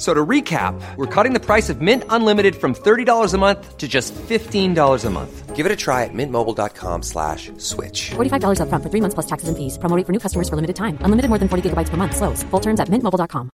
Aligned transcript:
So 0.00 0.14
to 0.14 0.24
recap, 0.24 0.80
we're 0.96 1.14
cutting 1.14 1.34
the 1.34 1.44
price 1.44 1.68
of 1.68 1.82
Mint 1.82 2.04
Unlimited 2.08 2.56
from 2.56 2.74
$30 2.74 3.34
a 3.34 3.36
month 3.36 3.76
to 3.76 3.86
just 3.86 4.14
$15 4.14 5.04
a 5.04 5.10
month. 5.10 5.54
Give 5.54 5.66
it 5.66 5.72
a 5.72 5.76
try 5.76 6.04
at 6.04 6.14
mintmobile.com 6.14 7.02
slash 7.02 7.52
switch. 7.58 8.12
$45 8.16 8.60
upfront 8.64 8.82
for 8.82 8.88
three 8.88 9.02
months 9.02 9.12
plus 9.12 9.26
taxes 9.26 9.50
and 9.50 9.58
fees. 9.58 9.76
Promo 9.76 9.94
rate 9.94 10.06
for 10.06 10.12
new 10.12 10.18
customers 10.18 10.48
for 10.48 10.56
limited 10.56 10.76
time. 10.76 10.96
Unlimited 11.04 11.28
more 11.28 11.38
than 11.38 11.48
40 11.48 11.68
gigabytes 11.68 11.90
per 11.90 11.98
month. 11.98 12.16
Slows. 12.16 12.42
Full 12.48 12.60
terms 12.60 12.80
at 12.80 12.88
mintmobile.com. 12.88 13.50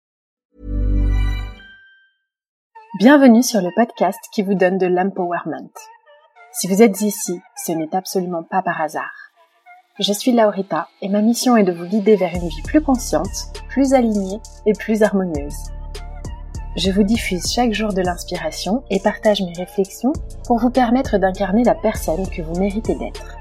Bienvenue 3.00 3.42
sur 3.42 3.60
le 3.60 3.70
podcast 3.74 4.20
qui 4.32 4.44
vous 4.44 4.54
donne 4.54 4.78
de 4.78 4.86
l'empowerment. 4.86 5.74
Si 6.52 6.68
vous 6.68 6.80
êtes 6.80 7.00
ici, 7.00 7.40
ce 7.56 7.72
n'est 7.72 7.92
absolument 7.92 8.44
pas 8.44 8.62
par 8.62 8.80
hasard. 8.80 9.32
Je 9.98 10.12
suis 10.12 10.30
Laurita 10.30 10.86
et 11.02 11.08
ma 11.08 11.22
mission 11.22 11.56
est 11.56 11.64
de 11.64 11.72
vous 11.72 11.86
guider 11.86 12.14
vers 12.14 12.32
une 12.34 12.48
vie 12.48 12.62
plus 12.62 12.82
consciente, 12.82 13.52
plus 13.68 13.94
alignée 13.94 14.38
et 14.64 14.74
plus 14.74 15.02
harmonieuse. 15.02 15.72
Je 16.76 16.90
vous 16.90 17.04
diffuse 17.04 17.50
chaque 17.50 17.72
jour 17.72 17.94
de 17.94 18.02
l'inspiration 18.02 18.84
et 18.90 19.00
partage 19.00 19.40
mes 19.40 19.54
réflexions 19.54 20.12
pour 20.46 20.58
vous 20.58 20.68
permettre 20.68 21.16
d'incarner 21.16 21.64
la 21.64 21.74
personne 21.74 22.28
que 22.28 22.42
vous 22.42 22.60
méritez 22.60 22.94
d'être. 22.94 23.38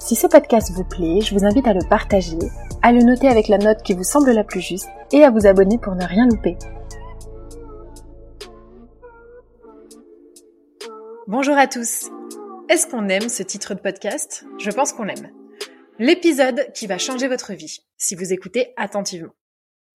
Si 0.00 0.16
ce 0.16 0.26
podcast 0.26 0.72
vous 0.72 0.82
plaît, 0.82 1.20
je 1.20 1.34
vous 1.36 1.44
invite 1.44 1.68
à 1.68 1.72
le 1.72 1.88
partager, 1.88 2.38
à 2.82 2.90
le 2.90 3.02
noter 3.02 3.28
avec 3.28 3.46
la 3.46 3.58
note 3.58 3.84
qui 3.84 3.94
vous 3.94 4.02
semble 4.02 4.32
la 4.32 4.42
plus 4.42 4.60
juste 4.60 4.88
et 5.12 5.22
à 5.22 5.30
vous 5.30 5.46
abonner 5.46 5.78
pour 5.78 5.94
ne 5.94 6.04
rien 6.04 6.26
louper. 6.26 6.56
Bonjour 11.28 11.56
à 11.56 11.68
tous. 11.68 12.10
Est-ce 12.68 12.88
qu'on 12.88 13.08
aime 13.08 13.28
ce 13.28 13.44
titre 13.44 13.74
de 13.74 13.80
podcast? 13.80 14.44
Je 14.58 14.70
pense 14.72 14.92
qu'on 14.92 15.04
l'aime. 15.04 15.30
L'épisode 16.00 16.72
qui 16.74 16.88
va 16.88 16.98
changer 16.98 17.28
votre 17.28 17.52
vie, 17.52 17.84
si 17.98 18.16
vous 18.16 18.32
écoutez 18.32 18.72
attentivement. 18.76 19.30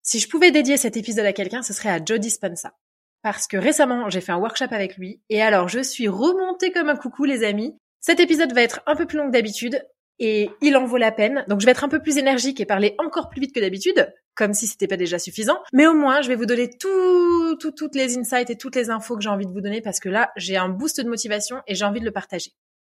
Si 0.06 0.20
je 0.20 0.28
pouvais 0.28 0.52
dédier 0.52 0.76
cet 0.76 0.96
épisode 0.96 1.26
à 1.26 1.32
quelqu'un, 1.32 1.62
ce 1.62 1.72
serait 1.72 1.88
à 1.88 1.98
Joe 2.02 2.20
Dispenza. 2.20 2.74
Parce 3.22 3.48
que 3.48 3.56
récemment, 3.56 4.08
j'ai 4.08 4.20
fait 4.20 4.30
un 4.30 4.38
workshop 4.38 4.68
avec 4.70 4.96
lui, 4.96 5.20
et 5.30 5.42
alors 5.42 5.68
je 5.68 5.80
suis 5.80 6.06
remontée 6.06 6.70
comme 6.70 6.88
un 6.88 6.94
coucou 6.94 7.24
les 7.24 7.42
amis. 7.42 7.76
Cet 7.98 8.20
épisode 8.20 8.54
va 8.54 8.62
être 8.62 8.82
un 8.86 8.94
peu 8.94 9.06
plus 9.06 9.18
long 9.18 9.26
que 9.26 9.32
d'habitude, 9.32 9.84
et 10.20 10.48
il 10.62 10.76
en 10.76 10.86
vaut 10.86 10.96
la 10.96 11.10
peine. 11.10 11.44
Donc 11.48 11.60
je 11.60 11.66
vais 11.66 11.72
être 11.72 11.82
un 11.82 11.88
peu 11.88 12.00
plus 12.00 12.18
énergique 12.18 12.60
et 12.60 12.66
parler 12.66 12.94
encore 12.98 13.28
plus 13.28 13.40
vite 13.40 13.52
que 13.52 13.58
d'habitude, 13.58 14.14
comme 14.36 14.54
si 14.54 14.68
c'était 14.68 14.86
pas 14.86 14.96
déjà 14.96 15.18
suffisant. 15.18 15.58
Mais 15.72 15.88
au 15.88 15.94
moins, 15.94 16.22
je 16.22 16.28
vais 16.28 16.36
vous 16.36 16.46
donner 16.46 16.70
tout, 16.70 17.56
tout, 17.56 17.72
toutes 17.72 17.96
les 17.96 18.16
insights 18.16 18.50
et 18.50 18.56
toutes 18.56 18.76
les 18.76 18.90
infos 18.90 19.16
que 19.16 19.24
j'ai 19.24 19.28
envie 19.28 19.46
de 19.46 19.52
vous 19.52 19.60
donner 19.60 19.80
parce 19.80 19.98
que 19.98 20.08
là, 20.08 20.30
j'ai 20.36 20.56
un 20.56 20.68
boost 20.68 21.00
de 21.00 21.08
motivation 21.08 21.62
et 21.66 21.74
j'ai 21.74 21.84
envie 21.84 21.98
de 22.00 22.04
le 22.04 22.12
partager. 22.12 22.52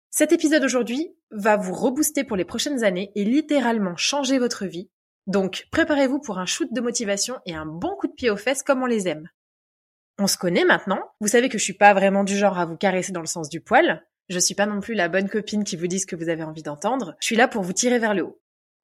Cet 0.09 0.31
épisode 0.31 0.63
aujourd'hui 0.63 1.15
va 1.29 1.57
vous 1.57 1.75
rebooster 1.75 2.23
pour 2.23 2.37
les 2.37 2.45
prochaines 2.45 2.83
années 2.83 3.11
et 3.13 3.23
littéralement 3.23 3.95
changer 3.97 4.39
votre 4.39 4.65
vie. 4.65 4.89
Donc, 5.27 5.67
préparez-vous 5.71 6.19
pour 6.19 6.39
un 6.39 6.45
shoot 6.45 6.67
de 6.71 6.81
motivation 6.81 7.39
et 7.45 7.55
un 7.55 7.65
bon 7.65 7.95
coup 7.97 8.07
de 8.07 8.13
pied 8.13 8.29
aux 8.29 8.37
fesses 8.37 8.63
comme 8.63 8.83
on 8.83 8.87
les 8.87 9.07
aime. 9.07 9.29
On 10.19 10.27
se 10.27 10.37
connaît 10.37 10.65
maintenant. 10.65 11.01
Vous 11.21 11.27
savez 11.27 11.49
que 11.49 11.57
je 11.57 11.63
suis 11.63 11.73
pas 11.73 11.93
vraiment 11.93 12.23
du 12.23 12.37
genre 12.37 12.59
à 12.59 12.65
vous 12.65 12.77
caresser 12.77 13.11
dans 13.11 13.21
le 13.21 13.25
sens 13.25 13.49
du 13.49 13.61
poil. 13.61 14.05
Je 14.29 14.39
suis 14.39 14.55
pas 14.55 14.65
non 14.65 14.79
plus 14.79 14.93
la 14.93 15.09
bonne 15.09 15.29
copine 15.29 15.63
qui 15.63 15.75
vous 15.75 15.87
dit 15.87 15.99
ce 15.99 16.05
que 16.05 16.15
vous 16.15 16.29
avez 16.29 16.43
envie 16.43 16.63
d'entendre. 16.63 17.15
Je 17.19 17.25
suis 17.25 17.35
là 17.35 17.47
pour 17.47 17.63
vous 17.63 17.73
tirer 17.73 17.99
vers 17.99 18.13
le 18.13 18.23
haut. 18.23 18.39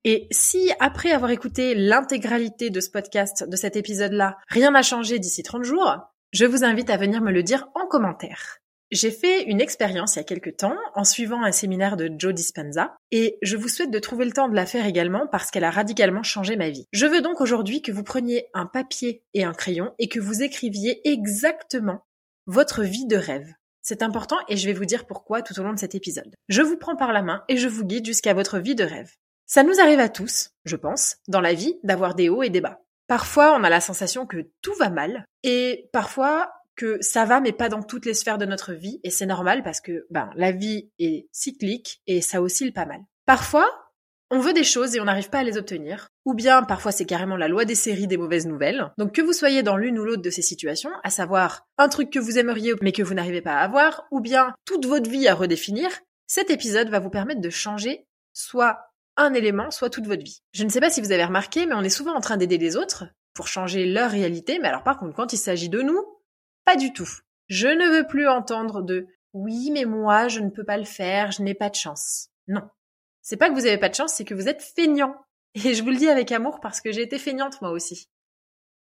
Et 0.05 0.27
si, 0.31 0.71
après 0.79 1.11
avoir 1.11 1.31
écouté 1.31 1.75
l'intégralité 1.75 2.69
de 2.69 2.79
ce 2.79 2.89
podcast, 2.89 3.47
de 3.47 3.55
cet 3.55 3.75
épisode-là, 3.75 4.37
rien 4.47 4.71
n'a 4.71 4.81
changé 4.81 5.19
d'ici 5.19 5.43
30 5.43 5.63
jours, 5.63 5.97
je 6.31 6.45
vous 6.45 6.63
invite 6.63 6.89
à 6.89 6.97
venir 6.97 7.21
me 7.21 7.31
le 7.31 7.43
dire 7.43 7.67
en 7.75 7.85
commentaire. 7.85 8.59
J'ai 8.91 9.11
fait 9.11 9.43
une 9.43 9.61
expérience 9.61 10.15
il 10.15 10.19
y 10.19 10.21
a 10.21 10.23
quelques 10.23 10.57
temps 10.57 10.77
en 10.95 11.03
suivant 11.03 11.43
un 11.43 11.51
séminaire 11.51 11.95
de 11.95 12.09
Joe 12.17 12.33
Dispenza 12.33 12.97
et 13.11 13.37
je 13.43 13.55
vous 13.55 13.67
souhaite 13.67 13.91
de 13.91 13.99
trouver 13.99 14.25
le 14.25 14.31
temps 14.31 14.49
de 14.49 14.55
la 14.55 14.65
faire 14.65 14.87
également 14.87 15.27
parce 15.27 15.51
qu'elle 15.51 15.63
a 15.63 15.69
radicalement 15.69 16.23
changé 16.23 16.55
ma 16.55 16.71
vie. 16.71 16.87
Je 16.91 17.05
veux 17.05 17.21
donc 17.21 17.39
aujourd'hui 17.39 17.83
que 17.83 17.91
vous 17.91 18.03
preniez 18.03 18.47
un 18.55 18.65
papier 18.65 19.23
et 19.35 19.43
un 19.43 19.53
crayon 19.53 19.93
et 19.99 20.09
que 20.09 20.19
vous 20.19 20.41
écriviez 20.41 21.07
exactement 21.07 22.03
votre 22.47 22.81
vie 22.81 23.05
de 23.05 23.15
rêve. 23.15 23.53
C'est 23.83 24.01
important 24.01 24.37
et 24.47 24.57
je 24.57 24.65
vais 24.65 24.73
vous 24.73 24.85
dire 24.85 25.05
pourquoi 25.05 25.43
tout 25.43 25.59
au 25.59 25.63
long 25.63 25.73
de 25.73 25.79
cet 25.79 25.93
épisode. 25.93 26.35
Je 26.47 26.63
vous 26.63 26.77
prends 26.77 26.95
par 26.95 27.13
la 27.13 27.21
main 27.21 27.43
et 27.47 27.57
je 27.57 27.67
vous 27.67 27.85
guide 27.85 28.07
jusqu'à 28.07 28.33
votre 28.33 28.57
vie 28.57 28.75
de 28.75 28.83
rêve. 28.83 29.11
Ça 29.45 29.61
nous 29.61 29.79
arrive 29.79 29.99
à 29.99 30.09
tous, 30.09 30.49
je 30.65 30.75
pense, 30.75 31.17
dans 31.27 31.41
la 31.41 31.53
vie, 31.53 31.75
d'avoir 31.83 32.15
des 32.15 32.29
hauts 32.29 32.43
et 32.43 32.49
des 32.49 32.61
bas. 32.61 32.81
Parfois, 33.07 33.55
on 33.55 33.63
a 33.63 33.69
la 33.69 33.81
sensation 33.81 34.25
que 34.25 34.49
tout 34.61 34.73
va 34.75 34.89
mal 34.89 35.25
et 35.43 35.89
parfois 35.93 36.51
que 36.79 36.97
ça 37.01 37.25
va 37.25 37.41
mais 37.41 37.51
pas 37.51 37.67
dans 37.67 37.83
toutes 37.83 38.05
les 38.05 38.13
sphères 38.13 38.37
de 38.37 38.45
notre 38.45 38.71
vie 38.71 39.01
et 39.03 39.09
c'est 39.09 39.25
normal 39.25 39.63
parce 39.63 39.81
que 39.81 40.07
ben 40.09 40.29
la 40.35 40.53
vie 40.53 40.89
est 40.97 41.27
cyclique 41.33 42.01
et 42.07 42.21
ça 42.21 42.41
oscille 42.41 42.71
pas 42.71 42.85
mal. 42.85 43.01
Parfois, 43.25 43.69
on 44.31 44.39
veut 44.39 44.53
des 44.53 44.63
choses 44.63 44.95
et 44.95 45.01
on 45.01 45.03
n'arrive 45.03 45.29
pas 45.29 45.39
à 45.39 45.43
les 45.43 45.57
obtenir, 45.57 46.07
ou 46.23 46.33
bien 46.33 46.63
parfois 46.63 46.93
c'est 46.93 47.05
carrément 47.05 47.35
la 47.35 47.49
loi 47.49 47.65
des 47.65 47.75
séries 47.75 48.07
des 48.07 48.15
mauvaises 48.15 48.47
nouvelles. 48.47 48.93
Donc 48.97 49.11
que 49.11 49.21
vous 49.21 49.33
soyez 49.33 49.61
dans 49.61 49.75
l'une 49.75 49.99
ou 49.99 50.05
l'autre 50.05 50.21
de 50.21 50.29
ces 50.29 50.41
situations, 50.41 50.91
à 51.03 51.09
savoir 51.09 51.67
un 51.77 51.89
truc 51.89 52.11
que 52.11 52.19
vous 52.19 52.39
aimeriez 52.39 52.73
mais 52.81 52.93
que 52.93 53.03
vous 53.03 53.13
n'arrivez 53.13 53.41
pas 53.41 53.55
à 53.55 53.63
avoir, 53.63 54.05
ou 54.09 54.21
bien 54.21 54.53
toute 54.63 54.85
votre 54.85 55.09
vie 55.09 55.27
à 55.27 55.35
redéfinir, 55.35 55.89
cet 56.27 56.49
épisode 56.49 56.87
va 56.87 56.99
vous 56.99 57.09
permettre 57.09 57.41
de 57.41 57.49
changer 57.49 58.07
soit 58.31 58.79
un 59.17 59.33
élément, 59.33 59.69
soit 59.69 59.89
toute 59.89 60.07
votre 60.07 60.23
vie. 60.23 60.43
Je 60.53 60.63
ne 60.63 60.69
sais 60.69 60.79
pas 60.79 60.89
si 60.89 61.01
vous 61.01 61.11
avez 61.11 61.25
remarqué, 61.25 61.65
mais 61.65 61.75
on 61.75 61.83
est 61.83 61.89
souvent 61.89 62.15
en 62.15 62.21
train 62.21 62.37
d'aider 62.37 62.57
les 62.57 62.77
autres 62.77 63.03
pour 63.33 63.49
changer 63.49 63.85
leur 63.85 64.11
réalité, 64.11 64.59
mais 64.59 64.69
alors 64.69 64.83
par 64.83 64.97
contre 64.97 65.13
quand 65.13 65.33
il 65.33 65.37
s'agit 65.37 65.67
de 65.67 65.81
nous, 65.81 66.05
pas 66.69 66.75
du 66.75 66.93
tout. 66.93 67.09
Je 67.47 67.67
ne 67.67 67.97
veux 67.97 68.05
plus 68.05 68.27
entendre 68.27 68.83
de 68.83 69.07
oui, 69.33 69.71
mais 69.71 69.85
moi, 69.85 70.27
je 70.27 70.39
ne 70.39 70.51
peux 70.51 70.63
pas 70.63 70.77
le 70.77 70.83
faire, 70.83 71.31
je 71.31 71.41
n'ai 71.41 71.55
pas 71.55 71.71
de 71.71 71.75
chance. 71.75 72.27
Non. 72.47 72.61
C'est 73.23 73.37
pas 73.37 73.49
que 73.49 73.55
vous 73.55 73.65
avez 73.65 73.79
pas 73.79 73.89
de 73.89 73.95
chance, 73.95 74.13
c'est 74.13 74.23
que 74.23 74.35
vous 74.35 74.47
êtes 74.47 74.61
feignant. 74.61 75.15
Et 75.55 75.73
je 75.73 75.81
vous 75.81 75.89
le 75.89 75.95
dis 75.97 76.09
avec 76.09 76.31
amour 76.31 76.59
parce 76.59 76.79
que 76.79 76.91
j'ai 76.91 77.01
été 77.01 77.17
feignante 77.17 77.59
moi 77.59 77.71
aussi. 77.71 78.07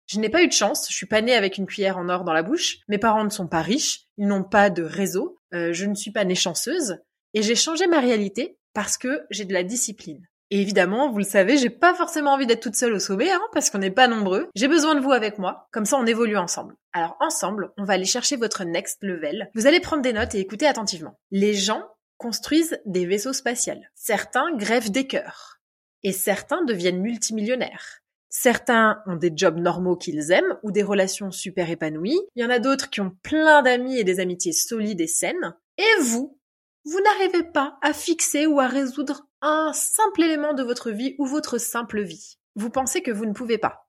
Je 0.07 0.19
n'ai 0.19 0.31
pas 0.31 0.43
eu 0.43 0.49
de 0.49 0.53
chance, 0.53 0.87
je 0.89 0.95
suis 0.95 1.05
pas 1.05 1.21
née 1.21 1.35
avec 1.35 1.59
une 1.59 1.67
cuillère 1.67 1.99
en 1.99 2.09
or 2.09 2.25
dans 2.25 2.33
la 2.33 2.43
bouche, 2.43 2.79
mes 2.89 2.97
parents 2.97 3.25
ne 3.25 3.29
sont 3.29 3.49
pas 3.49 3.61
riches, 3.61 4.07
ils 4.17 4.27
n'ont 4.27 4.45
pas 4.45 4.71
de 4.71 4.83
réseau, 4.83 5.39
euh, 5.53 5.75
je 5.75 5.85
ne 5.85 5.95
suis 5.95 6.11
pas 6.11 6.25
née 6.25 6.35
chanceuse, 6.35 6.97
et 7.35 7.43
j'ai 7.43 7.55
changé 7.55 7.87
ma 7.87 8.01
réalité 8.01 8.59
parce 8.73 8.97
que 8.97 9.27
j'ai 9.31 9.45
de 9.45 9.53
la 9.53 9.63
discipline. 9.63 10.27
Et 10.55 10.61
évidemment, 10.61 11.11
vous 11.11 11.19
le 11.19 11.25
savez, 11.25 11.57
j'ai 11.57 11.69
pas 11.69 11.97
forcément 11.97 12.35
envie 12.35 12.47
d'être 12.47 12.63
toute 12.63 12.77
seule 12.77 12.93
au 12.93 13.01
sommet, 13.01 13.29
hein, 13.29 13.41
parce 13.53 13.71
qu'on 13.71 13.79
n'est 13.79 13.91
pas 13.91 14.07
nombreux. 14.07 14.49
J'ai 14.55 14.69
besoin 14.69 14.95
de 14.95 15.01
vous 15.01 15.11
avec 15.11 15.41
moi, 15.41 15.67
comme 15.73 15.85
ça 15.85 15.97
on 15.97 16.07
évolue 16.07 16.37
ensemble. 16.37 16.77
Alors 16.93 17.17
ensemble, 17.19 17.73
on 17.77 17.83
va 17.83 17.95
aller 17.95 18.05
chercher 18.05 18.37
votre 18.37 18.63
next 18.63 18.99
level. 19.03 19.51
Vous 19.57 19.67
allez 19.67 19.81
prendre 19.81 20.03
des 20.03 20.13
notes 20.13 20.37
et 20.37 20.39
écouter 20.39 20.69
attentivement. 20.69 21.19
Les 21.33 21.55
gens 21.55 21.83
construisent 22.19 22.81
des 22.87 23.05
vaisseaux 23.05 23.33
spatials. 23.33 23.91
Certains 23.97 24.55
grèvent 24.57 24.93
des 24.93 25.09
cœurs. 25.09 25.59
Et 26.05 26.13
certains 26.13 26.63
deviennent 26.63 27.01
multimillionnaires. 27.01 28.03
Certains 28.29 29.03
ont 29.07 29.17
des 29.17 29.33
jobs 29.35 29.59
normaux 29.59 29.97
qu'ils 29.97 30.31
aiment 30.31 30.57
ou 30.63 30.71
des 30.71 30.85
relations 30.85 31.33
super 31.33 31.69
épanouies. 31.69 32.21
Il 32.37 32.43
y 32.45 32.47
en 32.47 32.51
a 32.51 32.61
d'autres 32.61 32.91
qui 32.91 33.01
ont 33.01 33.17
plein 33.25 33.63
d'amis 33.63 33.99
et 33.99 34.05
des 34.05 34.21
amitiés 34.21 34.53
solides 34.53 35.01
et 35.01 35.09
saines. 35.09 35.57
Et 35.79 36.01
vous, 36.03 36.39
vous 36.85 37.01
n'arrivez 37.01 37.45
pas 37.45 37.79
à 37.83 37.93
fixer 37.93 38.47
ou 38.47 38.61
à 38.61 38.67
résoudre 38.67 39.27
un 39.41 39.73
simple 39.73 40.23
élément 40.23 40.55
de 40.55 40.63
votre 40.63 40.91
vie 40.91 41.15
ou 41.19 41.27
votre 41.27 41.59
simple 41.59 42.03
vie. 42.03 42.39
Vous 42.57 42.71
pensez 42.71 43.03
que 43.03 43.11
vous 43.11 43.27
ne 43.27 43.33
pouvez 43.33 43.59
pas. 43.59 43.89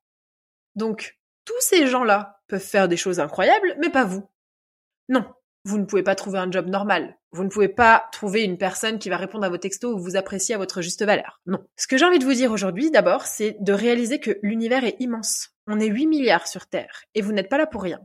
Donc, 0.75 1.19
tous 1.45 1.59
ces 1.59 1.87
gens-là 1.87 2.41
peuvent 2.47 2.59
faire 2.59 2.87
des 2.87 2.97
choses 2.97 3.19
incroyables, 3.19 3.75
mais 3.79 3.89
pas 3.89 4.05
vous. 4.05 4.27
Non, 5.09 5.25
vous 5.65 5.79
ne 5.79 5.85
pouvez 5.85 6.03
pas 6.03 6.15
trouver 6.15 6.39
un 6.39 6.51
job 6.51 6.67
normal. 6.67 7.17
Vous 7.31 7.43
ne 7.43 7.49
pouvez 7.49 7.67
pas 7.67 8.07
trouver 8.11 8.43
une 8.43 8.57
personne 8.57 8.99
qui 8.99 9.09
va 9.09 9.17
répondre 9.17 9.45
à 9.45 9.49
vos 9.49 9.57
textos 9.57 9.93
ou 9.93 9.99
vous 9.99 10.15
apprécier 10.15 10.55
à 10.55 10.59
votre 10.59 10.81
juste 10.81 11.03
valeur. 11.03 11.41
Non. 11.47 11.65
Ce 11.75 11.87
que 11.87 11.97
j'ai 11.97 12.05
envie 12.05 12.19
de 12.19 12.25
vous 12.25 12.33
dire 12.33 12.51
aujourd'hui, 12.51 12.91
d'abord, 12.91 13.23
c'est 13.23 13.57
de 13.59 13.73
réaliser 13.73 14.19
que 14.19 14.37
l'univers 14.43 14.83
est 14.83 14.97
immense. 14.99 15.49
On 15.67 15.79
est 15.79 15.87
8 15.87 16.07
milliards 16.07 16.47
sur 16.47 16.67
Terre 16.67 17.03
et 17.15 17.21
vous 17.21 17.33
n'êtes 17.33 17.49
pas 17.49 17.57
là 17.57 17.65
pour 17.65 17.81
rien. 17.81 17.99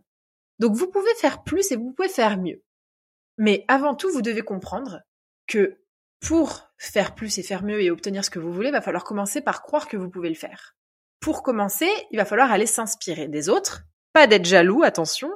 Donc 0.59 0.75
vous 0.75 0.91
pouvez 0.91 1.15
faire 1.17 1.43
plus 1.43 1.71
et 1.71 1.77
vous 1.77 1.93
pouvez 1.93 2.09
faire 2.09 2.39
mieux. 2.39 2.63
Mais 3.41 3.65
avant 3.69 3.95
tout, 3.95 4.13
vous 4.13 4.21
devez 4.21 4.43
comprendre 4.43 5.01
que 5.47 5.81
pour 6.21 6.71
faire 6.77 7.15
plus 7.15 7.39
et 7.39 7.43
faire 7.43 7.65
mieux 7.65 7.81
et 7.81 7.91
obtenir 7.91 8.23
ce 8.23 8.29
que 8.29 8.39
vous 8.39 8.53
voulez, 8.53 8.69
il 8.69 8.73
va 8.73 8.83
falloir 8.83 9.03
commencer 9.03 9.41
par 9.41 9.63
croire 9.63 9.89
que 9.89 9.97
vous 9.97 10.11
pouvez 10.11 10.29
le 10.29 10.35
faire. 10.35 10.77
Pour 11.21 11.43
commencer, 11.43 11.89
il 12.11 12.19
va 12.19 12.27
falloir 12.27 12.53
aller 12.53 12.67
s'inspirer 12.67 13.29
des 13.29 13.49
autres, 13.49 13.81
pas 14.13 14.27
d'être 14.27 14.45
jaloux, 14.45 14.83
attention. 14.83 15.31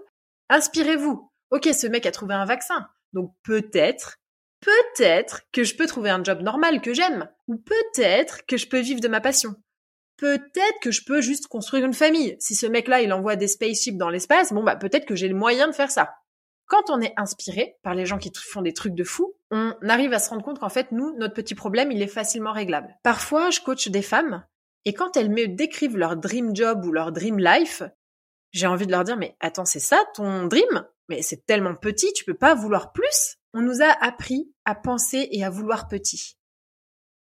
Inspirez-vous. 0.50 1.32
Ok, 1.50 1.64
ce 1.72 1.86
mec 1.86 2.04
a 2.04 2.10
trouvé 2.10 2.34
un 2.34 2.44
vaccin, 2.44 2.86
donc 3.14 3.32
peut-être, 3.42 4.18
peut-être 4.60 5.40
que 5.50 5.64
je 5.64 5.74
peux 5.74 5.86
trouver 5.86 6.10
un 6.10 6.22
job 6.22 6.42
normal 6.42 6.82
que 6.82 6.92
j'aime, 6.92 7.30
ou 7.48 7.56
peut-être 7.56 8.44
que 8.44 8.58
je 8.58 8.68
peux 8.68 8.80
vivre 8.80 9.00
de 9.00 9.08
ma 9.08 9.22
passion. 9.22 9.54
Peut-être 10.18 10.80
que 10.82 10.90
je 10.90 11.04
peux 11.06 11.22
juste 11.22 11.46
construire 11.46 11.86
une 11.86 11.94
famille. 11.94 12.36
Si 12.38 12.54
ce 12.54 12.66
mec-là, 12.66 13.00
il 13.00 13.14
envoie 13.14 13.36
des 13.36 13.48
spaceships 13.48 13.96
dans 13.96 14.10
l'espace, 14.10 14.52
bon 14.52 14.62
bah 14.62 14.76
peut-être 14.76 15.06
que 15.06 15.16
j'ai 15.16 15.28
le 15.28 15.34
moyen 15.34 15.68
de 15.68 15.72
faire 15.72 15.90
ça. 15.90 16.12
Quand 16.66 16.90
on 16.90 17.00
est 17.00 17.12
inspiré 17.16 17.76
par 17.82 17.94
les 17.94 18.06
gens 18.06 18.18
qui 18.18 18.32
font 18.34 18.62
des 18.62 18.72
trucs 18.72 18.94
de 18.94 19.04
fou, 19.04 19.34
on 19.50 19.74
arrive 19.88 20.12
à 20.12 20.18
se 20.18 20.30
rendre 20.30 20.42
compte 20.42 20.58
qu'en 20.58 20.68
fait, 20.68 20.92
nous, 20.92 21.14
notre 21.18 21.34
petit 21.34 21.54
problème, 21.54 21.92
il 21.92 22.02
est 22.02 22.06
facilement 22.06 22.52
réglable. 22.52 22.96
Parfois, 23.02 23.50
je 23.50 23.60
coach 23.60 23.88
des 23.88 24.02
femmes, 24.02 24.44
et 24.84 24.92
quand 24.92 25.16
elles 25.16 25.30
me 25.30 25.48
décrivent 25.48 25.96
leur 25.96 26.16
dream 26.16 26.54
job 26.54 26.84
ou 26.84 26.92
leur 26.92 27.12
dream 27.12 27.38
life, 27.38 27.82
j'ai 28.52 28.66
envie 28.66 28.86
de 28.86 28.92
leur 28.92 29.04
dire, 29.04 29.16
mais 29.16 29.36
attends, 29.40 29.64
c'est 29.64 29.80
ça 29.80 30.02
ton 30.14 30.46
dream? 30.46 30.86
Mais 31.08 31.22
c'est 31.22 31.44
tellement 31.44 31.74
petit, 31.74 32.12
tu 32.12 32.24
peux 32.24 32.34
pas 32.34 32.54
vouloir 32.54 32.92
plus? 32.92 33.36
On 33.52 33.60
nous 33.60 33.82
a 33.82 33.90
appris 34.04 34.52
à 34.64 34.74
penser 34.74 35.28
et 35.30 35.44
à 35.44 35.50
vouloir 35.50 35.88
petit. 35.88 36.38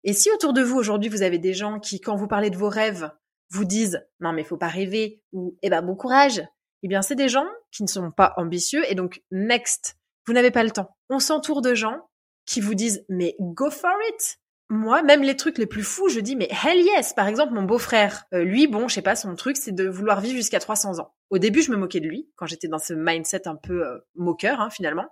Et 0.04 0.14
si 0.14 0.30
autour 0.32 0.54
de 0.54 0.62
vous 0.62 0.78
aujourd'hui 0.78 1.10
vous 1.10 1.22
avez 1.22 1.40
des 1.40 1.54
gens 1.54 1.80
qui, 1.80 2.02
quand 2.02 2.16
vous 2.16 2.28
parlez 2.28 2.50
de 2.50 2.58
vos 2.58 2.70
rêves, 2.70 3.12
vous 3.52 3.66
disent 3.66 4.06
non 4.20 4.34
mais 4.34 4.44
faut 4.44 4.58
pas 4.58 4.68
rêver 4.68 5.22
ou 5.32 5.58
eh 5.62 5.70
ben 5.70 5.82
bon 5.82 5.96
courage, 5.96 6.42
eh 6.84 6.88
bien, 6.88 7.02
c'est 7.02 7.16
des 7.16 7.30
gens 7.30 7.48
qui 7.72 7.84
ne 7.84 7.88
sont 7.88 8.12
pas 8.12 8.34
ambitieux 8.38 8.84
et 8.90 8.96
donc, 8.96 9.24
next, 9.32 9.98
vous 10.28 10.34
n'avez 10.34 10.52
pas 10.52 10.64
le 10.64 10.72
temps. 10.72 10.96
On 11.10 11.20
s'entoure 11.20 11.62
de 11.62 11.74
gens 11.74 12.10
qui 12.46 12.62
vous 12.62 12.76
disent, 12.76 13.06
mais 13.10 13.36
go 13.40 13.70
for 13.70 13.92
it! 14.10 14.38
Moi, 14.70 15.02
même 15.04 15.24
les 15.24 15.36
trucs 15.36 15.58
les 15.58 15.66
plus 15.66 15.84
fous, 15.84 16.10
je 16.10 16.20
dis, 16.20 16.36
mais 16.36 16.50
hell 16.50 16.80
yes! 16.82 17.14
Par 17.14 17.28
exemple, 17.28 17.54
mon 17.54 17.64
beau-frère, 17.64 18.26
euh, 18.34 18.44
lui, 18.44 18.68
bon, 18.68 18.88
je 18.88 18.96
sais 18.96 19.02
pas, 19.02 19.16
son 19.16 19.36
truc, 19.36 19.56
c'est 19.58 19.72
de 19.72 19.88
vouloir 19.88 20.20
vivre 20.20 20.36
jusqu'à 20.36 20.60
300 20.60 21.00
ans. 21.00 21.14
Au 21.30 21.38
début, 21.38 21.62
je 21.62 21.72
me 21.72 21.78
moquais 21.78 22.00
de 22.00 22.08
lui, 22.08 22.30
quand 22.36 22.48
j'étais 22.48 22.68
dans 22.68 22.80
ce 22.80 22.94
mindset 22.94 23.48
un 23.48 23.56
peu 23.56 23.86
euh, 23.86 24.00
moqueur, 24.16 24.60
hein, 24.60 24.70
finalement. 24.70 25.08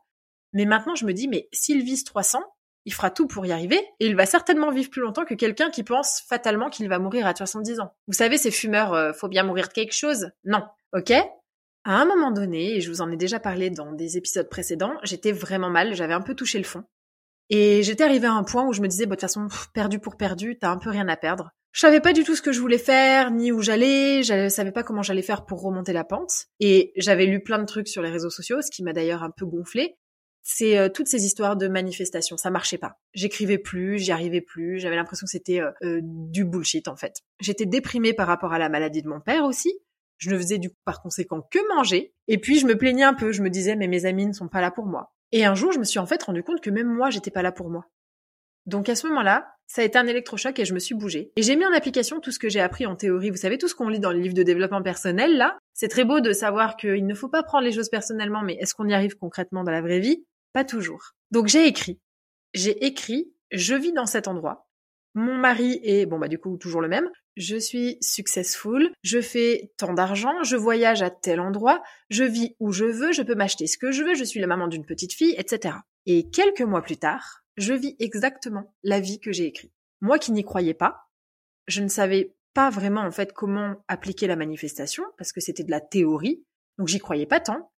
Mais 0.54 0.66
maintenant, 0.66 0.96
je 0.96 1.06
me 1.06 1.14
dis, 1.14 1.28
mais 1.28 1.48
s'il 1.54 1.84
vise 1.84 2.04
300, 2.04 2.42
il 2.86 2.94
fera 2.94 3.12
tout 3.12 3.28
pour 3.28 3.46
y 3.46 3.52
arriver, 3.52 3.78
et 4.00 4.08
il 4.08 4.16
va 4.16 4.26
certainement 4.26 4.72
vivre 4.72 4.90
plus 4.90 5.02
longtemps 5.02 5.26
que 5.26 5.36
quelqu'un 5.36 5.70
qui 5.70 5.84
pense 5.84 6.24
fatalement 6.28 6.70
qu'il 6.70 6.90
va 6.90 7.00
mourir 7.00 7.28
à 7.28 7.36
70 7.36 7.80
ans. 7.80 7.94
Vous 8.08 8.14
savez, 8.14 8.38
ces 8.38 8.52
fumeurs, 8.52 8.94
euh, 8.94 9.14
faut 9.14 9.28
bien 9.28 9.44
mourir 9.44 9.68
de 9.68 9.74
quelque 9.74 9.96
chose? 9.96 10.32
Non. 10.44 10.64
Ok? 10.94 11.14
À 11.84 12.00
un 12.00 12.06
moment 12.06 12.32
donné, 12.32 12.76
et 12.76 12.82
je 12.82 12.90
vous 12.90 13.02
en 13.02 13.12
ai 13.12 13.18
déjà 13.18 13.40
parlé 13.40 13.70
dans 13.70 13.92
des 13.92 14.18
épisodes 14.18 14.48
précédents, 14.50 14.94
j'étais 15.04 15.32
vraiment 15.32 15.70
mal, 15.70 15.96
j'avais 15.96 16.14
un 16.14 16.22
peu 16.22 16.36
touché 16.36 16.60
le 16.60 16.64
fond. 16.64 16.84
Et 17.50 17.84
j'étais 17.84 18.04
arrivée 18.04 18.28
à 18.28 18.34
un 18.34 18.44
point 18.44 18.66
où 18.68 18.72
je 18.74 18.82
me 18.82 18.88
disais, 18.88 19.06
bah, 19.06 19.16
de 19.16 19.22
toute 19.22 19.22
façon, 19.22 19.48
perdu 19.74 20.00
pour 20.00 20.16
perdu, 20.16 20.58
t'as 20.60 20.70
un 20.70 20.78
peu 20.78 20.90
rien 20.90 21.08
à 21.08 21.18
perdre. 21.18 21.52
Je 21.72 21.80
savais 21.80 22.02
pas 22.02 22.14
du 22.14 22.24
tout 22.24 22.36
ce 22.36 22.42
que 22.42 22.52
je 22.52 22.60
voulais 22.60 22.78
faire, 22.78 23.32
ni 23.32 23.52
où 23.52 23.62
j'allais, 23.62 24.24
je 24.24 24.50
savais 24.50 24.72
pas 24.72 24.84
comment 24.84 25.04
j'allais 25.04 25.22
faire 25.22 25.46
pour 25.46 25.62
remonter 25.62 25.94
la 25.94 26.04
pente. 26.04 26.48
Et 26.60 26.92
j'avais 26.98 27.26
lu 27.26 27.42
plein 27.42 27.60
de 27.60 27.66
trucs 27.66 27.88
sur 27.88 28.02
les 28.02 28.10
réseaux 28.10 28.30
sociaux, 28.30 28.62
ce 28.62 28.70
qui 28.70 28.84
m'a 28.84 28.94
d'ailleurs 28.94 29.24
un 29.24 29.32
peu 29.32 29.46
gonflé. 29.46 29.98
C'est 30.44 30.78
euh, 30.78 30.90
toutes 30.90 31.08
ces 31.08 31.26
histoires 31.26 31.56
de 31.56 31.68
manifestations, 31.68 32.36
ça 32.36 32.50
marchait 32.50 32.78
pas. 32.78 33.00
J'écrivais 33.14 33.58
plus, 33.58 34.00
j'y 34.00 34.12
arrivais 34.12 34.42
plus, 34.42 34.80
j'avais 34.80 34.96
l'impression 34.96 35.26
que 35.26 35.32
c'était 35.32 35.62
euh, 35.62 35.72
euh, 35.84 36.00
du 36.04 36.46
bullshit 36.46 36.88
en 36.88 36.96
fait. 36.96 37.18
J'étais 37.40 37.66
déprimée 37.66 38.14
par 38.14 38.28
rapport 38.28 38.52
à 38.52 38.60
la 38.60 38.70
maladie 38.70 39.02
de 39.02 39.08
mon 39.08 39.22
père 39.22 39.46
aussi, 39.46 39.72
je 40.22 40.30
ne 40.30 40.38
faisais 40.38 40.60
du 40.60 40.70
coup 40.70 40.80
par 40.86 41.02
conséquent 41.02 41.42
que 41.52 41.60
manger. 41.76 42.14
Et 42.28 42.38
puis 42.38 42.60
je 42.60 42.66
me 42.66 42.78
plaignais 42.78 43.04
un 43.04 43.14
peu, 43.14 43.32
je 43.32 43.42
me 43.42 43.50
disais 43.50 43.76
mais 43.76 43.88
mes 43.88 44.06
amis 44.06 44.28
ne 44.28 44.34
sont 44.34 44.48
pas 44.48 44.62
là 44.62 44.72
pour 44.72 44.86
moi. 44.86 45.12
Et 45.32 45.46
un 45.46 45.56
jour 45.56 45.72
je 45.72 45.80
me 45.80 45.84
suis 45.84 46.00
en 46.00 46.06
fait 46.06 46.22
rendu 46.24 46.44
compte 46.44 46.62
que 46.62 46.70
même 46.70 46.88
moi 46.88 47.10
j'étais 47.10 47.32
pas 47.32 47.42
là 47.42 47.52
pour 47.52 47.70
moi. 47.70 47.86
Donc 48.68 48.90
à 48.90 48.96
ce 48.96 49.08
moment-là, 49.08 49.56
ça 49.68 49.82
a 49.82 49.86
été 49.86 49.98
un 49.98 50.06
électrochoc 50.06 50.60
et 50.60 50.66
je 50.66 50.74
me 50.74 50.80
suis 50.80 50.96
bougée. 50.96 51.32
Et 51.36 51.42
j'ai 51.42 51.56
mis 51.56 51.66
en 51.66 51.74
application 51.74 52.20
tout 52.20 52.32
ce 52.32 52.40
que 52.40 52.50
j'ai 52.50 52.60
appris 52.60 52.86
en 52.86 52.96
théorie. 52.96 53.30
Vous 53.30 53.38
savez, 53.38 53.58
tout 53.58 53.68
ce 53.68 53.74
qu'on 53.74 53.90
lit 53.90 54.00
dans 54.00 54.12
les 54.12 54.22
livres 54.22 54.36
de 54.36 54.44
développement 54.44 54.84
personnel, 54.84 55.38
là. 55.38 55.58
C'est 55.74 55.88
très 55.88 56.06
beau 56.06 56.20
de 56.20 56.34
savoir 56.34 56.76
qu'il 56.76 57.08
ne 57.08 57.16
faut 57.16 57.30
pas 57.30 57.42
prendre 57.42 57.64
les 57.64 57.72
choses 57.72 57.90
personnellement, 57.90 58.44
mais 58.44 58.56
est-ce 58.56 58.76
qu'on 58.76 58.88
y 58.88 58.94
arrive 58.94 59.18
concrètement 59.18 59.64
dans 59.64 59.72
la 59.72 59.82
vraie 59.82 60.00
vie? 60.00 60.26
Pas 60.54 60.66
toujours. 60.66 61.14
Donc 61.32 61.48
j'ai 61.48 61.66
écrit. 61.66 62.00
J'ai 62.54 62.86
écrit, 62.86 63.34
je 63.52 63.74
vis 63.74 63.94
dans 63.94 64.06
cet 64.06 64.28
endroit. 64.28 64.68
Mon 65.16 65.36
mari 65.36 65.80
est, 65.84 66.06
bon 66.06 66.20
bah 66.20 66.28
du 66.28 66.38
coup, 66.38 66.58
toujours 66.58 66.82
le 66.82 66.88
même 66.88 67.10
je 67.38 67.56
suis 67.56 67.98
successful, 68.02 68.92
je 69.04 69.22
fais 69.22 69.72
tant 69.78 69.94
d'argent, 69.94 70.44
je 70.44 70.56
voyage 70.56 71.02
à 71.02 71.10
tel 71.10 71.40
endroit, 71.40 71.82
je 72.10 72.24
vis 72.24 72.56
où 72.60 72.72
je 72.72 72.86
veux, 72.86 73.12
je 73.12 73.22
peux 73.22 73.36
m'acheter 73.36 73.68
ce 73.68 73.78
que 73.78 73.92
je 73.92 74.04
veux, 74.04 74.16
je 74.16 74.24
suis 74.24 74.40
la 74.40 74.48
maman 74.48 74.68
d'une 74.68 74.86
petite 74.86 75.14
fille, 75.14 75.36
etc. 75.38 75.76
Et 76.06 76.30
quelques 76.30 76.62
mois 76.62 76.82
plus 76.82 76.98
tard, 76.98 77.44
je 77.58 77.74
vis 77.74 77.96
exactement 78.00 78.74
la 78.84 79.00
vie 79.00 79.20
que 79.20 79.32
j'ai 79.32 79.46
écrite. 79.46 79.74
Moi 80.02 80.20
qui 80.20 80.32
n'y 80.32 80.44
croyais 80.44 80.74
pas, 80.74 81.10
je 81.68 81.82
ne 81.82 81.88
savais 81.88 82.36
pas 82.54 82.70
vraiment 82.70 83.02
en 83.02 83.12
fait 83.12 83.34
comment 83.34 83.76
appliquer 83.88 84.28
la 84.28 84.36
manifestation 84.36 85.04
parce 85.18 85.32
que 85.32 85.42
c'était 85.42 85.64
de 85.64 85.72
la 85.72 85.82
théorie, 85.82 86.44
donc 86.78 86.88
j'y 86.88 87.00
croyais 87.00 87.26
pas 87.26 87.40
tant. 87.40 87.72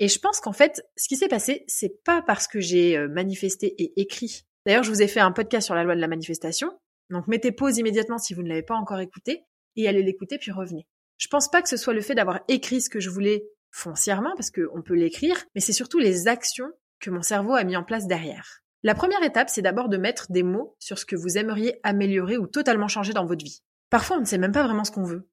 Et 0.00 0.08
je 0.08 0.18
pense 0.18 0.40
qu'en 0.40 0.52
fait, 0.52 0.82
ce 0.96 1.08
qui 1.08 1.16
s'est 1.16 1.28
passé, 1.28 1.64
c'est 1.68 2.02
pas 2.04 2.22
parce 2.22 2.48
que 2.48 2.60
j'ai 2.60 2.96
euh, 2.96 3.08
manifesté 3.08 3.80
et 3.80 4.00
écrit. 4.00 4.44
D'ailleurs, 4.66 4.82
je 4.82 4.90
vous 4.90 5.02
ai 5.02 5.08
fait 5.08 5.20
un 5.20 5.30
podcast 5.30 5.66
sur 5.66 5.74
la 5.74 5.84
loi 5.84 5.94
de 5.94 6.00
la 6.00 6.08
manifestation 6.08 6.72
donc 7.10 7.28
mettez 7.28 7.52
pause 7.52 7.78
immédiatement 7.78 8.18
si 8.18 8.34
vous 8.34 8.42
ne 8.42 8.48
l'avez 8.48 8.62
pas 8.62 8.74
encore 8.74 9.00
écouté 9.00 9.44
et 9.76 9.88
allez 9.88 10.02
l'écouter 10.02 10.38
puis 10.38 10.52
revenez. 10.52 10.86
Je 11.18 11.28
pense 11.28 11.50
pas 11.50 11.62
que 11.62 11.68
ce 11.68 11.76
soit 11.76 11.94
le 11.94 12.00
fait 12.00 12.14
d'avoir 12.14 12.40
écrit 12.48 12.80
ce 12.80 12.90
que 12.90 13.00
je 13.00 13.10
voulais 13.10 13.44
foncièrement, 13.70 14.34
parce 14.36 14.50
qu'on 14.50 14.82
peut 14.82 14.94
l'écrire, 14.94 15.36
mais 15.54 15.60
c'est 15.60 15.72
surtout 15.72 15.98
les 15.98 16.28
actions 16.28 16.70
que 17.00 17.10
mon 17.10 17.22
cerveau 17.22 17.54
a 17.54 17.64
mis 17.64 17.76
en 17.76 17.82
place 17.82 18.06
derrière. 18.06 18.60
La 18.82 18.94
première 18.94 19.22
étape, 19.22 19.50
c'est 19.50 19.62
d'abord 19.62 19.88
de 19.88 19.96
mettre 19.96 20.30
des 20.30 20.42
mots 20.42 20.76
sur 20.78 20.98
ce 20.98 21.06
que 21.06 21.16
vous 21.16 21.38
aimeriez 21.38 21.80
améliorer 21.82 22.36
ou 22.36 22.46
totalement 22.46 22.88
changer 22.88 23.12
dans 23.12 23.26
votre 23.26 23.44
vie. 23.44 23.62
Parfois, 23.90 24.18
on 24.18 24.20
ne 24.20 24.26
sait 24.26 24.38
même 24.38 24.52
pas 24.52 24.62
vraiment 24.62 24.84
ce 24.84 24.92
qu'on 24.92 25.04
veut. 25.04 25.28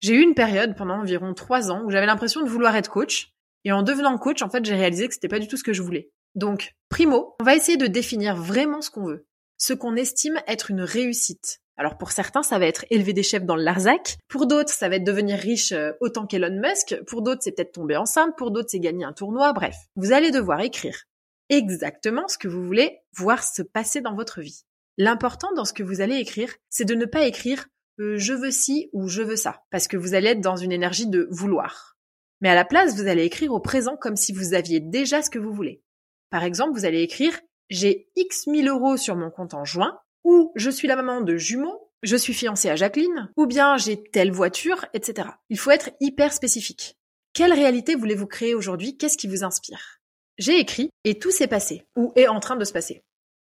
J'ai 0.00 0.14
eu 0.14 0.22
une 0.22 0.34
période 0.34 0.76
pendant 0.76 1.00
environ 1.00 1.32
trois 1.34 1.70
ans 1.70 1.82
où 1.84 1.90
j'avais 1.90 2.06
l'impression 2.06 2.42
de 2.42 2.48
vouloir 2.48 2.76
être 2.76 2.90
coach, 2.90 3.32
et 3.64 3.72
en 3.72 3.82
devenant 3.82 4.18
coach, 4.18 4.42
en 4.42 4.50
fait, 4.50 4.64
j'ai 4.64 4.74
réalisé 4.74 5.08
que 5.08 5.14
c'était 5.14 5.28
pas 5.28 5.38
du 5.38 5.48
tout 5.48 5.56
ce 5.56 5.64
que 5.64 5.72
je 5.72 5.82
voulais. 5.82 6.10
Donc, 6.34 6.74
primo, 6.88 7.36
on 7.40 7.44
va 7.44 7.56
essayer 7.56 7.78
de 7.78 7.86
définir 7.86 8.36
vraiment 8.36 8.82
ce 8.82 8.90
qu'on 8.90 9.04
veut 9.04 9.27
ce 9.58 9.74
qu'on 9.74 9.96
estime 9.96 10.40
être 10.46 10.70
une 10.70 10.80
réussite. 10.80 11.60
Alors 11.76 11.98
pour 11.98 12.10
certains, 12.10 12.42
ça 12.42 12.58
va 12.58 12.66
être 12.66 12.84
élever 12.90 13.12
des 13.12 13.22
chefs 13.22 13.44
dans 13.44 13.54
le 13.54 13.62
Larzac. 13.62 14.16
Pour 14.28 14.46
d'autres, 14.46 14.72
ça 14.72 14.88
va 14.88 14.96
être 14.96 15.04
devenir 15.04 15.38
riche 15.38 15.72
euh, 15.72 15.92
autant 16.00 16.26
qu'Elon 16.26 16.60
Musk. 16.60 17.00
Pour 17.06 17.22
d'autres, 17.22 17.42
c'est 17.42 17.52
peut-être 17.52 17.72
tomber 17.72 17.96
enceinte. 17.96 18.36
Pour 18.36 18.50
d'autres, 18.50 18.70
c'est 18.70 18.80
gagner 18.80 19.04
un 19.04 19.12
tournoi. 19.12 19.52
Bref, 19.52 19.76
vous 19.94 20.12
allez 20.12 20.30
devoir 20.30 20.60
écrire 20.60 21.04
exactement 21.50 22.26
ce 22.28 22.38
que 22.38 22.48
vous 22.48 22.64
voulez 22.64 22.98
voir 23.16 23.44
se 23.44 23.62
passer 23.62 24.00
dans 24.00 24.14
votre 24.14 24.40
vie. 24.40 24.64
L'important 24.96 25.52
dans 25.54 25.64
ce 25.64 25.72
que 25.72 25.84
vous 25.84 26.00
allez 26.00 26.16
écrire, 26.16 26.52
c'est 26.68 26.84
de 26.84 26.94
ne 26.94 27.04
pas 27.04 27.26
écrire 27.26 27.66
euh, 28.00 28.16
je 28.16 28.32
veux 28.32 28.50
ci 28.50 28.90
ou 28.92 29.08
je 29.08 29.22
veux 29.22 29.36
ça, 29.36 29.62
parce 29.70 29.88
que 29.88 29.96
vous 29.96 30.14
allez 30.14 30.28
être 30.30 30.40
dans 30.40 30.56
une 30.56 30.72
énergie 30.72 31.06
de 31.06 31.28
vouloir. 31.30 31.96
Mais 32.40 32.48
à 32.48 32.54
la 32.54 32.64
place, 32.64 32.94
vous 32.94 33.08
allez 33.08 33.24
écrire 33.24 33.52
au 33.52 33.60
présent 33.60 33.96
comme 33.96 34.16
si 34.16 34.32
vous 34.32 34.54
aviez 34.54 34.80
déjà 34.80 35.22
ce 35.22 35.30
que 35.30 35.38
vous 35.38 35.52
voulez. 35.52 35.82
Par 36.30 36.44
exemple, 36.44 36.78
vous 36.78 36.84
allez 36.84 37.02
écrire 37.02 37.38
j'ai 37.70 38.08
X 38.16 38.46
mille 38.46 38.68
euros 38.68 38.96
sur 38.96 39.16
mon 39.16 39.30
compte 39.30 39.54
en 39.54 39.64
juin, 39.64 39.98
ou 40.24 40.52
je 40.56 40.70
suis 40.70 40.88
la 40.88 40.96
maman 40.96 41.20
de 41.20 41.36
jumeaux, 41.36 41.90
je 42.02 42.16
suis 42.16 42.34
fiancée 42.34 42.70
à 42.70 42.76
Jacqueline, 42.76 43.30
ou 43.36 43.46
bien 43.46 43.76
j'ai 43.76 44.02
telle 44.02 44.32
voiture, 44.32 44.84
etc. 44.94 45.28
Il 45.48 45.58
faut 45.58 45.70
être 45.70 45.90
hyper 46.00 46.32
spécifique. 46.32 46.96
Quelle 47.32 47.52
réalité 47.52 47.94
voulez-vous 47.94 48.26
créer 48.26 48.54
aujourd'hui? 48.54 48.96
Qu'est-ce 48.96 49.18
qui 49.18 49.28
vous 49.28 49.44
inspire? 49.44 50.00
J'ai 50.38 50.58
écrit 50.58 50.90
et 51.04 51.18
tout 51.18 51.30
s'est 51.30 51.48
passé, 51.48 51.86
ou 51.96 52.12
est 52.16 52.28
en 52.28 52.40
train 52.40 52.56
de 52.56 52.64
se 52.64 52.72
passer. 52.72 53.02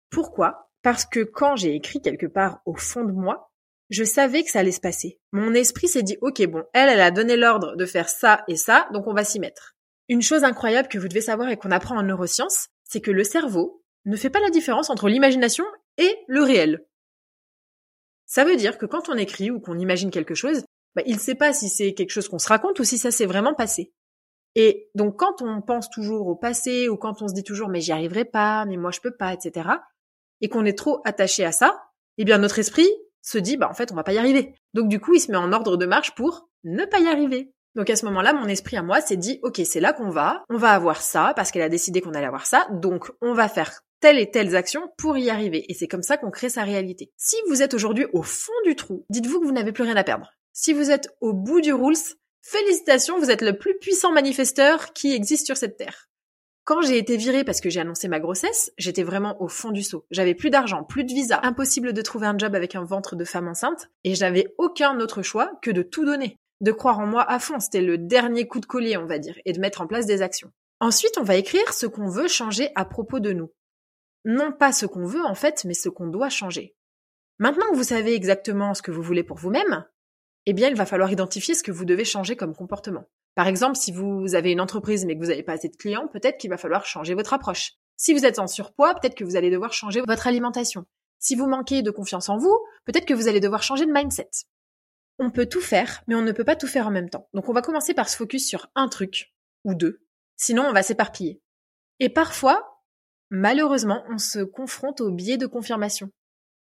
Pourquoi? 0.09 0.69
Parce 0.81 1.05
que 1.05 1.19
quand 1.19 1.55
j'ai 1.55 1.75
écrit 1.75 2.01
quelque 2.01 2.27
part 2.27 2.61
au 2.65 2.75
fond 2.75 3.03
de 3.03 3.11
moi, 3.11 3.51
je 3.89 4.03
savais 4.03 4.43
que 4.43 4.51
ça 4.51 4.59
allait 4.59 4.71
se 4.71 4.79
passer. 4.79 5.19
Mon 5.31 5.53
esprit 5.53 5.87
s'est 5.87 6.03
dit, 6.03 6.17
ok, 6.21 6.45
bon, 6.47 6.63
elle, 6.73 6.89
elle 6.89 7.01
a 7.01 7.11
donné 7.11 7.35
l'ordre 7.37 7.75
de 7.75 7.85
faire 7.85 8.09
ça 8.09 8.43
et 8.47 8.55
ça, 8.55 8.87
donc 8.93 9.07
on 9.07 9.13
va 9.13 9.23
s'y 9.23 9.39
mettre. 9.39 9.75
Une 10.09 10.21
chose 10.21 10.43
incroyable 10.43 10.87
que 10.87 10.97
vous 10.97 11.07
devez 11.07 11.21
savoir 11.21 11.49
et 11.49 11.57
qu'on 11.57 11.71
apprend 11.71 11.97
en 11.97 12.03
neurosciences, 12.03 12.67
c'est 12.83 13.01
que 13.01 13.11
le 13.11 13.23
cerveau, 13.23 13.83
ne 14.07 14.17
fait 14.17 14.29
pas 14.29 14.39
la 14.39 14.49
différence 14.49 14.89
entre 14.89 15.09
l'imagination 15.09 15.65
et 15.97 16.15
le 16.27 16.41
réel. 16.41 16.85
Ça 18.25 18.43
veut 18.43 18.55
dire 18.55 18.77
que 18.77 18.85
quand 18.85 19.09
on 19.09 19.15
écrit 19.15 19.51
ou 19.51 19.59
qu'on 19.59 19.77
imagine 19.77 20.11
quelque 20.11 20.35
chose, 20.35 20.63
bah, 20.95 21.03
il 21.05 21.15
ne 21.15 21.19
sait 21.19 21.35
pas 21.35 21.53
si 21.53 21.69
c'est 21.69 21.93
quelque 21.93 22.11
chose 22.11 22.27
qu'on 22.27 22.39
se 22.39 22.49
raconte 22.49 22.79
ou 22.79 22.83
si 22.83 22.97
ça 22.97 23.11
s'est 23.11 23.25
vraiment 23.25 23.53
passé. 23.53 23.93
Et 24.55 24.89
donc 24.95 25.17
quand 25.17 25.41
on 25.41 25.61
pense 25.61 25.89
toujours 25.89 26.27
au 26.27 26.35
passé 26.35 26.89
ou 26.89 26.97
quand 26.97 27.21
on 27.21 27.27
se 27.27 27.33
dit 27.33 27.43
toujours 27.43 27.69
mais 27.69 27.81
j'y 27.81 27.91
arriverai 27.91 28.25
pas, 28.25 28.65
mais 28.65 28.77
moi 28.77 28.91
je 28.91 28.99
peux 28.99 29.15
pas, 29.15 29.33
etc. 29.33 29.69
et 30.41 30.49
qu'on 30.49 30.65
est 30.65 30.77
trop 30.77 31.01
attaché 31.05 31.45
à 31.45 31.51
ça, 31.51 31.83
eh 32.17 32.25
bien 32.25 32.37
notre 32.37 32.59
esprit 32.59 32.87
se 33.21 33.37
dit 33.37 33.57
bah 33.57 33.69
en 33.69 33.73
fait 33.73 33.91
on 33.91 33.95
va 33.95 34.03
pas 34.03 34.13
y 34.13 34.17
arriver. 34.17 34.55
Donc 34.73 34.89
du 34.89 34.99
coup 34.99 35.13
il 35.13 35.19
se 35.19 35.31
met 35.31 35.37
en 35.37 35.51
ordre 35.51 35.77
de 35.77 35.85
marche 35.85 36.15
pour 36.15 36.49
ne 36.63 36.85
pas 36.85 36.99
y 36.99 37.07
arriver. 37.07 37.53
Donc 37.75 37.91
à 37.91 37.95
ce 37.95 38.05
moment-là, 38.05 38.33
mon 38.33 38.47
esprit 38.47 38.75
à 38.75 38.81
moi 38.81 39.01
s'est 39.01 39.17
dit, 39.17 39.39
ok, 39.43 39.61
c'est 39.63 39.79
là 39.79 39.93
qu'on 39.93 40.09
va, 40.09 40.43
on 40.49 40.57
va 40.57 40.71
avoir 40.71 40.99
ça, 40.99 41.33
parce 41.35 41.51
qu'elle 41.51 41.61
a 41.61 41.69
décidé 41.69 42.01
qu'on 42.01 42.15
allait 42.15 42.25
avoir 42.25 42.47
ça, 42.47 42.67
donc 42.71 43.11
on 43.21 43.33
va 43.33 43.47
faire 43.47 43.81
telle 43.99 44.19
et 44.19 44.31
telles 44.31 44.55
actions 44.55 44.91
pour 44.97 45.17
y 45.17 45.29
arriver. 45.29 45.65
Et 45.69 45.73
c'est 45.73 45.87
comme 45.87 46.03
ça 46.03 46.17
qu'on 46.17 46.31
crée 46.31 46.49
sa 46.49 46.63
réalité. 46.63 47.11
Si 47.17 47.35
vous 47.47 47.61
êtes 47.61 47.73
aujourd'hui 47.73 48.05
au 48.13 48.23
fond 48.23 48.53
du 48.65 48.75
trou, 48.75 49.05
dites-vous 49.09 49.39
que 49.39 49.45
vous 49.45 49.51
n'avez 49.51 49.71
plus 49.71 49.83
rien 49.83 49.95
à 49.95 50.03
perdre. 50.03 50.33
Si 50.53 50.73
vous 50.73 50.91
êtes 50.91 51.09
au 51.21 51.33
bout 51.33 51.61
du 51.61 51.73
rules, 51.73 51.95
félicitations, 52.41 53.19
vous 53.19 53.31
êtes 53.31 53.41
le 53.41 53.57
plus 53.57 53.77
puissant 53.79 54.11
manifesteur 54.11 54.93
qui 54.93 55.13
existe 55.13 55.45
sur 55.45 55.57
cette 55.57 55.77
terre. 55.77 56.09
Quand 56.63 56.81
j'ai 56.81 56.97
été 56.97 57.15
virée 57.15 57.43
parce 57.43 57.61
que 57.61 57.69
j'ai 57.69 57.79
annoncé 57.79 58.07
ma 58.07 58.19
grossesse, 58.19 58.73
j'étais 58.77 59.03
vraiment 59.03 59.41
au 59.41 59.47
fond 59.47 59.71
du 59.71 59.83
seau. 59.83 60.05
J'avais 60.11 60.35
plus 60.35 60.49
d'argent, 60.49 60.83
plus 60.83 61.05
de 61.05 61.13
visa, 61.13 61.39
impossible 61.43 61.93
de 61.93 62.01
trouver 62.01 62.27
un 62.27 62.37
job 62.37 62.55
avec 62.55 62.75
un 62.75 62.83
ventre 62.83 63.15
de 63.15 63.23
femme 63.23 63.47
enceinte, 63.47 63.89
et 64.03 64.15
j'avais 64.15 64.53
aucun 64.57 64.99
autre 64.99 65.21
choix 65.21 65.51
que 65.61 65.71
de 65.71 65.81
tout 65.81 66.03
donner 66.03 66.37
de 66.61 66.71
croire 66.71 66.99
en 66.99 67.05
moi 67.05 67.23
à 67.29 67.39
fond. 67.39 67.59
C'était 67.59 67.81
le 67.81 67.97
dernier 67.97 68.47
coup 68.47 68.59
de 68.59 68.65
collier, 68.65 68.97
on 68.97 69.05
va 69.05 69.19
dire, 69.19 69.37
et 69.45 69.53
de 69.53 69.59
mettre 69.59 69.81
en 69.81 69.87
place 69.87 70.05
des 70.05 70.21
actions. 70.21 70.51
Ensuite, 70.79 71.17
on 71.17 71.23
va 71.23 71.35
écrire 71.35 71.73
ce 71.73 71.85
qu'on 71.85 72.09
veut 72.09 72.27
changer 72.27 72.69
à 72.75 72.85
propos 72.85 73.19
de 73.19 73.31
nous. 73.31 73.51
Non 74.27 74.51
pas 74.51 74.71
ce 74.71 74.85
qu'on 74.85 75.05
veut, 75.05 75.25
en 75.25 75.33
fait, 75.33 75.65
mais 75.65 75.73
ce 75.73 75.89
qu'on 75.89 76.05
doit 76.05 76.29
changer. 76.29 76.75
Maintenant 77.39 77.65
que 77.71 77.75
vous 77.75 77.83
savez 77.83 78.13
exactement 78.13 78.75
ce 78.75 78.83
que 78.83 78.91
vous 78.91 79.01
voulez 79.01 79.23
pour 79.23 79.37
vous-même, 79.37 79.85
eh 80.45 80.53
bien, 80.53 80.69
il 80.69 80.75
va 80.75 80.85
falloir 80.85 81.11
identifier 81.11 81.55
ce 81.55 81.63
que 81.63 81.71
vous 81.71 81.85
devez 81.85 82.05
changer 82.05 82.35
comme 82.35 82.55
comportement. 82.55 83.05
Par 83.33 83.47
exemple, 83.47 83.75
si 83.75 83.91
vous 83.91 84.35
avez 84.35 84.51
une 84.51 84.61
entreprise 84.61 85.05
mais 85.05 85.15
que 85.15 85.19
vous 85.19 85.29
n'avez 85.29 85.41
pas 85.41 85.53
assez 85.53 85.69
de 85.69 85.75
clients, 85.75 86.07
peut-être 86.07 86.37
qu'il 86.37 86.51
va 86.51 86.57
falloir 86.57 86.85
changer 86.85 87.15
votre 87.15 87.33
approche. 87.33 87.73
Si 87.95 88.13
vous 88.13 88.25
êtes 88.25 88.37
en 88.37 88.45
surpoids, 88.45 88.93
peut-être 88.93 89.15
que 89.15 89.23
vous 89.23 89.35
allez 89.35 89.49
devoir 89.49 89.73
changer 89.73 90.01
votre 90.05 90.27
alimentation. 90.27 90.85
Si 91.17 91.35
vous 91.35 91.47
manquez 91.47 91.81
de 91.81 91.89
confiance 91.89 92.29
en 92.29 92.37
vous, 92.37 92.55
peut-être 92.85 93.05
que 93.05 93.15
vous 93.15 93.27
allez 93.27 93.39
devoir 93.39 93.63
changer 93.63 93.87
de 93.87 93.91
mindset 93.91 94.29
on 95.19 95.31
peut 95.31 95.47
tout 95.47 95.61
faire, 95.61 96.03
mais 96.07 96.15
on 96.15 96.21
ne 96.21 96.31
peut 96.31 96.43
pas 96.43 96.55
tout 96.55 96.67
faire 96.67 96.87
en 96.87 96.91
même 96.91 97.09
temps. 97.09 97.27
Donc 97.33 97.49
on 97.49 97.53
va 97.53 97.61
commencer 97.61 97.93
par 97.93 98.09
se 98.09 98.17
focus 98.17 98.47
sur 98.47 98.69
un 98.75 98.87
truc 98.87 99.33
ou 99.63 99.73
deux, 99.73 100.01
sinon 100.35 100.63
on 100.63 100.73
va 100.73 100.83
s'éparpiller. 100.83 101.41
Et 101.99 102.09
parfois, 102.09 102.76
malheureusement, 103.29 104.03
on 104.09 104.17
se 104.17 104.39
confronte 104.39 105.01
au 105.01 105.11
biais 105.11 105.37
de 105.37 105.47
confirmation. 105.47 106.09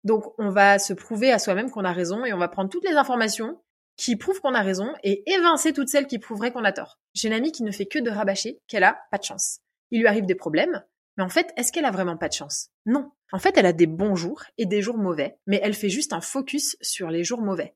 Donc 0.04 0.34
on 0.38 0.50
va 0.50 0.80
se 0.80 0.94
prouver 0.94 1.32
à 1.32 1.40
soi-même 1.40 1.72
qu'on 1.72 1.86
a 1.86 1.94
raison 1.94 2.26
et 2.26 2.34
on 2.34 2.38
va 2.38 2.48
prendre 2.48 2.70
toutes 2.70 2.88
les 2.88 2.96
informations 2.96 3.62
qui 3.96 4.16
prouvent 4.16 4.42
qu'on 4.42 4.56
a 4.56 4.62
raison 4.62 4.92
et 5.04 5.24
évincer 5.32 5.72
toutes 5.72 5.90
celles 5.90 6.08
qui 6.08 6.20
prouveraient 6.20 6.52
qu'on 6.52 6.64
a 6.64 6.72
tort. 6.72 7.00
J'ai 7.14 7.28
une 7.28 7.34
amie 7.34 7.52
qui 7.52 7.64
ne 7.64 7.72
fait 7.72 7.86
que 7.86 8.00
de 8.00 8.10
rabâcher 8.10 8.60
qu'elle 8.68 8.84
a 8.84 9.00
pas 9.12 9.18
de 9.18 9.24
chance. 9.24 9.60
Il 9.92 10.00
lui 10.00 10.08
arrive 10.08 10.26
des 10.26 10.36
problèmes, 10.36 10.84
mais 11.18 11.24
en 11.24 11.30
fait, 11.30 11.54
est-ce 11.58 11.72
qu'elle 11.72 11.86
a 11.86 11.92
vraiment 11.92 12.18
pas 12.18 12.28
de 12.28 12.34
chance? 12.34 12.70
Non. 12.86 13.12
En 13.32 13.40
fait, 13.40 13.58
elle 13.58 13.66
a 13.66 13.74
des 13.74 13.88
bons 13.88 14.16
jours 14.16 14.44
et 14.58 14.66
des 14.66 14.82
jours 14.82 14.98
mauvais, 14.98 15.38
mais 15.48 15.60
elle 15.64 15.74
fait 15.74 15.90
juste 15.90 16.14
un 16.14 16.22
focus 16.22 16.76
sur 16.82 17.10
les 17.10 17.24
jours 17.24 17.42
mauvais. 17.42 17.76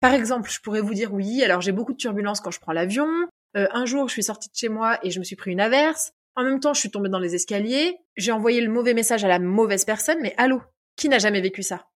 Par 0.00 0.14
exemple, 0.14 0.50
je 0.50 0.60
pourrais 0.60 0.80
vous 0.80 0.94
dire 0.94 1.12
oui, 1.12 1.42
alors 1.44 1.60
j'ai 1.60 1.72
beaucoup 1.72 1.92
de 1.92 1.98
turbulences 1.98 2.40
quand 2.40 2.50
je 2.50 2.60
prends 2.60 2.72
l'avion. 2.72 3.08
Euh, 3.56 3.68
un 3.72 3.84
jour, 3.84 4.08
je 4.08 4.14
suis 4.14 4.22
sortie 4.22 4.48
de 4.48 4.54
chez 4.54 4.68
moi 4.68 4.98
et 5.04 5.10
je 5.10 5.18
me 5.18 5.24
suis 5.24 5.36
pris 5.36 5.52
une 5.52 5.60
averse. 5.60 6.12
En 6.36 6.44
même 6.44 6.60
temps, 6.60 6.74
je 6.74 6.80
suis 6.80 6.90
tombée 6.90 7.08
dans 7.08 7.18
les 7.18 7.34
escaliers. 7.34 7.98
J'ai 8.16 8.32
envoyé 8.32 8.60
le 8.60 8.70
mauvais 8.70 8.94
message 8.94 9.24
à 9.24 9.28
la 9.28 9.38
mauvaise 9.38 9.84
personne, 9.84 10.18
mais 10.20 10.34
allô, 10.36 10.62
qui 10.96 11.08
n'a 11.08 11.18
jamais 11.18 11.40
vécu 11.40 11.62
ça? 11.62 11.86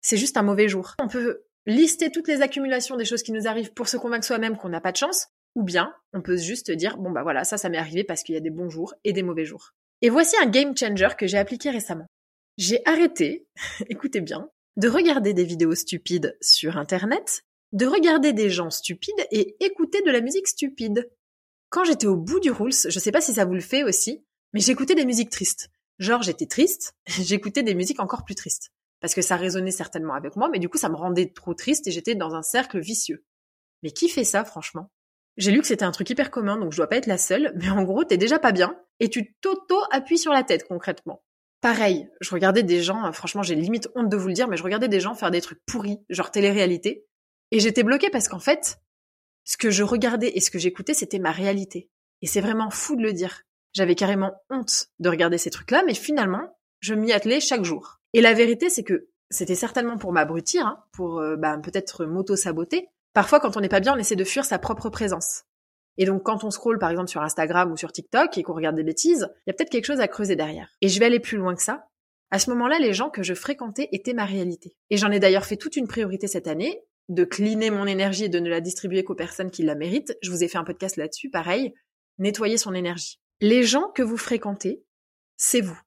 C'est 0.00 0.16
juste 0.16 0.36
un 0.36 0.42
mauvais 0.42 0.68
jour. 0.68 0.94
On 1.00 1.08
peut 1.08 1.44
lister 1.66 2.10
toutes 2.10 2.28
les 2.28 2.42
accumulations 2.42 2.96
des 2.96 3.04
choses 3.04 3.22
qui 3.22 3.32
nous 3.32 3.46
arrivent 3.46 3.72
pour 3.72 3.88
se 3.88 3.96
convaincre 3.96 4.26
soi-même 4.26 4.56
qu'on 4.56 4.68
n'a 4.68 4.80
pas 4.80 4.92
de 4.92 4.96
chance, 4.96 5.28
ou 5.54 5.62
bien 5.62 5.94
on 6.12 6.22
peut 6.22 6.36
juste 6.36 6.70
dire 6.70 6.96
bon 6.98 7.10
bah 7.10 7.22
voilà, 7.22 7.44
ça 7.44 7.56
ça 7.56 7.68
m'est 7.68 7.78
arrivé 7.78 8.04
parce 8.04 8.22
qu'il 8.22 8.34
y 8.34 8.38
a 8.38 8.40
des 8.40 8.50
bons 8.50 8.68
jours 8.68 8.94
et 9.04 9.12
des 9.12 9.22
mauvais 9.22 9.44
jours. 9.44 9.72
Et 10.00 10.10
voici 10.10 10.36
un 10.42 10.46
game 10.46 10.76
changer 10.76 11.08
que 11.16 11.26
j'ai 11.26 11.38
appliqué 11.38 11.70
récemment. 11.70 12.06
J'ai 12.58 12.82
arrêté, 12.84 13.46
écoutez 13.88 14.20
bien, 14.20 14.48
de 14.76 14.88
regarder 14.88 15.34
des 15.34 15.44
vidéos 15.44 15.74
stupides 15.74 16.36
sur 16.40 16.76
Internet, 16.76 17.42
de 17.72 17.86
regarder 17.86 18.32
des 18.32 18.50
gens 18.50 18.70
stupides 18.70 19.26
et 19.30 19.56
écouter 19.60 20.02
de 20.02 20.10
la 20.10 20.20
musique 20.20 20.48
stupide. 20.48 21.08
Quand 21.72 21.84
j'étais 21.84 22.06
au 22.06 22.16
bout 22.16 22.38
du 22.38 22.50
rules, 22.50 22.74
je 22.86 22.98
sais 22.98 23.12
pas 23.12 23.22
si 23.22 23.32
ça 23.32 23.46
vous 23.46 23.54
le 23.54 23.62
fait 23.62 23.82
aussi, 23.82 24.22
mais 24.52 24.60
j'écoutais 24.60 24.94
des 24.94 25.06
musiques 25.06 25.30
tristes. 25.30 25.70
Genre 25.98 26.20
j'étais 26.20 26.44
triste, 26.44 26.94
j'écoutais 27.06 27.62
des 27.62 27.74
musiques 27.74 27.98
encore 27.98 28.26
plus 28.26 28.34
tristes. 28.34 28.72
Parce 29.00 29.14
que 29.14 29.22
ça 29.22 29.36
résonnait 29.36 29.70
certainement 29.70 30.12
avec 30.12 30.36
moi, 30.36 30.50
mais 30.52 30.58
du 30.58 30.68
coup 30.68 30.76
ça 30.76 30.90
me 30.90 30.96
rendait 30.96 31.32
trop 31.32 31.54
triste 31.54 31.86
et 31.86 31.90
j'étais 31.90 32.14
dans 32.14 32.34
un 32.34 32.42
cercle 32.42 32.78
vicieux. 32.78 33.24
Mais 33.82 33.90
qui 33.90 34.10
fait 34.10 34.22
ça, 34.22 34.44
franchement? 34.44 34.90
J'ai 35.38 35.50
lu 35.50 35.62
que 35.62 35.66
c'était 35.66 35.86
un 35.86 35.92
truc 35.92 36.10
hyper 36.10 36.30
commun, 36.30 36.58
donc 36.58 36.72
je 36.72 36.76
dois 36.76 36.88
pas 36.88 36.96
être 36.96 37.06
la 37.06 37.16
seule, 37.16 37.54
mais 37.56 37.70
en 37.70 37.84
gros, 37.84 38.04
t'es 38.04 38.18
déjà 38.18 38.38
pas 38.38 38.52
bien, 38.52 38.76
et 39.00 39.08
tu 39.08 39.34
t'auto-appuies 39.40 40.18
sur 40.18 40.34
la 40.34 40.42
tête, 40.42 40.68
concrètement. 40.68 41.22
Pareil, 41.62 42.06
je 42.20 42.30
regardais 42.32 42.64
des 42.64 42.82
gens, 42.82 43.06
euh, 43.06 43.12
franchement, 43.12 43.42
j'ai 43.42 43.54
limite 43.54 43.88
honte 43.94 44.10
de 44.10 44.16
vous 44.18 44.28
le 44.28 44.34
dire, 44.34 44.46
mais 44.46 44.58
je 44.58 44.62
regardais 44.62 44.88
des 44.88 45.00
gens 45.00 45.14
faire 45.14 45.30
des 45.30 45.40
trucs 45.40 45.64
pourris, 45.64 46.00
genre 46.10 46.30
télé-réalité. 46.30 47.06
Et 47.50 47.60
j'étais 47.60 47.82
bloquée 47.82 48.10
parce 48.10 48.28
qu'en 48.28 48.40
fait, 48.40 48.78
ce 49.44 49.56
que 49.56 49.70
je 49.70 49.82
regardais 49.82 50.32
et 50.34 50.40
ce 50.40 50.50
que 50.50 50.58
j'écoutais, 50.58 50.94
c'était 50.94 51.18
ma 51.18 51.32
réalité. 51.32 51.90
Et 52.20 52.26
c'est 52.26 52.40
vraiment 52.40 52.70
fou 52.70 52.96
de 52.96 53.02
le 53.02 53.12
dire. 53.12 53.42
J'avais 53.72 53.94
carrément 53.94 54.34
honte 54.50 54.88
de 54.98 55.08
regarder 55.08 55.38
ces 55.38 55.50
trucs-là, 55.50 55.82
mais 55.86 55.94
finalement, 55.94 56.56
je 56.80 56.94
m'y 56.94 57.12
attelais 57.12 57.40
chaque 57.40 57.64
jour. 57.64 58.00
Et 58.12 58.20
la 58.20 58.34
vérité, 58.34 58.70
c'est 58.70 58.84
que 58.84 59.08
c'était 59.30 59.54
certainement 59.54 59.96
pour 59.96 60.12
m'abrutir, 60.12 60.66
hein, 60.66 60.84
pour 60.92 61.18
euh, 61.20 61.36
bah, 61.36 61.56
peut-être 61.58 62.04
m'auto-saboter. 62.04 62.88
Parfois, 63.14 63.40
quand 63.40 63.56
on 63.56 63.60
n'est 63.60 63.68
pas 63.68 63.80
bien, 63.80 63.94
on 63.94 63.98
essaie 63.98 64.16
de 64.16 64.24
fuir 64.24 64.44
sa 64.44 64.58
propre 64.58 64.90
présence. 64.90 65.44
Et 65.98 66.04
donc, 66.04 66.22
quand 66.22 66.44
on 66.44 66.50
scrolle, 66.50 66.78
par 66.78 66.90
exemple, 66.90 67.08
sur 67.08 67.22
Instagram 67.22 67.72
ou 67.72 67.76
sur 67.76 67.92
TikTok 67.92 68.36
et 68.38 68.42
qu'on 68.42 68.54
regarde 68.54 68.76
des 68.76 68.84
bêtises, 68.84 69.28
il 69.46 69.50
y 69.50 69.50
a 69.50 69.54
peut-être 69.54 69.70
quelque 69.70 69.86
chose 69.86 70.00
à 70.00 70.08
creuser 70.08 70.36
derrière. 70.36 70.68
Et 70.80 70.88
je 70.88 70.98
vais 70.98 71.06
aller 71.06 71.20
plus 71.20 71.36
loin 71.36 71.54
que 71.54 71.62
ça. 71.62 71.88
À 72.30 72.38
ce 72.38 72.48
moment-là, 72.50 72.78
les 72.78 72.94
gens 72.94 73.10
que 73.10 73.22
je 73.22 73.34
fréquentais 73.34 73.88
étaient 73.92 74.14
ma 74.14 74.24
réalité. 74.24 74.74
Et 74.88 74.96
j'en 74.96 75.10
ai 75.10 75.20
d'ailleurs 75.20 75.44
fait 75.44 75.58
toute 75.58 75.76
une 75.76 75.86
priorité 75.86 76.28
cette 76.28 76.46
année, 76.46 76.82
de 77.08 77.24
cleaner 77.24 77.70
mon 77.70 77.86
énergie 77.86 78.24
et 78.24 78.28
de 78.28 78.38
ne 78.38 78.48
la 78.48 78.60
distribuer 78.60 79.04
qu'aux 79.04 79.14
personnes 79.14 79.50
qui 79.50 79.62
la 79.62 79.74
méritent. 79.74 80.16
Je 80.22 80.30
vous 80.30 80.42
ai 80.42 80.48
fait 80.48 80.58
un 80.58 80.64
podcast 80.64 80.96
là-dessus, 80.96 81.30
pareil. 81.30 81.74
Nettoyer 82.18 82.56
son 82.56 82.74
énergie. 82.74 83.20
Les 83.40 83.62
gens 83.62 83.88
que 83.94 84.02
vous 84.02 84.16
fréquentez, 84.16 84.84
c'est 85.36 85.60
vous. 85.60 85.78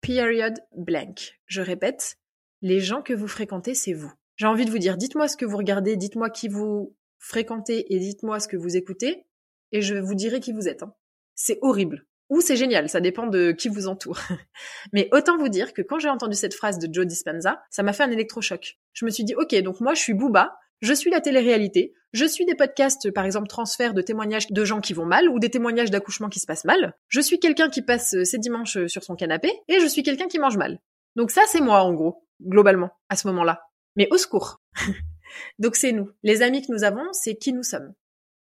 Period 0.00 0.54
blank. 0.76 1.38
Je 1.46 1.62
répète, 1.62 2.18
les 2.62 2.80
gens 2.80 3.02
que 3.02 3.14
vous 3.14 3.28
fréquentez, 3.28 3.74
c'est 3.74 3.94
vous. 3.94 4.12
J'ai 4.36 4.46
envie 4.46 4.66
de 4.66 4.70
vous 4.70 4.78
dire, 4.78 4.96
dites-moi 4.96 5.28
ce 5.28 5.36
que 5.36 5.46
vous 5.46 5.56
regardez, 5.56 5.96
dites-moi 5.96 6.30
qui 6.30 6.48
vous 6.48 6.94
fréquentez 7.18 7.94
et 7.94 7.98
dites-moi 7.98 8.38
ce 8.38 8.48
que 8.48 8.56
vous 8.56 8.76
écoutez, 8.76 9.24
et 9.72 9.80
je 9.80 9.94
vous 9.94 10.14
dirai 10.14 10.40
qui 10.40 10.52
vous 10.52 10.68
êtes. 10.68 10.82
Hein. 10.82 10.94
C'est 11.34 11.58
horrible. 11.62 12.06
Ou 12.28 12.40
c'est 12.40 12.56
génial, 12.56 12.88
ça 12.88 13.00
dépend 13.00 13.26
de 13.26 13.52
qui 13.52 13.68
vous 13.68 13.86
entoure. 13.86 14.18
Mais 14.92 15.08
autant 15.12 15.36
vous 15.38 15.48
dire 15.48 15.72
que 15.72 15.82
quand 15.82 15.98
j'ai 15.98 16.08
entendu 16.08 16.34
cette 16.34 16.54
phrase 16.54 16.78
de 16.78 16.92
Joe 16.92 17.06
Dispenza, 17.06 17.62
ça 17.70 17.82
m'a 17.82 17.92
fait 17.92 18.02
un 18.02 18.10
électrochoc. 18.10 18.78
Je 18.92 19.04
me 19.04 19.10
suis 19.10 19.24
dit, 19.24 19.34
ok, 19.36 19.54
donc 19.62 19.80
moi 19.80 19.94
je 19.94 20.00
suis 20.00 20.14
Booba, 20.14 20.58
je 20.80 20.92
suis 20.92 21.10
la 21.10 21.20
télé-réalité, 21.20 21.94
je 22.12 22.24
suis 22.24 22.44
des 22.44 22.54
podcasts, 22.54 23.10
par 23.10 23.24
exemple, 23.24 23.46
transfert 23.46 23.94
de 23.94 24.02
témoignages 24.02 24.50
de 24.50 24.64
gens 24.64 24.80
qui 24.80 24.92
vont 24.92 25.06
mal 25.06 25.28
ou 25.28 25.38
des 25.38 25.50
témoignages 25.50 25.90
d'accouchement 25.90 26.28
qui 26.28 26.40
se 26.40 26.46
passent 26.46 26.64
mal. 26.64 26.94
Je 27.08 27.20
suis 27.20 27.38
quelqu'un 27.38 27.68
qui 27.68 27.82
passe 27.82 28.14
euh, 28.14 28.24
ses 28.24 28.38
dimanches 28.38 28.76
euh, 28.76 28.88
sur 28.88 29.04
son 29.04 29.16
canapé 29.16 29.52
et 29.68 29.80
je 29.80 29.86
suis 29.86 30.02
quelqu'un 30.02 30.26
qui 30.26 30.38
mange 30.38 30.56
mal. 30.56 30.80
Donc 31.14 31.30
ça, 31.30 31.42
c'est 31.46 31.60
moi, 31.60 31.82
en 31.82 31.92
gros, 31.92 32.26
globalement, 32.42 32.90
à 33.08 33.16
ce 33.16 33.26
moment-là. 33.28 33.62
Mais 33.96 34.08
au 34.10 34.18
secours. 34.18 34.60
donc 35.58 35.76
c'est 35.76 35.92
nous. 35.92 36.10
Les 36.22 36.42
amis 36.42 36.66
que 36.66 36.72
nous 36.72 36.84
avons, 36.84 37.06
c'est 37.12 37.36
qui 37.36 37.52
nous 37.52 37.62
sommes. 37.62 37.92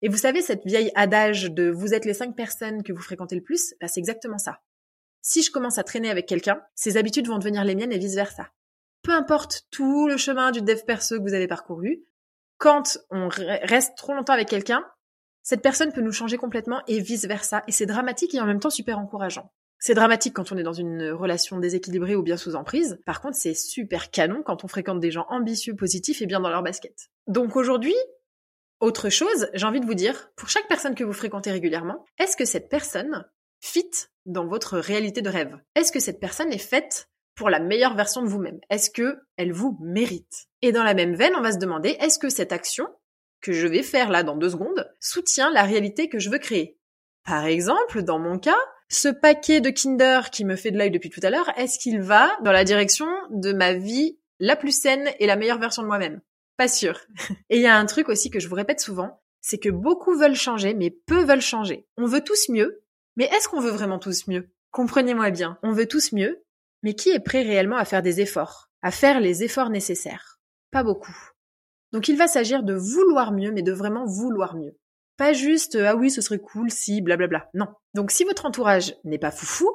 Et 0.02 0.08
vous 0.08 0.18
savez, 0.18 0.42
cette 0.42 0.64
vieille 0.64 0.90
adage 0.94 1.50
de 1.50 1.70
vous 1.70 1.94
êtes 1.94 2.04
les 2.04 2.14
cinq 2.14 2.36
personnes 2.36 2.82
que 2.82 2.92
vous 2.92 3.02
fréquentez 3.02 3.36
le 3.36 3.42
plus, 3.42 3.74
bah, 3.80 3.88
c'est 3.88 4.00
exactement 4.00 4.38
ça. 4.38 4.60
Si 5.22 5.42
je 5.42 5.50
commence 5.50 5.78
à 5.78 5.84
traîner 5.84 6.10
avec 6.10 6.26
quelqu'un, 6.26 6.60
ses 6.74 6.96
habitudes 6.96 7.28
vont 7.28 7.38
devenir 7.38 7.64
les 7.64 7.74
miennes 7.74 7.92
et 7.92 7.98
vice 7.98 8.14
versa. 8.14 8.50
Peu 9.02 9.12
importe 9.12 9.66
tout 9.70 10.06
le 10.06 10.16
chemin 10.16 10.50
du 10.50 10.62
dev 10.62 10.80
perso 10.86 11.18
que 11.18 11.22
vous 11.22 11.34
avez 11.34 11.46
parcouru, 11.46 12.04
quand 12.58 12.98
on 13.10 13.28
reste 13.28 13.96
trop 13.96 14.14
longtemps 14.14 14.32
avec 14.32 14.48
quelqu'un, 14.48 14.84
cette 15.42 15.62
personne 15.62 15.92
peut 15.92 16.00
nous 16.00 16.12
changer 16.12 16.38
complètement 16.38 16.82
et 16.88 17.00
vice 17.00 17.26
versa. 17.26 17.62
Et 17.68 17.72
c'est 17.72 17.86
dramatique 17.86 18.34
et 18.34 18.40
en 18.40 18.46
même 18.46 18.60
temps 18.60 18.70
super 18.70 18.98
encourageant. 18.98 19.52
C'est 19.78 19.92
dramatique 19.92 20.32
quand 20.32 20.50
on 20.52 20.56
est 20.56 20.62
dans 20.62 20.72
une 20.72 21.10
relation 21.10 21.58
déséquilibrée 21.58 22.16
ou 22.16 22.22
bien 22.22 22.38
sous 22.38 22.54
emprise. 22.54 22.98
Par 23.04 23.20
contre, 23.20 23.36
c'est 23.36 23.52
super 23.52 24.10
canon 24.10 24.42
quand 24.42 24.64
on 24.64 24.68
fréquente 24.68 25.00
des 25.00 25.10
gens 25.10 25.26
ambitieux, 25.28 25.76
positifs 25.76 26.22
et 26.22 26.26
bien 26.26 26.40
dans 26.40 26.48
leur 26.48 26.62
basket. 26.62 27.10
Donc 27.26 27.56
aujourd'hui, 27.56 27.94
autre 28.80 29.08
chose, 29.08 29.48
j'ai 29.54 29.66
envie 29.66 29.80
de 29.80 29.86
vous 29.86 29.94
dire, 29.94 30.30
pour 30.36 30.48
chaque 30.48 30.68
personne 30.68 30.94
que 30.94 31.04
vous 31.04 31.12
fréquentez 31.12 31.50
régulièrement, 31.50 32.04
est-ce 32.18 32.36
que 32.36 32.44
cette 32.44 32.68
personne 32.68 33.24
fit 33.60 33.90
dans 34.26 34.46
votre 34.46 34.78
réalité 34.78 35.22
de 35.22 35.30
rêve? 35.30 35.56
Est-ce 35.74 35.92
que 35.92 36.00
cette 36.00 36.20
personne 36.20 36.52
est 36.52 36.58
faite 36.58 37.08
pour 37.34 37.50
la 37.50 37.60
meilleure 37.60 37.96
version 37.96 38.22
de 38.22 38.28
vous-même? 38.28 38.60
Est-ce 38.70 38.90
que 38.90 39.18
elle 39.36 39.52
vous 39.52 39.78
mérite? 39.80 40.46
Et 40.62 40.72
dans 40.72 40.84
la 40.84 40.94
même 40.94 41.14
veine, 41.14 41.34
on 41.36 41.42
va 41.42 41.52
se 41.52 41.58
demander 41.58 41.96
est-ce 42.00 42.18
que 42.18 42.28
cette 42.28 42.52
action 42.52 42.86
que 43.40 43.52
je 43.52 43.66
vais 43.66 43.82
faire 43.82 44.10
là 44.10 44.22
dans 44.22 44.36
deux 44.36 44.50
secondes 44.50 44.90
soutient 45.00 45.50
la 45.50 45.62
réalité 45.62 46.08
que 46.08 46.18
je 46.18 46.30
veux 46.30 46.38
créer? 46.38 46.78
Par 47.24 47.46
exemple, 47.46 48.02
dans 48.02 48.18
mon 48.18 48.38
cas, 48.38 48.58
ce 48.88 49.08
paquet 49.08 49.60
de 49.60 49.70
Kinder 49.70 50.30
qui 50.30 50.44
me 50.44 50.56
fait 50.56 50.70
de 50.70 50.78
l'œil 50.78 50.90
depuis 50.90 51.10
tout 51.10 51.20
à 51.22 51.30
l'heure, 51.30 51.50
est-ce 51.56 51.78
qu'il 51.78 52.00
va 52.00 52.30
dans 52.42 52.52
la 52.52 52.64
direction 52.64 53.06
de 53.30 53.52
ma 53.52 53.72
vie 53.72 54.18
la 54.40 54.56
plus 54.56 54.78
saine 54.78 55.10
et 55.18 55.26
la 55.26 55.36
meilleure 55.36 55.58
version 55.58 55.82
de 55.82 55.86
moi-même? 55.86 56.20
Pas 56.56 56.68
sûr. 56.68 57.00
Et 57.50 57.56
il 57.56 57.62
y 57.62 57.66
a 57.66 57.76
un 57.76 57.86
truc 57.86 58.08
aussi 58.08 58.30
que 58.30 58.40
je 58.40 58.48
vous 58.48 58.54
répète 58.54 58.80
souvent, 58.80 59.20
c'est 59.40 59.58
que 59.58 59.68
beaucoup 59.68 60.16
veulent 60.16 60.36
changer, 60.36 60.74
mais 60.74 60.90
peu 60.90 61.24
veulent 61.24 61.40
changer. 61.40 61.86
On 61.96 62.06
veut 62.06 62.22
tous 62.22 62.48
mieux, 62.48 62.82
mais 63.16 63.24
est-ce 63.24 63.48
qu'on 63.48 63.60
veut 63.60 63.70
vraiment 63.70 63.98
tous 63.98 64.26
mieux? 64.26 64.50
Comprenez-moi 64.70 65.30
bien, 65.30 65.58
on 65.62 65.72
veut 65.72 65.86
tous 65.86 66.12
mieux, 66.12 66.42
mais 66.82 66.94
qui 66.94 67.10
est 67.10 67.20
prêt 67.20 67.42
réellement 67.42 67.76
à 67.76 67.84
faire 67.84 68.02
des 68.02 68.20
efforts, 68.20 68.70
à 68.82 68.90
faire 68.90 69.20
les 69.20 69.42
efforts 69.42 69.70
nécessaires? 69.70 70.40
Pas 70.70 70.82
beaucoup. 70.82 71.16
Donc 71.92 72.08
il 72.08 72.16
va 72.16 72.26
s'agir 72.26 72.62
de 72.62 72.74
vouloir 72.74 73.32
mieux, 73.32 73.52
mais 73.52 73.62
de 73.62 73.72
vraiment 73.72 74.04
vouloir 74.04 74.56
mieux. 74.56 74.76
Pas 75.16 75.32
juste 75.32 75.76
ah 75.76 75.94
oui, 75.94 76.10
ce 76.10 76.20
serait 76.20 76.40
cool 76.40 76.70
si 76.70 77.00
blablabla. 77.00 77.48
Non. 77.54 77.68
Donc 77.94 78.10
si 78.10 78.24
votre 78.24 78.46
entourage 78.46 78.96
n'est 79.04 79.18
pas 79.18 79.30
foufou, 79.30 79.70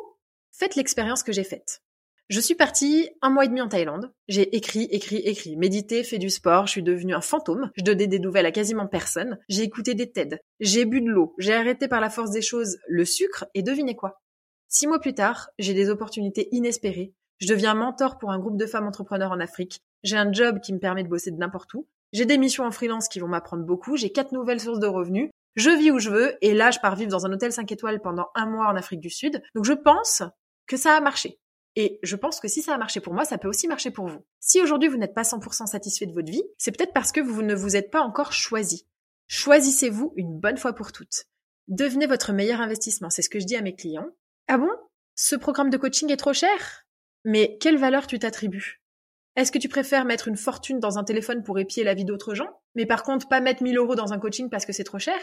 faites 0.52 0.76
l'expérience 0.76 1.24
que 1.24 1.32
j'ai 1.32 1.46
faite. 1.46 1.82
Je 2.30 2.40
suis 2.40 2.54
partie 2.54 3.10
un 3.24 3.32
mois 3.32 3.46
et 3.46 3.48
demi 3.48 3.60
en 3.60 3.68
Thaïlande. 3.68 4.14
J'ai 4.28 4.56
écrit, 4.56 4.84
écrit, 4.92 5.18
écrit, 5.18 5.58
médité, 5.58 6.04
fait 6.04 6.20
du 6.20 6.30
sport. 6.30 6.68
Je 6.68 6.74
suis 6.74 6.84
devenue 6.84 7.16
un 7.16 7.22
fantôme. 7.22 7.72
Je 7.76 7.84
donnais 7.84 8.06
des 8.06 8.20
nouvelles 8.20 8.46
à 8.46 8.52
quasiment 8.52 8.86
personne. 8.86 9.40
J'ai 9.50 9.64
écouté 9.64 9.96
des 9.96 10.12
TED. 10.12 10.40
J'ai 10.60 10.86
bu 10.86 11.02
de 11.02 11.10
l'eau. 11.10 11.34
J'ai 11.40 11.56
arrêté 11.56 11.88
par 11.88 12.02
la 12.02 12.12
force 12.12 12.30
des 12.30 12.44
choses 12.44 12.78
le 12.88 13.04
sucre. 13.04 13.46
Et 13.56 13.64
devinez 13.64 13.96
quoi? 13.96 14.22
Six 14.68 14.86
mois 14.86 15.00
plus 15.00 15.16
tard, 15.16 15.50
j'ai 15.58 15.74
des 15.74 15.90
opportunités 15.90 16.50
inespérées. 16.52 17.16
Je 17.40 17.48
deviens 17.48 17.74
mentor 17.74 18.20
pour 18.20 18.30
un 18.30 18.38
groupe 18.38 18.58
de 18.58 18.68
femmes 18.68 18.86
entrepreneurs 18.86 19.32
en 19.32 19.40
Afrique. 19.40 19.82
J'ai 20.04 20.18
un 20.18 20.32
job 20.32 20.60
qui 20.62 20.72
me 20.72 20.80
permet 20.80 21.04
de 21.04 21.10
bosser 21.10 21.32
de 21.32 21.38
n'importe 21.38 21.74
où. 21.74 21.88
J'ai 22.14 22.28
des 22.28 22.38
missions 22.38 22.64
en 22.64 22.72
freelance 22.72 23.08
qui 23.08 23.20
vont 23.20 23.28
m'apprendre 23.28 23.64
beaucoup. 23.64 23.98
J'ai 23.98 24.12
quatre 24.12 24.34
nouvelles 24.34 24.60
sources 24.60 24.80
de 24.80 24.86
revenus. 24.86 25.32
Je 25.56 25.72
vis 25.72 25.90
où 25.90 25.98
je 25.98 26.12
veux. 26.12 26.38
Et 26.42 26.54
là, 26.54 26.70
je 26.70 26.78
pars 26.78 26.96
vivre 26.96 27.10
dans 27.10 27.26
un 27.26 27.34
hôtel 27.34 27.52
5 27.52 27.72
étoiles 27.72 28.02
pendant 28.02 28.28
un 28.36 28.46
mois 28.46 28.68
en 28.68 28.76
Afrique 28.76 29.00
du 29.00 29.10
Sud. 29.10 29.42
Donc 29.56 29.66
je 29.66 29.74
pense 29.74 30.22
que 30.68 30.78
ça 30.78 30.96
a 30.96 31.02
marché. 31.02 31.40
Et 31.82 31.98
je 32.04 32.18
pense 32.18 32.42
que 32.42 32.50
si 32.50 32.62
ça 32.62 32.76
a 32.76 32.78
marché 32.78 33.00
pour 33.00 33.14
moi, 33.14 33.24
ça 33.24 33.38
peut 33.38 33.48
aussi 33.48 33.66
marcher 33.66 33.90
pour 33.90 34.06
vous. 34.06 34.26
Si 34.42 34.62
aujourd'hui 34.62 34.90
vous 34.90 34.98
n'êtes 34.98 35.14
pas 35.14 35.22
100% 35.22 35.66
satisfait 35.66 36.08
de 36.08 36.12
votre 36.12 36.30
vie, 36.30 36.44
c'est 36.58 36.76
peut-être 36.76 36.92
parce 36.92 37.14
que 37.14 37.22
vous 37.22 37.42
ne 37.42 37.56
vous 37.56 37.78
êtes 37.78 37.90
pas 37.90 38.02
encore 38.02 38.34
choisi. 38.34 38.86
Choisissez-vous 39.28 40.12
une 40.18 40.42
bonne 40.42 40.58
fois 40.58 40.74
pour 40.74 40.92
toutes. 40.92 41.28
Devenez 41.70 42.06
votre 42.06 42.34
meilleur 42.34 42.60
investissement, 42.60 43.10
c'est 43.10 43.22
ce 43.22 43.30
que 43.30 43.40
je 43.40 43.46
dis 43.46 43.56
à 43.56 43.62
mes 43.62 43.76
clients. 43.76 44.10
Ah 44.50 44.58
bon? 44.58 44.70
Ce 45.16 45.38
programme 45.38 45.70
de 45.70 45.78
coaching 45.78 46.12
est 46.12 46.18
trop 46.18 46.34
cher? 46.34 46.86
Mais 47.24 47.58
quelle 47.62 47.78
valeur 47.78 48.08
tu 48.08 48.20
t'attribues? 48.20 48.84
Est-ce 49.38 49.54
que 49.54 49.58
tu 49.58 49.70
préfères 49.70 50.04
mettre 50.04 50.28
une 50.28 50.36
fortune 50.36 50.82
dans 50.82 50.98
un 50.98 51.06
téléphone 51.06 51.44
pour 51.44 51.60
épier 51.60 51.86
la 51.86 51.94
vie 51.94 52.04
d'autres 52.04 52.36
gens, 52.36 52.60
mais 52.76 52.86
par 52.88 53.04
contre 53.04 53.30
pas 53.30 53.40
mettre 53.40 53.64
1000 53.64 53.78
euros 53.78 53.96
dans 53.96 54.12
un 54.12 54.20
coaching 54.20 54.50
parce 54.50 54.66
que 54.66 54.74
c'est 54.74 54.84
trop 54.84 55.00
cher? 55.00 55.22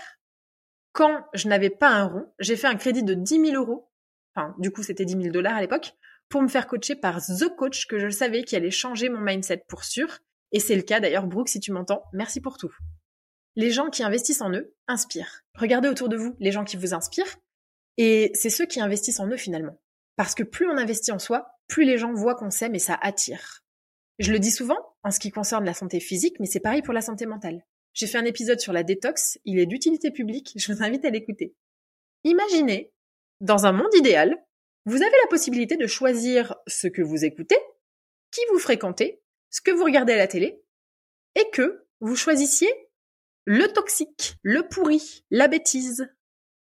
Quand 0.95 1.27
je 1.35 1.49
n'avais 1.49 1.69
pas 1.69 1.91
un 1.91 2.05
rond, 2.05 2.33
j'ai 2.39 2.57
fait 2.57 2.67
un 2.67 2.77
crédit 2.77 3.03
de 3.03 3.13
10 3.13 3.51
000 3.51 3.63
euros, 3.63 3.91
enfin 4.35 4.55
du 4.59 4.71
coup 4.71 4.83
c'était 4.83 5.05
10 5.05 5.21
000 5.21 5.29
dollars 5.29 5.57
à 5.57 5.61
l'époque, 5.61 5.93
pour 6.29 6.43
me 6.43 6.49
faire 6.49 6.67
coacher 6.67 6.97
par 6.97 7.25
The 7.25 7.55
Coach 7.57 7.87
que 7.87 7.99
je 7.99 8.09
savais 8.09 8.43
qui 8.43 8.57
allait 8.57 8.71
changer 8.71 9.09
mon 9.09 9.21
mindset 9.21 9.65
pour 9.69 9.85
sûr. 9.85 10.19
Et 10.53 10.61
c'est 10.61 10.77
le 10.77 10.83
cas 10.83 11.01
d'ailleurs, 11.01 11.27
Brooke, 11.27 11.49
si 11.49 11.61
tu 11.61 11.73
m'entends, 11.73 12.05
merci 12.13 12.41
pour 12.41 12.57
tout. 12.57 12.75
Les 13.55 13.71
gens 13.71 13.89
qui 13.91 14.03
investissent 14.03 14.43
en 14.43 14.53
eux 14.53 14.75
inspirent. 14.87 15.43
Regardez 15.55 15.89
autour 15.89 16.09
de 16.09 16.17
vous 16.17 16.37
les 16.41 16.53
gens 16.53 16.65
qui 16.65 16.77
vous 16.77 16.95
inspirent. 16.95 17.37
Et 17.97 18.31
c'est 18.35 18.51
ceux 18.51 18.67
qui 18.67 18.81
investissent 18.81 19.21
en 19.21 19.29
eux 19.29 19.37
finalement. 19.37 19.81
Parce 20.17 20.35
que 20.35 20.43
plus 20.43 20.69
on 20.69 20.77
investit 20.77 21.13
en 21.13 21.19
soi, 21.19 21.47
plus 21.69 21.85
les 21.85 21.99
gens 21.99 22.13
voient 22.13 22.35
qu'on 22.35 22.51
s'aime 22.51 22.75
et 22.75 22.81
ça 22.81 22.99
attire. 23.01 23.63
Je 24.19 24.33
le 24.33 24.39
dis 24.39 24.51
souvent 24.51 24.79
en 25.03 25.11
ce 25.11 25.21
qui 25.21 25.31
concerne 25.31 25.65
la 25.65 25.75
santé 25.75 26.01
physique, 26.01 26.37
mais 26.41 26.47
c'est 26.47 26.61
pareil 26.61 26.83
pour 26.83 26.95
la 26.95 27.03
santé 27.03 27.27
mentale. 27.27 27.65
J'ai 27.93 28.07
fait 28.07 28.19
un 28.19 28.25
épisode 28.25 28.61
sur 28.61 28.73
la 28.73 28.83
détox, 28.83 29.39
il 29.45 29.59
est 29.59 29.67
d'utilité 29.67 30.11
publique, 30.11 30.53
je 30.57 30.73
vous 30.73 30.83
invite 30.83 31.05
à 31.05 31.11
l'écouter. 31.11 31.55
Imaginez, 32.25 32.93
dans 33.41 33.67
un 33.67 33.73
monde 33.73 33.95
idéal, 33.95 34.37
vous 34.87 35.03
avez 35.03 35.17
la 35.23 35.29
possibilité 35.29 35.77
de 35.77 35.89
choisir 35.89 36.55
ce 36.69 36.87
que 36.87 37.03
vous 37.03 37.25
écoutez, 37.25 37.59
qui 38.31 38.41
vous 38.53 38.61
fréquentez, 38.61 39.21
ce 39.51 39.61
que 39.61 39.73
vous 39.73 39.85
regardez 39.85 40.13
à 40.13 40.17
la 40.17 40.29
télé, 40.29 40.63
et 41.35 41.51
que 41.53 41.85
vous 42.01 42.15
choisissiez 42.15 42.71
le 43.45 43.67
toxique, 43.67 44.37
le 44.43 44.63
pourri, 44.63 45.25
la 45.31 45.49
bêtise. 45.49 46.09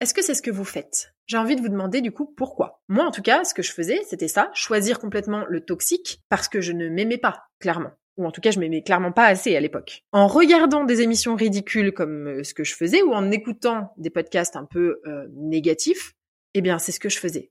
Est-ce 0.01 0.13
que 0.13 0.23
c'est 0.23 0.35
ce 0.35 0.43
que 0.43 0.51
vous 0.51 0.65
faites? 0.65 1.15
J'ai 1.27 1.39
envie 1.39 1.57
de 1.57 1.63
vous 1.63 1.71
demander 1.71 2.03
du 2.03 2.13
coup 2.13 2.27
pourquoi. 2.27 2.83
Moi 2.89 3.05
en 3.05 3.11
tout 3.11 3.23
cas, 3.23 3.43
ce 3.45 3.55
que 3.55 3.63
je 3.63 3.73
faisais, 3.73 4.03
c'était 4.07 4.29
ça, 4.29 4.51
choisir 4.53 4.99
complètement 4.99 5.47
le 5.49 5.65
toxique 5.65 6.21
parce 6.29 6.49
que 6.49 6.61
je 6.61 6.73
ne 6.73 6.91
m'aimais 6.91 7.19
pas, 7.19 7.45
clairement. 7.59 7.93
Ou 8.19 8.27
en 8.27 8.33
tout 8.33 8.43
cas, 8.43 8.51
je 8.51 8.61
m'aimais 8.61 8.83
clairement 8.83 9.13
pas 9.13 9.27
assez 9.27 9.57
à 9.57 9.61
l'époque. 9.61 10.05
En 10.13 10.27
regardant 10.27 10.85
des 10.85 11.01
émissions 11.01 11.37
ridicules 11.37 11.93
comme 11.93 12.27
euh, 12.27 12.45
ce 12.45 12.53
que 12.53 12.65
je 12.65 12.75
faisais 12.75 13.01
ou 13.01 13.15
en 13.15 13.31
écoutant 13.31 13.95
des 13.97 14.11
podcasts 14.11 14.57
un 14.57 14.67
peu 14.67 15.01
euh, 15.07 15.27
négatifs, 15.33 16.13
eh 16.53 16.61
bien, 16.61 16.79
c'est 16.79 16.93
ce 16.93 17.01
que 17.01 17.09
je 17.09 17.19
faisais 17.19 17.51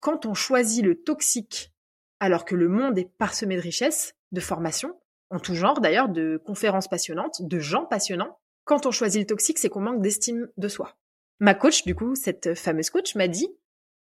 quand 0.00 0.26
on 0.26 0.34
choisit 0.34 0.84
le 0.84 1.02
toxique 1.02 1.72
alors 2.18 2.44
que 2.44 2.54
le 2.54 2.68
monde 2.68 2.98
est 2.98 3.10
parsemé 3.18 3.56
de 3.56 3.62
richesses, 3.62 4.14
de 4.32 4.40
formations, 4.40 4.98
en 5.30 5.38
tout 5.38 5.54
genre 5.54 5.80
d'ailleurs, 5.80 6.08
de 6.08 6.42
conférences 6.44 6.88
passionnantes, 6.88 7.42
de 7.42 7.58
gens 7.58 7.86
passionnants, 7.86 8.38
quand 8.64 8.86
on 8.86 8.90
choisit 8.90 9.22
le 9.22 9.26
toxique, 9.26 9.58
c'est 9.58 9.68
qu'on 9.68 9.80
manque 9.80 10.02
d'estime 10.02 10.48
de 10.56 10.68
soi. 10.68 10.96
Ma 11.38 11.54
coach, 11.54 11.84
du 11.84 11.94
coup, 11.94 12.14
cette 12.14 12.54
fameuse 12.54 12.90
coach, 12.90 13.14
m'a 13.14 13.28
dit 13.28 13.48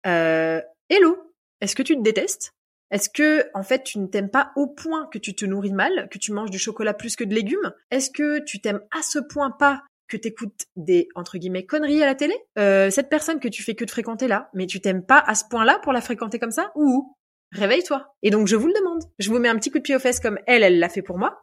euh, 0.06 0.62
Hello, 0.90 1.18
est-ce 1.60 1.76
que 1.76 1.84
tu 1.84 1.96
te 1.96 2.02
détestes? 2.02 2.54
Est-ce 2.90 3.10
que, 3.10 3.50
en 3.54 3.64
fait, 3.64 3.84
tu 3.84 4.00
ne 4.00 4.08
t'aimes 4.08 4.30
pas 4.30 4.54
au 4.56 4.68
point 4.68 5.08
que 5.08 5.18
tu 5.18 5.36
te 5.36 5.46
nourris 5.46 5.74
mal, 5.74 6.08
que 6.10 6.18
tu 6.18 6.32
manges 6.32 6.52
du 6.52 6.60
chocolat 6.60 6.94
plus 6.94 7.18
que 7.18 7.26
de 7.26 7.34
légumes? 7.34 7.74
Est-ce 7.92 8.10
que 8.10 8.40
tu 8.40 8.62
t'aimes 8.62 8.82
à 8.98 9.02
ce 9.02 9.20
point 9.20 9.52
pas 9.52 9.84
que 10.08 10.18
t'écoutes 10.18 10.66
des 10.76 11.10
entre 11.16 11.38
guillemets 11.38 11.66
conneries 11.66 12.02
à 12.02 12.06
la 12.06 12.16
télé 12.16 12.36
euh, 12.58 12.90
Cette 12.90 13.10
personne 13.10 13.40
que 13.40 13.48
tu 13.48 13.64
fais 13.64 13.76
que 13.76 13.86
de 13.86 13.92
fréquenter 13.92 14.28
là, 14.28 14.50
mais 14.54 14.66
tu 14.66 14.80
t'aimes 14.80 15.06
pas 15.06 15.20
à 15.20 15.36
ce 15.36 15.44
point-là 15.50 15.80
pour 15.84 15.94
la 15.94 16.02
fréquenter 16.02 16.40
comme 16.40 16.52
ça 16.52 16.72
Ou 16.76 17.16
réveille-toi. 17.52 18.16
Et 18.24 18.30
donc 18.30 18.48
je 18.48 18.56
vous 18.56 18.68
le 18.68 18.74
demande. 18.74 19.04
Je 19.20 19.30
vous 19.30 19.40
mets 19.40 19.50
un 19.50 19.56
petit 19.58 19.72
coup 19.72 19.80
de 19.80 19.84
pied 19.84 19.96
aux 19.96 20.00
fesses 20.00 20.20
comme 20.20 20.40
elle, 20.48 20.64
elle 20.64 20.80
l'a 20.80 20.90
fait 20.90 21.02
pour 21.02 21.18
moi. 21.18 21.40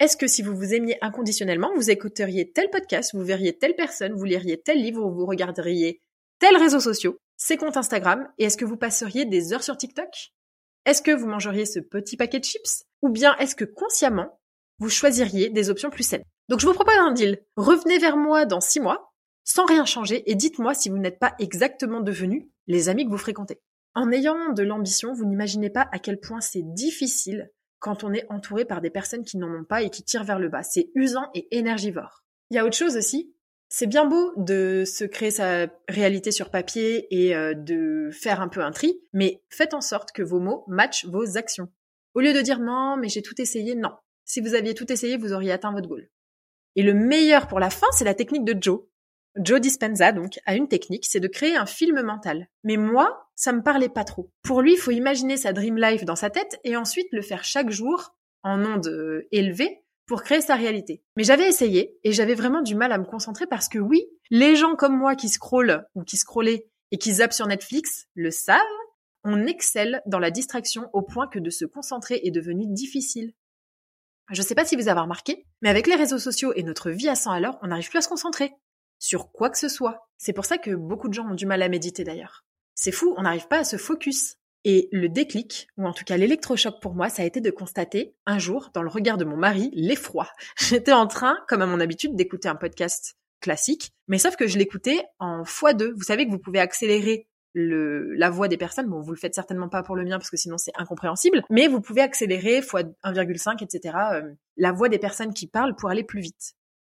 Est-ce 0.00 0.16
que 0.16 0.26
si 0.26 0.42
vous 0.42 0.56
vous 0.56 0.74
aimiez 0.74 0.98
inconditionnellement, 1.02 1.70
vous 1.76 1.90
écouteriez 1.90 2.50
tel 2.50 2.68
podcast, 2.70 3.14
vous 3.14 3.22
verriez 3.22 3.56
telle 3.56 3.76
personne, 3.76 4.12
vous 4.14 4.24
liriez 4.24 4.60
tel 4.60 4.82
livre, 4.82 5.08
vous 5.08 5.24
regarderiez 5.24 6.02
tel 6.40 6.56
réseau 6.56 6.80
social, 6.80 7.12
ces 7.36 7.56
comptes 7.56 7.76
Instagram, 7.76 8.28
et 8.38 8.44
est-ce 8.44 8.56
que 8.56 8.64
vous 8.64 8.76
passeriez 8.76 9.24
des 9.24 9.52
heures 9.52 9.62
sur 9.62 9.76
TikTok? 9.76 10.32
Est-ce 10.84 11.00
que 11.00 11.12
vous 11.12 11.26
mangeriez 11.26 11.64
ce 11.64 11.78
petit 11.78 12.16
paquet 12.16 12.40
de 12.40 12.44
chips? 12.44 12.84
Ou 13.02 13.08
bien 13.08 13.36
est-ce 13.36 13.54
que 13.54 13.64
consciemment, 13.64 14.40
vous 14.78 14.90
choisiriez 14.90 15.48
des 15.48 15.70
options 15.70 15.90
plus 15.90 16.02
saines? 16.02 16.24
Donc 16.48 16.60
je 16.60 16.66
vous 16.66 16.74
propose 16.74 16.94
un 16.98 17.12
deal. 17.12 17.40
Revenez 17.56 17.98
vers 17.98 18.16
moi 18.16 18.44
dans 18.44 18.60
six 18.60 18.80
mois, 18.80 19.14
sans 19.44 19.66
rien 19.66 19.84
changer, 19.84 20.30
et 20.30 20.34
dites-moi 20.34 20.74
si 20.74 20.88
vous 20.88 20.98
n'êtes 20.98 21.18
pas 21.18 21.34
exactement 21.38 22.00
devenus 22.00 22.46
les 22.66 22.88
amis 22.88 23.04
que 23.04 23.10
vous 23.10 23.18
fréquentez. 23.18 23.60
En 23.94 24.10
ayant 24.10 24.52
de 24.52 24.62
l'ambition, 24.62 25.12
vous 25.12 25.24
n'imaginez 25.24 25.70
pas 25.70 25.88
à 25.92 25.98
quel 25.98 26.18
point 26.18 26.40
c'est 26.40 26.62
difficile 26.62 27.50
quand 27.78 28.02
on 28.02 28.12
est 28.12 28.26
entouré 28.30 28.64
par 28.64 28.80
des 28.80 28.90
personnes 28.90 29.24
qui 29.24 29.36
n'en 29.36 29.54
ont 29.54 29.64
pas 29.64 29.82
et 29.82 29.90
qui 29.90 30.02
tirent 30.02 30.24
vers 30.24 30.38
le 30.38 30.48
bas. 30.48 30.62
C'est 30.62 30.90
usant 30.94 31.30
et 31.34 31.46
énergivore. 31.56 32.24
Il 32.50 32.56
y 32.56 32.58
a 32.58 32.64
autre 32.64 32.76
chose 32.76 32.96
aussi. 32.96 33.34
C'est 33.68 33.86
bien 33.86 34.04
beau 34.04 34.32
de 34.36 34.84
se 34.86 35.04
créer 35.04 35.30
sa 35.30 35.66
réalité 35.88 36.30
sur 36.30 36.50
papier 36.50 37.06
et 37.10 37.34
euh, 37.34 37.54
de 37.54 38.10
faire 38.12 38.40
un 38.40 38.48
peu 38.48 38.62
un 38.62 38.70
tri, 38.70 39.00
mais 39.12 39.42
faites 39.48 39.74
en 39.74 39.80
sorte 39.80 40.12
que 40.12 40.22
vos 40.22 40.40
mots 40.40 40.64
matchent 40.68 41.06
vos 41.06 41.36
actions. 41.36 41.68
Au 42.14 42.20
lieu 42.20 42.32
de 42.32 42.40
dire 42.40 42.60
non, 42.60 42.96
mais 42.96 43.08
j'ai 43.08 43.22
tout 43.22 43.40
essayé, 43.40 43.74
non. 43.74 43.90
Si 44.24 44.40
vous 44.40 44.54
aviez 44.54 44.74
tout 44.74 44.90
essayé, 44.92 45.16
vous 45.16 45.32
auriez 45.32 45.52
atteint 45.52 45.72
votre 45.72 45.88
goal. 45.88 46.08
Et 46.76 46.82
le 46.82 46.94
meilleur 46.94 47.46
pour 47.46 47.60
la 47.60 47.70
fin, 47.70 47.86
c'est 47.92 48.04
la 48.04 48.14
technique 48.14 48.44
de 48.44 48.56
Joe. 48.60 48.80
Joe 49.36 49.60
Dispenza, 49.60 50.12
donc, 50.12 50.38
a 50.46 50.54
une 50.54 50.68
technique, 50.68 51.06
c'est 51.06 51.20
de 51.20 51.28
créer 51.28 51.56
un 51.56 51.66
film 51.66 52.02
mental. 52.02 52.48
Mais 52.62 52.76
moi, 52.76 53.28
ça 53.34 53.52
me 53.52 53.62
parlait 53.62 53.88
pas 53.88 54.04
trop. 54.04 54.30
Pour 54.42 54.62
lui, 54.62 54.74
il 54.74 54.78
faut 54.78 54.92
imaginer 54.92 55.36
sa 55.36 55.52
dream 55.52 55.76
life 55.76 56.04
dans 56.04 56.16
sa 56.16 56.30
tête 56.30 56.60
et 56.62 56.76
ensuite 56.76 57.08
le 57.10 57.22
faire 57.22 57.42
chaque 57.42 57.70
jour 57.70 58.14
en 58.42 58.64
ondes 58.64 58.86
euh, 58.86 59.26
élevées 59.32 59.84
pour 60.06 60.22
créer 60.22 60.40
sa 60.40 60.54
réalité. 60.54 61.02
Mais 61.16 61.24
j'avais 61.24 61.48
essayé 61.48 61.98
et 62.04 62.12
j'avais 62.12 62.34
vraiment 62.34 62.62
du 62.62 62.74
mal 62.74 62.92
à 62.92 62.98
me 62.98 63.04
concentrer 63.04 63.46
parce 63.46 63.68
que 63.68 63.78
oui, 63.78 64.04
les 64.30 64.54
gens 64.54 64.76
comme 64.76 64.96
moi 64.96 65.16
qui 65.16 65.28
scrollent 65.28 65.86
ou 65.94 66.04
qui 66.04 66.16
scrollaient 66.16 66.68
et 66.90 66.98
qui 66.98 67.14
zappent 67.14 67.32
sur 67.32 67.46
Netflix 67.46 68.06
le 68.14 68.30
savent, 68.30 68.60
on 69.24 69.46
excelle 69.46 70.02
dans 70.06 70.18
la 70.18 70.30
distraction 70.30 70.90
au 70.92 71.02
point 71.02 71.26
que 71.26 71.38
de 71.38 71.50
se 71.50 71.64
concentrer 71.64 72.20
est 72.22 72.30
devenu 72.30 72.66
difficile. 72.66 73.32
Je 74.30 74.40
ne 74.40 74.46
sais 74.46 74.54
pas 74.54 74.64
si 74.64 74.76
vous 74.76 74.88
avez 74.88 75.00
remarqué, 75.00 75.46
mais 75.60 75.68
avec 75.68 75.86
les 75.86 75.96
réseaux 75.96 76.18
sociaux 76.18 76.52
et 76.54 76.62
notre 76.62 76.90
vie 76.90 77.08
à 77.08 77.14
100 77.14 77.32
à 77.32 77.40
l'heure, 77.40 77.58
on 77.62 77.68
n'arrive 77.68 77.88
plus 77.88 77.98
à 77.98 78.02
se 78.02 78.08
concentrer 78.08 78.52
sur 78.98 79.32
quoi 79.32 79.50
que 79.50 79.58
ce 79.58 79.68
soit. 79.68 80.08
C'est 80.16 80.32
pour 80.32 80.46
ça 80.46 80.56
que 80.56 80.74
beaucoup 80.74 81.08
de 81.08 81.14
gens 81.14 81.28
ont 81.30 81.34
du 81.34 81.46
mal 81.46 81.62
à 81.62 81.68
méditer 81.68 82.04
d'ailleurs. 82.04 82.44
C'est 82.74 82.92
fou, 82.92 83.14
on 83.18 83.22
n'arrive 83.22 83.48
pas 83.48 83.58
à 83.58 83.64
se 83.64 83.76
focus. 83.76 84.36
Et 84.66 84.88
le 84.92 85.10
déclic, 85.10 85.68
ou 85.76 85.86
en 85.86 85.92
tout 85.92 86.04
cas 86.04 86.16
l'électrochoc 86.16 86.80
pour 86.80 86.94
moi, 86.94 87.10
ça 87.10 87.22
a 87.22 87.26
été 87.26 87.42
de 87.42 87.50
constater 87.50 88.16
un 88.24 88.38
jour, 88.38 88.70
dans 88.72 88.82
le 88.82 88.88
regard 88.88 89.18
de 89.18 89.26
mon 89.26 89.36
mari, 89.36 89.70
l'effroi. 89.74 90.30
J'étais 90.58 90.92
en 90.92 91.06
train, 91.06 91.36
comme 91.48 91.60
à 91.60 91.66
mon 91.66 91.80
habitude, 91.80 92.16
d'écouter 92.16 92.48
un 92.48 92.54
podcast 92.54 93.18
classique, 93.40 93.92
mais 94.08 94.18
sauf 94.18 94.36
que 94.36 94.46
je 94.46 94.56
l'écoutais 94.56 95.04
en 95.18 95.42
x2. 95.42 95.92
Vous 95.92 96.02
savez 96.02 96.24
que 96.24 96.30
vous 96.30 96.38
pouvez 96.38 96.60
accélérer 96.60 97.28
le, 97.54 98.14
la 98.14 98.30
voix 98.30 98.48
des 98.48 98.56
personnes. 98.56 98.88
Bon, 98.88 99.00
vous 99.00 99.12
le 99.12 99.16
faites 99.16 99.34
certainement 99.34 99.68
pas 99.68 99.82
pour 99.82 99.96
le 99.96 100.04
mien 100.04 100.18
parce 100.18 100.30
que 100.30 100.36
sinon 100.36 100.58
c'est 100.58 100.72
incompréhensible, 100.76 101.42
mais 101.50 101.68
vous 101.68 101.80
pouvez 101.80 102.02
accélérer 102.02 102.58
x 102.58 102.74
1,5, 102.74 103.62
etc. 103.62 103.96
la 104.56 104.72
voix 104.72 104.88
des 104.88 104.98
personnes 104.98 105.32
qui 105.32 105.46
parlent 105.46 105.76
pour 105.76 105.88
aller 105.88 106.04
plus 106.04 106.20
vite. 106.20 106.54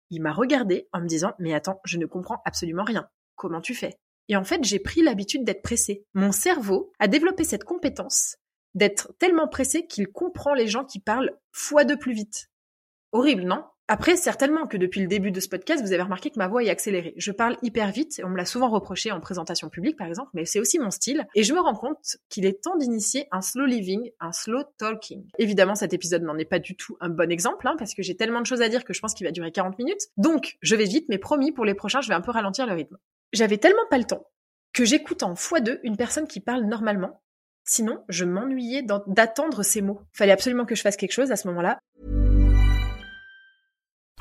Il 0.09 0.21
m'a 0.21 0.33
regardé 0.33 0.87
en 0.93 1.01
me 1.01 1.07
disant, 1.07 1.33
mais 1.39 1.53
attends, 1.53 1.81
je 1.85 1.97
ne 1.97 2.05
comprends 2.05 2.41
absolument 2.45 2.83
rien. 2.83 3.07
Comment 3.35 3.61
tu 3.61 3.75
fais? 3.75 3.97
Et 4.29 4.35
en 4.35 4.43
fait, 4.43 4.63
j'ai 4.63 4.79
pris 4.79 5.01
l'habitude 5.01 5.43
d'être 5.43 5.61
pressé. 5.61 6.05
Mon 6.13 6.31
cerveau 6.31 6.91
a 6.99 7.07
développé 7.07 7.43
cette 7.43 7.63
compétence 7.63 8.37
d'être 8.75 9.13
tellement 9.19 9.47
pressé 9.47 9.87
qu'il 9.87 10.07
comprend 10.07 10.53
les 10.53 10.67
gens 10.67 10.85
qui 10.85 10.99
parlent 10.99 11.37
fois 11.51 11.83
deux 11.83 11.97
plus 11.97 12.13
vite. 12.13 12.49
Horrible, 13.11 13.43
non? 13.43 13.63
Après, 13.89 14.17
certainement 14.17 14.67
que 14.67 14.75
depuis 14.75 14.99
le 14.99 15.07
début 15.07 15.31
de 15.31 15.39
ce 15.39 15.47
podcast, 15.47 15.81
vous 15.81 15.93
avez 15.93 16.03
remarqué 16.03 16.29
que 16.29 16.37
ma 16.37 16.49
voix 16.49 16.61
est 16.61 16.69
accélérée. 16.69 17.13
Je 17.15 17.31
parle 17.31 17.55
hyper 17.61 17.89
vite, 17.91 18.19
et 18.19 18.25
on 18.25 18.29
me 18.29 18.35
l'a 18.35 18.43
souvent 18.43 18.69
reproché 18.69 19.13
en 19.13 19.21
présentation 19.21 19.69
publique, 19.69 19.95
par 19.95 20.07
exemple, 20.07 20.29
mais 20.33 20.43
c'est 20.43 20.59
aussi 20.59 20.77
mon 20.77 20.91
style. 20.91 21.25
Et 21.35 21.43
je 21.43 21.53
me 21.53 21.61
rends 21.61 21.73
compte 21.73 22.17
qu'il 22.27 22.45
est 22.45 22.61
temps 22.61 22.75
d'initier 22.75 23.29
un 23.31 23.39
slow 23.39 23.65
living, 23.65 24.11
un 24.19 24.33
slow 24.33 24.63
talking. 24.77 25.23
Évidemment, 25.39 25.75
cet 25.75 25.93
épisode 25.93 26.23
n'en 26.23 26.37
est 26.37 26.43
pas 26.43 26.59
du 26.59 26.75
tout 26.75 26.97
un 26.99 27.07
bon 27.07 27.31
exemple, 27.31 27.65
hein, 27.65 27.75
parce 27.79 27.93
que 27.93 28.03
j'ai 28.03 28.17
tellement 28.17 28.41
de 28.41 28.45
choses 28.45 28.61
à 28.61 28.67
dire 28.67 28.83
que 28.83 28.91
je 28.91 28.99
pense 28.99 29.13
qu'il 29.13 29.25
va 29.25 29.31
durer 29.31 29.53
40 29.53 29.79
minutes. 29.79 30.01
Donc, 30.17 30.57
je 30.61 30.75
vais 30.75 30.83
vite, 30.83 31.05
mais 31.07 31.17
promis, 31.17 31.53
pour 31.53 31.63
les 31.63 31.73
prochains, 31.73 32.01
je 32.01 32.09
vais 32.09 32.15
un 32.15 32.21
peu 32.21 32.31
ralentir 32.31 32.65
le 32.65 32.73
rythme. 32.73 32.97
J'avais 33.31 33.57
tellement 33.57 33.87
pas 33.89 33.97
le 33.97 34.03
temps 34.03 34.27
que 34.73 34.83
j'écoute 34.83 35.23
en 35.23 35.33
x2 35.33 35.79
une 35.83 35.95
personne 35.95 36.27
qui 36.27 36.41
parle 36.41 36.65
normalement. 36.65 37.21
Sinon, 37.63 38.03
je 38.09 38.25
m'ennuyais 38.25 38.81
d'attendre 38.81 39.63
ces 39.63 39.81
mots. 39.81 40.01
Fallait 40.11 40.33
absolument 40.33 40.65
que 40.65 40.75
je 40.75 40.81
fasse 40.81 40.97
quelque 40.97 41.13
chose 41.13 41.31
à 41.31 41.37
ce 41.37 41.47
moment-là. 41.47 41.79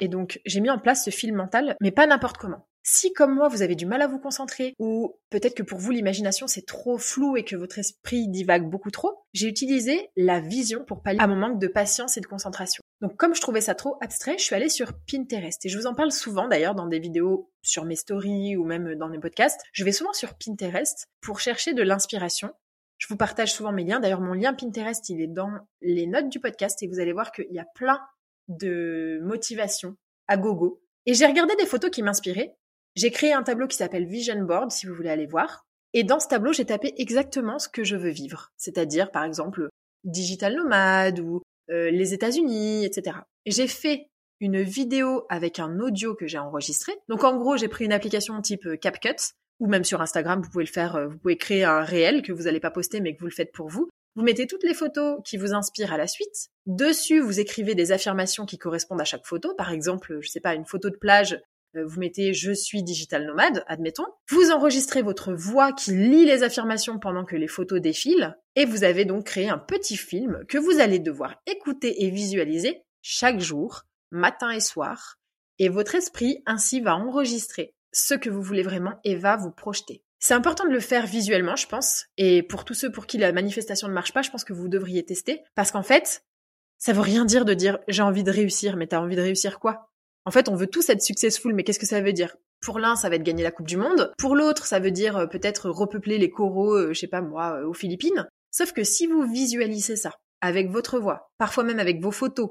Et 0.00 0.08
donc, 0.08 0.40
j'ai 0.44 0.60
mis 0.60 0.70
en 0.70 0.78
place 0.78 1.04
ce 1.04 1.10
fil 1.10 1.32
mental, 1.34 1.76
mais 1.80 1.90
pas 1.90 2.06
n'importe 2.06 2.38
comment. 2.38 2.66
Si, 2.90 3.12
comme 3.12 3.34
moi, 3.34 3.48
vous 3.48 3.60
avez 3.60 3.74
du 3.74 3.84
mal 3.84 4.00
à 4.00 4.06
vous 4.06 4.18
concentrer, 4.18 4.74
ou 4.78 5.14
peut-être 5.28 5.54
que 5.54 5.62
pour 5.62 5.78
vous, 5.78 5.90
l'imagination, 5.90 6.46
c'est 6.46 6.64
trop 6.64 6.96
flou 6.96 7.36
et 7.36 7.44
que 7.44 7.54
votre 7.54 7.78
esprit 7.78 8.28
divague 8.28 8.68
beaucoup 8.68 8.90
trop, 8.90 9.24
j'ai 9.34 9.46
utilisé 9.46 10.08
la 10.16 10.40
vision 10.40 10.84
pour 10.86 11.02
pallier 11.02 11.20
à 11.20 11.26
mon 11.26 11.36
manque 11.36 11.60
de 11.60 11.68
patience 11.68 12.16
et 12.16 12.22
de 12.22 12.26
concentration. 12.26 12.80
Donc, 13.02 13.16
comme 13.16 13.34
je 13.34 13.42
trouvais 13.42 13.60
ça 13.60 13.74
trop 13.74 13.98
abstrait, 14.00 14.38
je 14.38 14.44
suis 14.44 14.54
allée 14.54 14.70
sur 14.70 14.92
Pinterest. 15.06 15.66
Et 15.66 15.68
je 15.68 15.76
vous 15.76 15.86
en 15.86 15.94
parle 15.94 16.12
souvent, 16.12 16.48
d'ailleurs, 16.48 16.74
dans 16.74 16.86
des 16.86 16.98
vidéos 16.98 17.50
sur 17.60 17.84
mes 17.84 17.94
stories 17.94 18.56
ou 18.56 18.64
même 18.64 18.94
dans 18.94 19.10
mes 19.10 19.18
podcasts. 19.18 19.60
Je 19.72 19.84
vais 19.84 19.92
souvent 19.92 20.14
sur 20.14 20.34
Pinterest 20.38 21.08
pour 21.20 21.40
chercher 21.40 21.74
de 21.74 21.82
l'inspiration. 21.82 22.54
Je 22.96 23.06
vous 23.08 23.16
partage 23.16 23.52
souvent 23.52 23.70
mes 23.70 23.84
liens. 23.84 24.00
D'ailleurs, 24.00 24.22
mon 24.22 24.32
lien 24.32 24.54
Pinterest, 24.54 25.08
il 25.10 25.20
est 25.20 25.28
dans 25.28 25.50
les 25.82 26.06
notes 26.06 26.30
du 26.30 26.40
podcast 26.40 26.82
et 26.82 26.88
vous 26.88 27.00
allez 27.00 27.12
voir 27.12 27.32
qu'il 27.32 27.52
y 27.52 27.58
a 27.58 27.66
plein 27.74 28.00
de 28.48 29.20
motivation 29.22 29.96
à 30.26 30.36
gogo. 30.36 30.82
Et 31.06 31.14
j'ai 31.14 31.26
regardé 31.26 31.54
des 31.56 31.66
photos 31.66 31.90
qui 31.90 32.02
m'inspiraient. 32.02 32.56
J'ai 32.96 33.10
créé 33.10 33.32
un 33.32 33.42
tableau 33.42 33.66
qui 33.66 33.76
s'appelle 33.76 34.06
Vision 34.06 34.42
Board, 34.42 34.70
si 34.70 34.86
vous 34.86 34.94
voulez 34.94 35.10
aller 35.10 35.26
voir. 35.26 35.64
Et 35.94 36.04
dans 36.04 36.20
ce 36.20 36.28
tableau, 36.28 36.52
j'ai 36.52 36.64
tapé 36.64 36.92
exactement 36.96 37.58
ce 37.58 37.68
que 37.68 37.84
je 37.84 37.96
veux 37.96 38.10
vivre. 38.10 38.52
C'est-à-dire, 38.56 39.10
par 39.10 39.24
exemple, 39.24 39.68
digital 40.04 40.54
nomade 40.54 41.20
ou 41.20 41.42
euh, 41.70 41.90
les 41.90 42.14
États-Unis, 42.14 42.84
etc. 42.84 43.18
Et 43.44 43.50
j'ai 43.50 43.66
fait 43.66 44.08
une 44.40 44.62
vidéo 44.62 45.26
avec 45.28 45.58
un 45.58 45.80
audio 45.80 46.14
que 46.14 46.26
j'ai 46.26 46.38
enregistré. 46.38 46.92
Donc 47.08 47.24
en 47.24 47.36
gros, 47.36 47.56
j'ai 47.56 47.68
pris 47.68 47.84
une 47.84 47.92
application 47.92 48.40
type 48.40 48.66
euh, 48.66 48.76
CapCut, 48.76 49.34
ou 49.60 49.66
même 49.66 49.84
sur 49.84 50.00
Instagram, 50.00 50.40
vous 50.40 50.50
pouvez 50.50 50.64
le 50.64 50.70
faire, 50.70 50.96
euh, 50.96 51.08
vous 51.08 51.18
pouvez 51.18 51.36
créer 51.36 51.64
un 51.64 51.80
réel 51.80 52.22
que 52.22 52.32
vous 52.32 52.44
n'allez 52.44 52.60
pas 52.60 52.70
poster 52.70 53.00
mais 53.00 53.14
que 53.14 53.20
vous 53.20 53.26
le 53.26 53.32
faites 53.32 53.52
pour 53.52 53.68
vous. 53.68 53.88
Vous 54.18 54.24
mettez 54.24 54.48
toutes 54.48 54.64
les 54.64 54.74
photos 54.74 55.20
qui 55.24 55.36
vous 55.36 55.54
inspirent 55.54 55.92
à 55.92 55.96
la 55.96 56.08
suite. 56.08 56.48
Dessus, 56.66 57.20
vous 57.20 57.38
écrivez 57.38 57.76
des 57.76 57.92
affirmations 57.92 58.46
qui 58.46 58.58
correspondent 58.58 59.00
à 59.00 59.04
chaque 59.04 59.24
photo. 59.24 59.54
Par 59.54 59.70
exemple, 59.70 60.18
je 60.20 60.28
sais 60.28 60.40
pas, 60.40 60.56
une 60.56 60.66
photo 60.66 60.90
de 60.90 60.96
plage, 60.96 61.40
euh, 61.76 61.86
vous 61.86 62.00
mettez 62.00 62.34
je 62.34 62.50
suis 62.50 62.82
digital 62.82 63.24
nomade, 63.24 63.62
admettons. 63.68 64.08
Vous 64.28 64.50
enregistrez 64.50 65.02
votre 65.02 65.34
voix 65.34 65.72
qui 65.72 65.92
lit 65.92 66.24
les 66.24 66.42
affirmations 66.42 66.98
pendant 66.98 67.24
que 67.24 67.36
les 67.36 67.46
photos 67.46 67.80
défilent. 67.80 68.36
Et 68.56 68.64
vous 68.64 68.82
avez 68.82 69.04
donc 69.04 69.26
créé 69.26 69.48
un 69.48 69.58
petit 69.58 69.96
film 69.96 70.44
que 70.48 70.58
vous 70.58 70.80
allez 70.80 70.98
devoir 70.98 71.40
écouter 71.46 72.02
et 72.02 72.10
visualiser 72.10 72.82
chaque 73.02 73.38
jour, 73.38 73.84
matin 74.10 74.50
et 74.50 74.58
soir. 74.58 75.20
Et 75.60 75.68
votre 75.68 75.94
esprit 75.94 76.42
ainsi 76.44 76.80
va 76.80 76.96
enregistrer 76.96 77.72
ce 77.92 78.14
que 78.14 78.30
vous 78.30 78.42
voulez 78.42 78.64
vraiment 78.64 78.98
et 79.04 79.14
va 79.14 79.36
vous 79.36 79.52
projeter. 79.52 80.02
C'est 80.18 80.34
important 80.34 80.64
de 80.64 80.72
le 80.72 80.80
faire 80.80 81.06
visuellement, 81.06 81.56
je 81.56 81.66
pense. 81.66 82.06
Et 82.16 82.42
pour 82.42 82.64
tous 82.64 82.74
ceux 82.74 82.90
pour 82.90 83.06
qui 83.06 83.18
la 83.18 83.32
manifestation 83.32 83.88
ne 83.88 83.92
marche 83.92 84.12
pas, 84.12 84.22
je 84.22 84.30
pense 84.30 84.44
que 84.44 84.52
vous 84.52 84.68
devriez 84.68 85.04
tester. 85.04 85.42
Parce 85.54 85.70
qu'en 85.70 85.82
fait, 85.82 86.24
ça 86.78 86.92
veut 86.92 87.00
rien 87.00 87.24
dire 87.24 87.44
de 87.44 87.54
dire 87.54 87.78
j'ai 87.88 88.02
envie 88.02 88.24
de 88.24 88.30
réussir, 88.30 88.76
mais 88.76 88.86
t'as 88.86 89.00
envie 89.00 89.16
de 89.16 89.22
réussir 89.22 89.60
quoi? 89.60 89.90
En 90.24 90.30
fait, 90.30 90.48
on 90.48 90.56
veut 90.56 90.66
tous 90.66 90.88
être 90.90 91.02
successful, 91.02 91.54
mais 91.54 91.64
qu'est-ce 91.64 91.78
que 91.78 91.86
ça 91.86 92.00
veut 92.00 92.12
dire? 92.12 92.36
Pour 92.60 92.78
l'un, 92.78 92.96
ça 92.96 93.08
va 93.08 93.16
être 93.16 93.22
gagner 93.22 93.42
la 93.42 93.52
Coupe 93.52 93.68
du 93.68 93.76
Monde. 93.76 94.12
Pour 94.18 94.34
l'autre, 94.34 94.66
ça 94.66 94.80
veut 94.80 94.90
dire 94.90 95.16
euh, 95.16 95.26
peut-être 95.26 95.70
repeupler 95.70 96.18
les 96.18 96.30
coraux, 96.30 96.74
euh, 96.74 96.92
je 96.92 96.98
sais 96.98 97.06
pas 97.06 97.20
moi, 97.20 97.60
euh, 97.60 97.68
aux 97.68 97.74
Philippines. 97.74 98.26
Sauf 98.50 98.72
que 98.72 98.84
si 98.84 99.06
vous 99.06 99.22
visualisez 99.22 99.96
ça, 99.96 100.12
avec 100.40 100.68
votre 100.70 100.98
voix, 100.98 101.30
parfois 101.38 101.64
même 101.64 101.78
avec 101.78 102.02
vos 102.02 102.10
photos, 102.10 102.50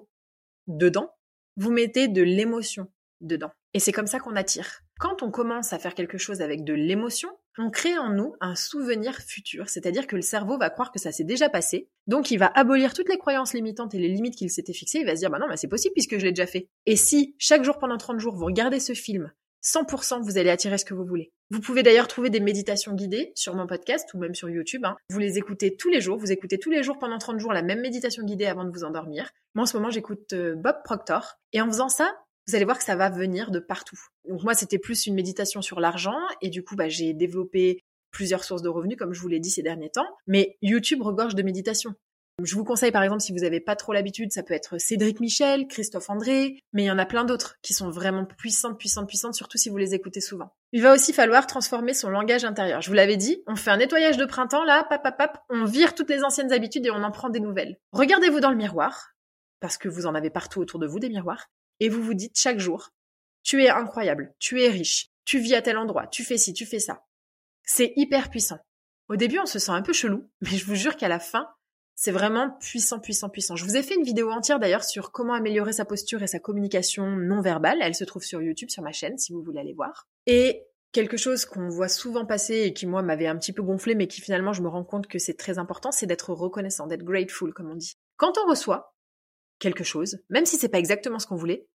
dedans, 0.67 1.11
vous 1.57 1.71
mettez 1.71 2.07
de 2.07 2.21
l'émotion 2.21 2.87
dedans. 3.21 3.51
Et 3.73 3.79
c'est 3.79 3.91
comme 3.91 4.07
ça 4.07 4.19
qu'on 4.19 4.35
attire. 4.35 4.79
Quand 4.99 5.21
on 5.23 5.31
commence 5.31 5.73
à 5.73 5.79
faire 5.79 5.95
quelque 5.95 6.17
chose 6.17 6.41
avec 6.41 6.63
de 6.63 6.73
l'émotion, 6.73 7.29
on 7.57 7.69
crée 7.69 7.97
en 7.97 8.09
nous 8.09 8.35
un 8.39 8.55
souvenir 8.55 9.15
futur, 9.15 9.69
c'est-à-dire 9.69 10.07
que 10.07 10.15
le 10.15 10.21
cerveau 10.21 10.57
va 10.57 10.69
croire 10.69 10.91
que 10.91 10.99
ça 10.99 11.11
s'est 11.11 11.23
déjà 11.23 11.49
passé, 11.49 11.89
donc 12.05 12.31
il 12.31 12.37
va 12.37 12.51
abolir 12.53 12.93
toutes 12.93 13.09
les 13.09 13.17
croyances 13.17 13.53
limitantes 13.53 13.93
et 13.95 13.99
les 13.99 14.09
limites 14.09 14.35
qu'il 14.35 14.49
s'était 14.49 14.73
fixées, 14.73 14.99
il 14.99 15.05
va 15.05 15.15
se 15.15 15.21
dire 15.21 15.29
bah 15.29 15.39
non, 15.39 15.47
mais 15.47 15.57
c'est 15.57 15.67
possible 15.67 15.93
puisque 15.93 16.17
je 16.17 16.25
l'ai 16.25 16.31
déjà 16.31 16.47
fait. 16.47 16.67
Et 16.85 16.95
si 16.95 17.35
chaque 17.37 17.63
jour 17.63 17.79
pendant 17.79 17.97
30 17.97 18.19
jours 18.19 18.35
vous 18.35 18.45
regardez 18.45 18.79
ce 18.79 18.93
film, 18.93 19.31
100% 19.63 20.21
vous 20.21 20.37
allez 20.37 20.49
attirer 20.49 20.77
ce 20.77 20.85
que 20.85 20.93
vous 20.93 21.05
voulez. 21.05 21.31
Vous 21.49 21.59
pouvez 21.59 21.83
d'ailleurs 21.83 22.07
trouver 22.07 22.29
des 22.29 22.39
méditations 22.39 22.93
guidées 22.93 23.31
sur 23.35 23.55
mon 23.55 23.67
podcast 23.67 24.13
ou 24.13 24.19
même 24.19 24.35
sur 24.35 24.49
YouTube. 24.49 24.85
Hein. 24.85 24.97
Vous 25.09 25.19
les 25.19 25.37
écoutez 25.37 25.75
tous 25.75 25.89
les 25.89 26.01
jours, 26.01 26.17
vous 26.17 26.31
écoutez 26.31 26.59
tous 26.59 26.69
les 26.69 26.83
jours 26.83 26.99
pendant 26.99 27.17
30 27.17 27.39
jours 27.39 27.53
la 27.53 27.61
même 27.61 27.81
méditation 27.81 28.23
guidée 28.23 28.45
avant 28.45 28.65
de 28.65 28.71
vous 28.71 28.83
endormir. 28.83 29.31
Moi 29.55 29.63
en 29.63 29.65
ce 29.65 29.75
moment 29.77 29.89
j'écoute 29.89 30.33
euh, 30.33 30.55
Bob 30.55 30.77
Proctor 30.83 31.39
et 31.53 31.61
en 31.61 31.67
faisant 31.67 31.89
ça, 31.89 32.15
vous 32.47 32.55
allez 32.55 32.65
voir 32.65 32.77
que 32.77 32.83
ça 32.83 32.95
va 32.95 33.09
venir 33.09 33.51
de 33.51 33.59
partout. 33.59 33.99
Donc 34.29 34.43
moi, 34.43 34.53
c'était 34.53 34.79
plus 34.79 35.05
une 35.05 35.15
méditation 35.15 35.61
sur 35.61 35.79
l'argent 35.79 36.17
et 36.41 36.49
du 36.49 36.63
coup, 36.63 36.75
bah, 36.75 36.89
j'ai 36.89 37.13
développé 37.13 37.83
plusieurs 38.11 38.43
sources 38.43 38.61
de 38.61 38.69
revenus, 38.69 38.97
comme 38.97 39.13
je 39.13 39.21
vous 39.21 39.27
l'ai 39.27 39.39
dit 39.39 39.49
ces 39.49 39.63
derniers 39.63 39.89
temps. 39.89 40.07
Mais 40.27 40.57
YouTube 40.61 41.01
regorge 41.01 41.35
de 41.35 41.43
méditation. 41.43 41.93
Je 42.43 42.53
vous 42.53 42.63
conseille 42.63 42.91
par 42.91 43.01
exemple 43.01 43.21
si 43.21 43.31
vous 43.31 43.39
n'avez 43.39 43.59
pas 43.59 43.75
trop 43.75 43.93
l'habitude, 43.93 44.31
ça 44.31 44.43
peut 44.43 44.53
être 44.53 44.77
Cédric 44.77 45.19
Michel, 45.19 45.67
Christophe 45.67 46.07
André, 46.11 46.59
mais 46.71 46.83
il 46.83 46.85
y 46.85 46.91
en 46.91 46.99
a 46.99 47.05
plein 47.07 47.25
d'autres 47.25 47.55
qui 47.63 47.73
sont 47.73 47.89
vraiment 47.89 48.25
puissantes, 48.25 48.77
puissantes, 48.77 49.07
puissantes, 49.07 49.33
surtout 49.33 49.57
si 49.57 49.69
vous 49.69 49.77
les 49.77 49.95
écoutez 49.95 50.21
souvent. 50.21 50.53
Il 50.71 50.83
va 50.83 50.93
aussi 50.93 51.13
falloir 51.13 51.47
transformer 51.47 51.95
son 51.95 52.11
langage 52.11 52.45
intérieur. 52.45 52.81
Je 52.81 52.89
vous 52.89 52.93
l'avais 52.93 53.17
dit, 53.17 53.41
on 53.47 53.55
fait 53.55 53.71
un 53.71 53.77
nettoyage 53.77 54.17
de 54.17 54.25
printemps 54.25 54.63
là, 54.63 54.83
pap, 54.83 55.01
pap, 55.01 55.17
pap, 55.17 55.43
on 55.49 55.65
vire 55.65 55.95
toutes 55.95 56.11
les 56.11 56.23
anciennes 56.23 56.51
habitudes 56.51 56.85
et 56.85 56.91
on 56.91 57.03
en 57.03 57.11
prend 57.11 57.29
des 57.29 57.39
nouvelles. 57.39 57.79
Regardez-vous 57.91 58.39
dans 58.39 58.51
le 58.51 58.57
miroir, 58.57 59.15
parce 59.59 59.79
que 59.79 59.89
vous 59.89 60.05
en 60.05 60.13
avez 60.13 60.29
partout 60.29 60.59
autour 60.59 60.79
de 60.79 60.85
vous 60.85 60.99
des 60.99 61.09
miroirs, 61.09 61.49
et 61.79 61.89
vous 61.89 62.01
vous 62.01 62.13
dites 62.13 62.37
chaque 62.37 62.59
jour, 62.59 62.89
tu 63.43 63.63
es 63.63 63.69
incroyable, 63.69 64.33
tu 64.39 64.61
es 64.61 64.69
riche, 64.69 65.09
tu 65.25 65.39
vis 65.39 65.55
à 65.55 65.61
tel 65.61 65.77
endroit, 65.77 66.07
tu 66.07 66.23
fais 66.23 66.37
ci, 66.37 66.53
tu 66.53 66.65
fais 66.65 66.79
ça. 66.79 67.05
C'est 67.63 67.93
hyper 67.95 68.29
puissant. 68.29 68.59
Au 69.09 69.15
début, 69.15 69.39
on 69.39 69.45
se 69.45 69.59
sent 69.59 69.71
un 69.71 69.81
peu 69.81 69.93
chelou, 69.93 70.29
mais 70.41 70.49
je 70.49 70.65
vous 70.65 70.75
jure 70.75 70.97
qu'à 70.97 71.07
la 71.07 71.19
fin, 71.19 71.47
c'est 71.95 72.11
vraiment 72.11 72.51
puissant, 72.59 72.99
puissant, 72.99 73.29
puissant. 73.29 73.55
Je 73.55 73.65
vous 73.65 73.75
ai 73.75 73.81
fait 73.81 73.95
une 73.95 74.03
vidéo 74.03 74.31
entière 74.31 74.59
d'ailleurs 74.59 74.83
sur 74.83 75.11
comment 75.11 75.33
améliorer 75.33 75.73
sa 75.73 75.83
posture 75.83 76.21
et 76.21 76.27
sa 76.27 76.39
communication 76.39 77.07
non 77.07 77.41
verbale. 77.41 77.79
Elle 77.81 77.95
se 77.95 78.03
trouve 78.03 78.23
sur 78.23 78.41
YouTube, 78.41 78.69
sur 78.69 78.83
ma 78.83 78.91
chaîne, 78.91 79.17
si 79.17 79.33
vous 79.33 79.41
voulez 79.41 79.59
aller 79.59 79.73
voir. 79.73 80.07
Et 80.27 80.67
quelque 80.91 81.17
chose 81.17 81.45
qu'on 81.45 81.69
voit 81.69 81.89
souvent 81.89 82.25
passer 82.25 82.63
et 82.63 82.73
qui 82.73 82.85
moi 82.85 83.01
m'avait 83.01 83.27
un 83.27 83.35
petit 83.35 83.51
peu 83.51 83.63
gonflé, 83.63 83.95
mais 83.95 84.07
qui 84.07 84.21
finalement 84.21 84.53
je 84.53 84.61
me 84.61 84.67
rends 84.67 84.83
compte 84.83 85.07
que 85.07 85.19
c'est 85.19 85.33
très 85.33 85.57
important, 85.57 85.91
c'est 85.91 86.05
d'être 86.05 86.33
reconnaissant, 86.33 86.85
d'être 86.85 87.03
grateful, 87.03 87.53
comme 87.53 87.71
on 87.71 87.75
dit. 87.75 87.93
Quand 88.15 88.37
on 88.37 88.47
reçoit, 88.47 88.95
quelque 89.59 89.83
chose, 89.83 90.19
même 90.29 90.45
si 90.45 90.57
c'est 90.57 90.69
pas 90.69 90.79
exactement 90.79 91.19
ce 91.19 91.27
qu'on 91.27 91.35
voulait, 91.35 91.67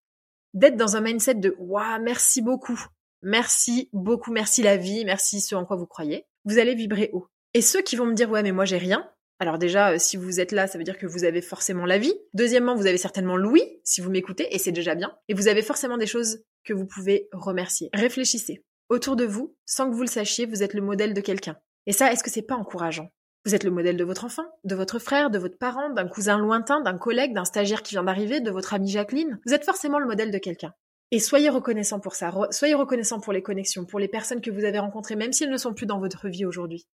d'être 0.54 0.78
dans 0.78 0.96
un 0.96 1.02
mindset 1.02 1.36
de 1.36 1.56
waouh, 1.60 2.02
merci 2.02 2.41
beaucoup, 2.41 2.80
merci 3.22 3.89
beaucoup, 3.94 4.32
merci 4.32 4.62
la 4.63 4.78
vie, 4.78 5.06
merci 5.06 5.41
ce 5.41 5.56
en 5.56 5.65
quoi 5.65 5.78
vous 5.78 5.88
croyez, 5.88 6.26
vous 6.46 6.60
allez 6.60 6.76
vibrer 6.76 7.10
haut. 7.13 7.28
Et 7.54 7.62
ceux 7.62 7.82
qui 7.82 7.96
vont 7.96 8.06
me 8.06 8.13
dire 8.13 8.30
ouais 8.30 8.44
mais 8.44 8.52
moi 8.52 8.65
j'ai 8.65 8.78
rien, 8.78 9.10
Alors 9.41 9.58
déjà, 9.58 9.94
euh, 9.94 9.98
si 9.98 10.17
vous 10.17 10.39
êtes 10.39 10.52
là, 10.52 10.67
ça 10.67 10.78
veut 10.78 10.84
dire 10.84 11.00
que 11.00 11.08
vous 11.08 11.24
avez 11.24 11.41
forcément 11.41 11.88
la 11.88 11.98
vie. 11.98 12.13
Deuxièmement, 12.36 12.76
vous 12.76 12.86
avez 12.86 13.00
certainement 13.00 13.38
l'ouïe, 13.38 13.82
si 13.84 14.00
vous 14.00 14.12
m'écoutez, 14.12 14.54
et 14.54 14.60
c'est 14.60 14.72
déjà 14.72 14.94
bien. 14.94 15.17
Et 15.30 15.34
vous 15.34 15.48
avez 15.48 15.63
forcément 15.63 15.98
des 15.98 16.06
choses 16.06 16.44
que 16.63 16.74
vous 16.74 16.86
pouvez 16.86 17.28
remercier. 17.32 17.89
Réfléchissez. 17.91 18.63
Autour 18.89 19.15
de 19.15 19.26
vous, 19.26 19.56
sans 19.65 19.89
que 19.89 19.96
vous 19.96 20.04
le 20.04 20.08
sachiez, 20.08 20.46
vous 20.46 20.62
êtes 20.62 20.76
le 20.76 20.82
modèle 20.84 21.15
de 21.15 21.22
quelqu'un. 21.22 21.58
Et 21.88 21.91
ça, 21.91 22.13
est-ce 22.13 22.24
que 22.24 22.30
c'est 22.30 22.44
pas 22.44 22.56
encourageant? 22.56 23.10
Vous 23.43 23.56
êtes 23.56 23.63
le 23.63 23.71
modèle 23.71 23.97
de 23.97 24.04
votre 24.04 24.23
enfant, 24.23 24.45
de 24.65 24.75
votre 24.75 24.99
frère, 24.99 25.32
de 25.32 25.39
votre 25.39 25.58
parent, 25.58 25.89
d'un 25.89 26.08
cousin 26.08 26.38
lointain, 26.38 26.80
d'un 26.82 26.97
collègue, 26.97 27.34
d'un 27.34 27.45
stagiaire 27.45 27.82
qui 27.82 27.95
vient 27.95 28.04
d'arriver, 28.04 28.39
de 28.39 28.51
votre 28.51 28.75
amie 28.75 28.91
Jacqueline. 28.91 29.39
Vous 29.47 29.54
êtes 29.54 29.65
forcément 29.65 29.97
le 29.97 30.06
modèle 30.06 30.30
de 30.30 30.38
quelqu'un. 30.38 30.75
Et 31.10 31.19
soyez 31.19 31.49
reconnaissant 31.49 31.99
pour 31.99 32.13
ça. 32.13 32.32
Soyez 32.51 32.75
reconnaissant 32.75 33.19
pour 33.19 33.34
les 33.34 33.41
connexions, 33.41 33.86
pour 33.86 33.99
les 33.99 34.08
personnes 34.08 34.41
que 34.41 34.51
vous 34.51 34.63
avez 34.63 34.77
rencontrées, 34.77 35.15
même 35.15 35.34
si 35.34 35.43
elles 35.43 35.49
ne 35.49 35.58
sont 35.58 35.73
plus 35.73 35.88
dans 35.88 35.99
votre 35.99 36.30
vie 36.30 36.45
aujourd'hui. 36.45 36.88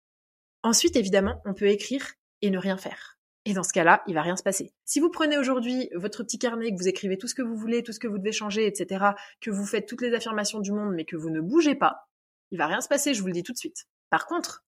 Ensuite, 0.63 0.95
évidemment, 0.95 1.43
on 1.45 1.53
peut 1.53 1.67
écrire 1.67 2.13
et 2.43 2.51
ne 2.51 2.59
rien 2.59 2.77
faire. 2.77 3.19
Et 3.45 3.53
dans 3.53 3.65
ce 3.65 3.73
cas-là, 3.73 4.03
il 4.07 4.15
va 4.15 4.23
rien 4.23 4.37
se 4.37 4.43
passer. 4.45 4.73
Si 4.85 5.01
vous 5.01 5.11
prenez 5.11 5.39
aujourd'hui 5.39 5.91
votre 5.95 6.23
petit 6.23 6.39
carnet, 6.39 6.71
que 6.71 6.77
vous 6.77 6.89
écrivez 6.89 7.19
tout 7.19 7.29
ce 7.29 7.35
que 7.35 7.43
vous 7.43 7.57
voulez, 7.57 7.83
tout 7.83 7.93
ce 7.93 8.01
que 8.01 8.09
vous 8.09 8.19
devez 8.19 8.33
changer, 8.33 8.67
etc., 8.67 9.05
que 9.41 9.51
vous 9.51 9.67
faites 9.67 9.87
toutes 9.87 10.03
les 10.03 10.15
affirmations 10.15 10.61
du 10.61 10.73
monde, 10.73 10.95
mais 10.95 11.05
que 11.05 11.17
vous 11.17 11.31
ne 11.31 11.41
bougez 11.41 11.75
pas, 11.75 12.09
il 12.51 12.59
va 12.59 12.67
rien 12.67 12.81
se 12.81 12.89
passer, 12.89 13.15
je 13.15 13.21
vous 13.21 13.27
le 13.27 13.33
dis 13.33 13.43
tout 13.43 13.53
de 13.53 13.59
suite. 13.59 13.87
Par 14.11 14.27
contre, 14.27 14.65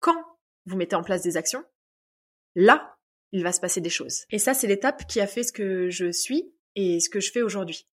quand 0.00 0.24
vous 0.70 0.76
mettez 0.76 0.96
en 0.96 1.02
place 1.02 1.22
des 1.22 1.36
actions, 1.36 1.64
là, 2.54 2.96
il 3.32 3.42
va 3.42 3.52
se 3.52 3.60
passer 3.60 3.80
des 3.80 3.90
choses. 3.90 4.24
Et 4.30 4.38
ça, 4.38 4.54
c'est 4.54 4.66
l'étape 4.66 5.06
qui 5.06 5.20
a 5.20 5.26
fait 5.26 5.42
ce 5.42 5.52
que 5.52 5.90
je 5.90 6.10
suis 6.10 6.52
et 6.76 7.00
ce 7.00 7.10
que 7.10 7.20
je 7.20 7.30
fais 7.30 7.42
aujourd'hui. 7.42 7.88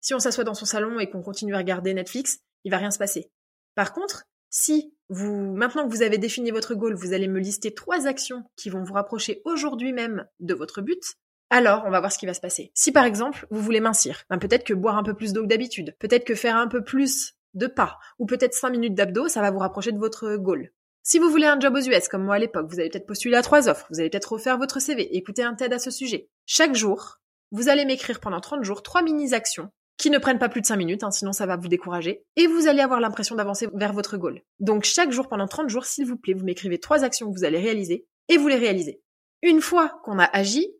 Si 0.00 0.14
on 0.14 0.18
s'assoit 0.18 0.44
dans 0.44 0.54
son 0.54 0.66
salon 0.66 1.00
et 1.00 1.08
qu'on 1.08 1.22
continue 1.22 1.54
à 1.54 1.58
regarder 1.58 1.94
Netflix, 1.94 2.40
il 2.64 2.70
va 2.70 2.78
rien 2.78 2.90
se 2.90 2.98
passer. 2.98 3.30
Par 3.74 3.92
contre, 3.92 4.24
si 4.50 4.94
vous, 5.08 5.54
maintenant 5.54 5.88
que 5.88 5.92
vous 5.92 6.02
avez 6.02 6.18
défini 6.18 6.50
votre 6.50 6.74
goal, 6.74 6.94
vous 6.94 7.12
allez 7.12 7.28
me 7.28 7.40
lister 7.40 7.74
trois 7.74 8.06
actions 8.06 8.44
qui 8.56 8.70
vont 8.70 8.82
vous 8.82 8.94
rapprocher 8.94 9.42
aujourd'hui 9.44 9.92
même 9.92 10.26
de 10.40 10.54
votre 10.54 10.82
but, 10.82 11.02
alors 11.50 11.84
on 11.86 11.90
va 11.90 12.00
voir 12.00 12.12
ce 12.12 12.18
qui 12.18 12.26
va 12.26 12.34
se 12.34 12.40
passer. 12.40 12.70
Si 12.74 12.92
par 12.92 13.04
exemple, 13.04 13.46
vous 13.50 13.60
voulez 13.60 13.80
mincir, 13.80 14.24
ben 14.30 14.38
peut-être 14.38 14.64
que 14.64 14.74
boire 14.74 14.96
un 14.96 15.02
peu 15.02 15.14
plus 15.14 15.32
d'eau 15.32 15.42
que 15.42 15.48
d'habitude, 15.48 15.96
peut-être 15.98 16.24
que 16.24 16.34
faire 16.34 16.56
un 16.56 16.68
peu 16.68 16.82
plus 16.82 17.34
de 17.54 17.66
pas, 17.66 17.98
ou 18.18 18.26
peut-être 18.26 18.54
cinq 18.54 18.70
minutes 18.70 18.94
d'abdos, 18.94 19.28
ça 19.28 19.40
va 19.40 19.50
vous 19.50 19.58
rapprocher 19.58 19.92
de 19.92 19.98
votre 19.98 20.36
goal. 20.36 20.72
Si 21.08 21.20
vous 21.20 21.30
voulez 21.30 21.46
un 21.46 21.60
job 21.60 21.72
aux 21.72 21.88
US, 21.88 22.08
comme 22.08 22.24
moi 22.24 22.34
à 22.34 22.38
l'époque, 22.40 22.66
vous 22.68 22.80
allez 22.80 22.88
peut-être 22.88 23.06
postuler 23.06 23.36
à 23.36 23.42
trois 23.42 23.68
offres, 23.68 23.86
vous 23.90 24.00
allez 24.00 24.10
peut-être 24.10 24.32
refaire 24.32 24.58
votre 24.58 24.80
CV, 24.80 25.16
écouter 25.16 25.44
un 25.44 25.54
TED 25.54 25.72
à 25.72 25.78
ce 25.78 25.92
sujet. 25.92 26.28
Chaque 26.46 26.74
jour, 26.74 27.20
vous 27.52 27.68
allez 27.68 27.84
m'écrire 27.84 28.18
pendant 28.18 28.40
30 28.40 28.64
jours 28.64 28.82
trois 28.82 29.02
mini-actions 29.02 29.70
qui 29.98 30.10
ne 30.10 30.18
prennent 30.18 30.40
pas 30.40 30.48
plus 30.48 30.62
de 30.62 30.66
5 30.66 30.74
minutes, 30.74 31.04
hein, 31.04 31.12
sinon 31.12 31.30
ça 31.30 31.46
va 31.46 31.56
vous 31.56 31.68
décourager, 31.68 32.24
et 32.34 32.48
vous 32.48 32.66
allez 32.66 32.80
avoir 32.80 32.98
l'impression 32.98 33.36
d'avancer 33.36 33.68
vers 33.72 33.92
votre 33.92 34.16
goal. 34.16 34.42
Donc 34.58 34.82
chaque 34.82 35.12
jour, 35.12 35.28
pendant 35.28 35.46
30 35.46 35.68
jours, 35.68 35.84
s'il 35.84 36.06
vous 36.06 36.16
plaît, 36.16 36.34
vous 36.34 36.44
m'écrivez 36.44 36.80
trois 36.80 37.04
actions 37.04 37.30
que 37.30 37.38
vous 37.38 37.44
allez 37.44 37.60
réaliser, 37.60 38.08
et 38.28 38.36
vous 38.36 38.48
les 38.48 38.56
réalisez. 38.56 39.00
Une 39.42 39.60
fois 39.60 40.00
qu'on 40.02 40.18
a 40.18 40.24
agi, 40.24 40.74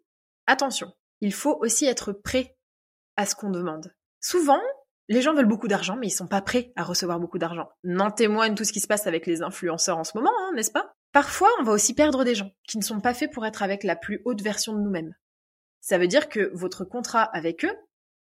attention, 0.48 0.92
il 1.20 1.32
faut 1.32 1.56
aussi 1.60 1.86
être 1.86 2.12
prêt 2.12 2.56
à 3.14 3.26
ce 3.26 3.36
qu'on 3.36 3.50
demande. 3.50 3.94
Souvent, 4.20 4.60
les 5.08 5.22
gens 5.22 5.34
veulent 5.34 5.46
beaucoup 5.46 5.68
d'argent, 5.68 5.96
mais 5.96 6.08
ils 6.08 6.10
sont 6.10 6.26
pas 6.26 6.42
prêts 6.42 6.72
à 6.76 6.82
recevoir 6.82 7.20
beaucoup 7.20 7.38
d'argent. 7.38 7.68
N'en 7.84 8.10
témoigne 8.10 8.54
tout 8.54 8.64
ce 8.64 8.72
qui 8.72 8.80
se 8.80 8.86
passe 8.86 9.06
avec 9.06 9.26
les 9.26 9.42
influenceurs 9.42 9.98
en 9.98 10.04
ce 10.04 10.16
moment, 10.16 10.32
hein, 10.40 10.52
n'est-ce 10.54 10.72
pas? 10.72 10.94
Parfois, 11.12 11.48
on 11.60 11.62
va 11.62 11.72
aussi 11.72 11.94
perdre 11.94 12.24
des 12.24 12.34
gens 12.34 12.50
qui 12.68 12.78
ne 12.78 12.82
sont 12.82 13.00
pas 13.00 13.14
faits 13.14 13.32
pour 13.32 13.46
être 13.46 13.62
avec 13.62 13.84
la 13.84 13.96
plus 13.96 14.20
haute 14.24 14.42
version 14.42 14.74
de 14.74 14.80
nous-mêmes. 14.80 15.14
Ça 15.80 15.98
veut 15.98 16.08
dire 16.08 16.28
que 16.28 16.50
votre 16.52 16.84
contrat 16.84 17.22
avec 17.22 17.64
eux, 17.64 17.74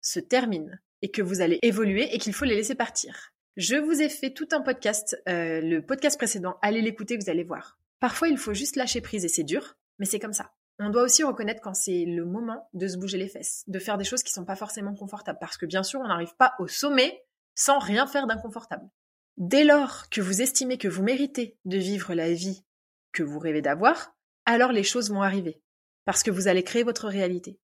se 0.01 0.19
termine 0.19 0.81
et 1.01 1.11
que 1.11 1.21
vous 1.21 1.41
allez 1.41 1.59
évoluer 1.61 2.13
et 2.13 2.17
qu'il 2.17 2.33
faut 2.33 2.45
les 2.45 2.55
laisser 2.55 2.75
partir. 2.75 3.33
Je 3.57 3.75
vous 3.75 4.01
ai 4.01 4.09
fait 4.09 4.31
tout 4.31 4.47
un 4.51 4.61
podcast, 4.61 5.21
euh, 5.27 5.61
le 5.61 5.85
podcast 5.85 6.17
précédent, 6.17 6.57
allez 6.61 6.81
l'écouter, 6.81 7.17
vous 7.17 7.29
allez 7.29 7.43
voir. 7.43 7.77
Parfois, 7.99 8.29
il 8.29 8.37
faut 8.37 8.53
juste 8.53 8.75
lâcher 8.75 9.01
prise 9.01 9.25
et 9.25 9.29
c'est 9.29 9.43
dur, 9.43 9.75
mais 9.99 10.05
c'est 10.05 10.19
comme 10.19 10.33
ça. 10.33 10.51
On 10.83 10.89
doit 10.89 11.03
aussi 11.03 11.23
reconnaître 11.23 11.61
quand 11.61 11.75
c'est 11.75 12.05
le 12.05 12.25
moment 12.25 12.67
de 12.73 12.87
se 12.87 12.97
bouger 12.97 13.19
les 13.19 13.27
fesses, 13.27 13.63
de 13.67 13.77
faire 13.77 13.99
des 13.99 14.03
choses 14.03 14.23
qui 14.23 14.33
sont 14.33 14.45
pas 14.45 14.55
forcément 14.55 14.95
confortables, 14.95 15.37
parce 15.39 15.55
que 15.55 15.67
bien 15.67 15.83
sûr, 15.83 15.99
on 15.99 16.07
n'arrive 16.07 16.35
pas 16.37 16.55
au 16.57 16.67
sommet 16.67 17.23
sans 17.53 17.77
rien 17.77 18.07
faire 18.07 18.25
d'inconfortable. 18.25 18.89
Dès 19.37 19.63
lors 19.63 20.09
que 20.09 20.21
vous 20.21 20.41
estimez 20.41 20.79
que 20.79 20.87
vous 20.87 21.03
méritez 21.03 21.59
de 21.65 21.77
vivre 21.77 22.15
la 22.15 22.33
vie 22.33 22.65
que 23.11 23.21
vous 23.21 23.37
rêvez 23.37 23.61
d'avoir, 23.61 24.15
alors 24.45 24.71
les 24.71 24.81
choses 24.81 25.11
vont 25.11 25.21
arriver, 25.21 25.61
parce 26.05 26.23
que 26.23 26.31
vous 26.31 26.47
allez 26.47 26.63
créer 26.63 26.81
votre 26.81 27.07
réalité. 27.07 27.59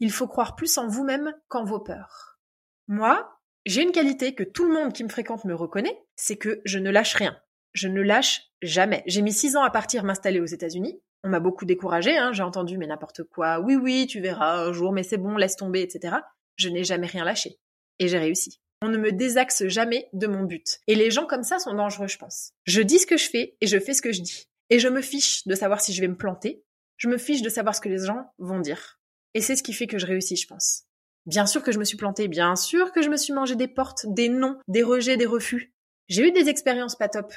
Il 0.00 0.10
faut 0.10 0.26
croire 0.26 0.56
plus 0.56 0.78
en 0.78 0.88
vous-même 0.88 1.32
qu'en 1.46 1.62
vos 1.62 1.78
peurs. 1.78 2.40
Moi, 2.88 3.38
j'ai 3.66 3.82
une 3.82 3.92
qualité 3.92 4.34
que 4.34 4.42
tout 4.42 4.64
le 4.64 4.74
monde 4.74 4.92
qui 4.92 5.04
me 5.04 5.10
fréquente 5.10 5.44
me 5.44 5.54
reconnaît, 5.54 6.02
c'est 6.16 6.36
que 6.36 6.60
je 6.64 6.80
ne 6.80 6.90
lâche 6.90 7.14
rien. 7.14 7.40
Je 7.72 7.86
ne 7.86 8.02
lâche 8.02 8.50
jamais. 8.62 9.04
J'ai 9.06 9.22
mis 9.22 9.32
six 9.32 9.56
ans 9.56 9.62
à 9.62 9.70
partir 9.70 10.02
m'installer 10.02 10.40
aux 10.40 10.46
États-Unis. 10.46 11.00
On 11.22 11.28
m'a 11.28 11.40
beaucoup 11.40 11.64
découragé, 11.64 12.16
hein, 12.16 12.32
j'ai 12.32 12.42
entendu 12.42 12.78
mais 12.78 12.86
n'importe 12.86 13.24
quoi. 13.24 13.60
Oui, 13.60 13.76
oui, 13.76 14.06
tu 14.06 14.20
verras 14.20 14.64
un 14.64 14.72
jour, 14.72 14.92
mais 14.92 15.02
c'est 15.02 15.18
bon, 15.18 15.36
laisse 15.36 15.56
tomber, 15.56 15.82
etc. 15.82 16.16
Je 16.56 16.68
n'ai 16.68 16.84
jamais 16.84 17.06
rien 17.06 17.24
lâché. 17.24 17.58
Et 17.98 18.08
j'ai 18.08 18.18
réussi. 18.18 18.60
On 18.82 18.88
ne 18.88 18.96
me 18.96 19.12
désaxe 19.12 19.66
jamais 19.66 20.08
de 20.14 20.26
mon 20.26 20.44
but. 20.44 20.80
Et 20.86 20.94
les 20.94 21.10
gens 21.10 21.26
comme 21.26 21.42
ça 21.42 21.58
sont 21.58 21.74
dangereux, 21.74 22.08
je 22.08 22.16
pense. 22.16 22.52
Je 22.64 22.80
dis 22.80 22.98
ce 22.98 23.06
que 23.06 23.18
je 23.18 23.28
fais 23.28 23.56
et 23.60 23.66
je 23.66 23.78
fais 23.78 23.92
ce 23.92 24.00
que 24.00 24.12
je 24.12 24.22
dis. 24.22 24.48
Et 24.70 24.78
je 24.78 24.88
me 24.88 25.02
fiche 25.02 25.46
de 25.46 25.54
savoir 25.54 25.82
si 25.82 25.92
je 25.92 26.00
vais 26.00 26.08
me 26.08 26.16
planter. 26.16 26.64
Je 26.96 27.08
me 27.08 27.18
fiche 27.18 27.42
de 27.42 27.50
savoir 27.50 27.74
ce 27.74 27.82
que 27.82 27.90
les 27.90 28.06
gens 28.06 28.32
vont 28.38 28.60
dire. 28.60 28.98
Et 29.34 29.42
c'est 29.42 29.56
ce 29.56 29.62
qui 29.62 29.74
fait 29.74 29.86
que 29.86 29.98
je 29.98 30.06
réussis, 30.06 30.36
je 30.36 30.46
pense. 30.46 30.84
Bien 31.26 31.44
sûr 31.44 31.62
que 31.62 31.72
je 31.72 31.78
me 31.78 31.84
suis 31.84 31.98
plantée, 31.98 32.28
bien 32.28 32.56
sûr 32.56 32.92
que 32.92 33.02
je 33.02 33.10
me 33.10 33.18
suis 33.18 33.34
mangé 33.34 33.54
des 33.54 33.68
portes, 33.68 34.06
des 34.08 34.30
noms, 34.30 34.58
des 34.68 34.82
rejets, 34.82 35.18
des 35.18 35.26
refus. 35.26 35.74
J'ai 36.08 36.26
eu 36.26 36.32
des 36.32 36.48
expériences 36.48 36.96
pas 36.96 37.08
top. 37.08 37.32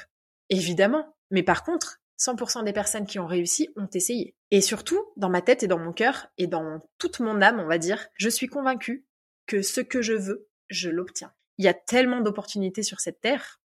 Évidemment. 0.48 1.14
Mais 1.30 1.42
par 1.42 1.62
contre, 1.62 2.00
100% 2.18 2.64
des 2.64 2.72
personnes 2.72 3.06
qui 3.06 3.18
ont 3.18 3.26
réussi 3.26 3.68
ont 3.76 3.88
essayé. 3.92 4.36
Et 4.50 4.60
surtout, 4.60 5.00
dans 5.16 5.28
ma 5.28 5.42
tête 5.42 5.62
et 5.62 5.66
dans 5.66 5.78
mon 5.78 5.92
cœur, 5.92 6.28
et 6.38 6.46
dans 6.46 6.80
toute 6.98 7.20
mon 7.20 7.42
âme, 7.42 7.60
on 7.60 7.66
va 7.66 7.78
dire, 7.78 8.08
je 8.14 8.28
suis 8.28 8.46
convaincue 8.46 9.06
que 9.46 9.62
ce 9.62 9.80
que 9.80 10.02
je 10.02 10.14
veux, 10.14 10.48
je 10.68 10.90
l'obtiens. 10.90 11.32
Il 11.58 11.64
y 11.64 11.68
a 11.68 11.74
tellement 11.74 12.20
d'opportunités 12.20 12.82
sur 12.82 13.00
cette 13.00 13.20
terre. 13.20 13.60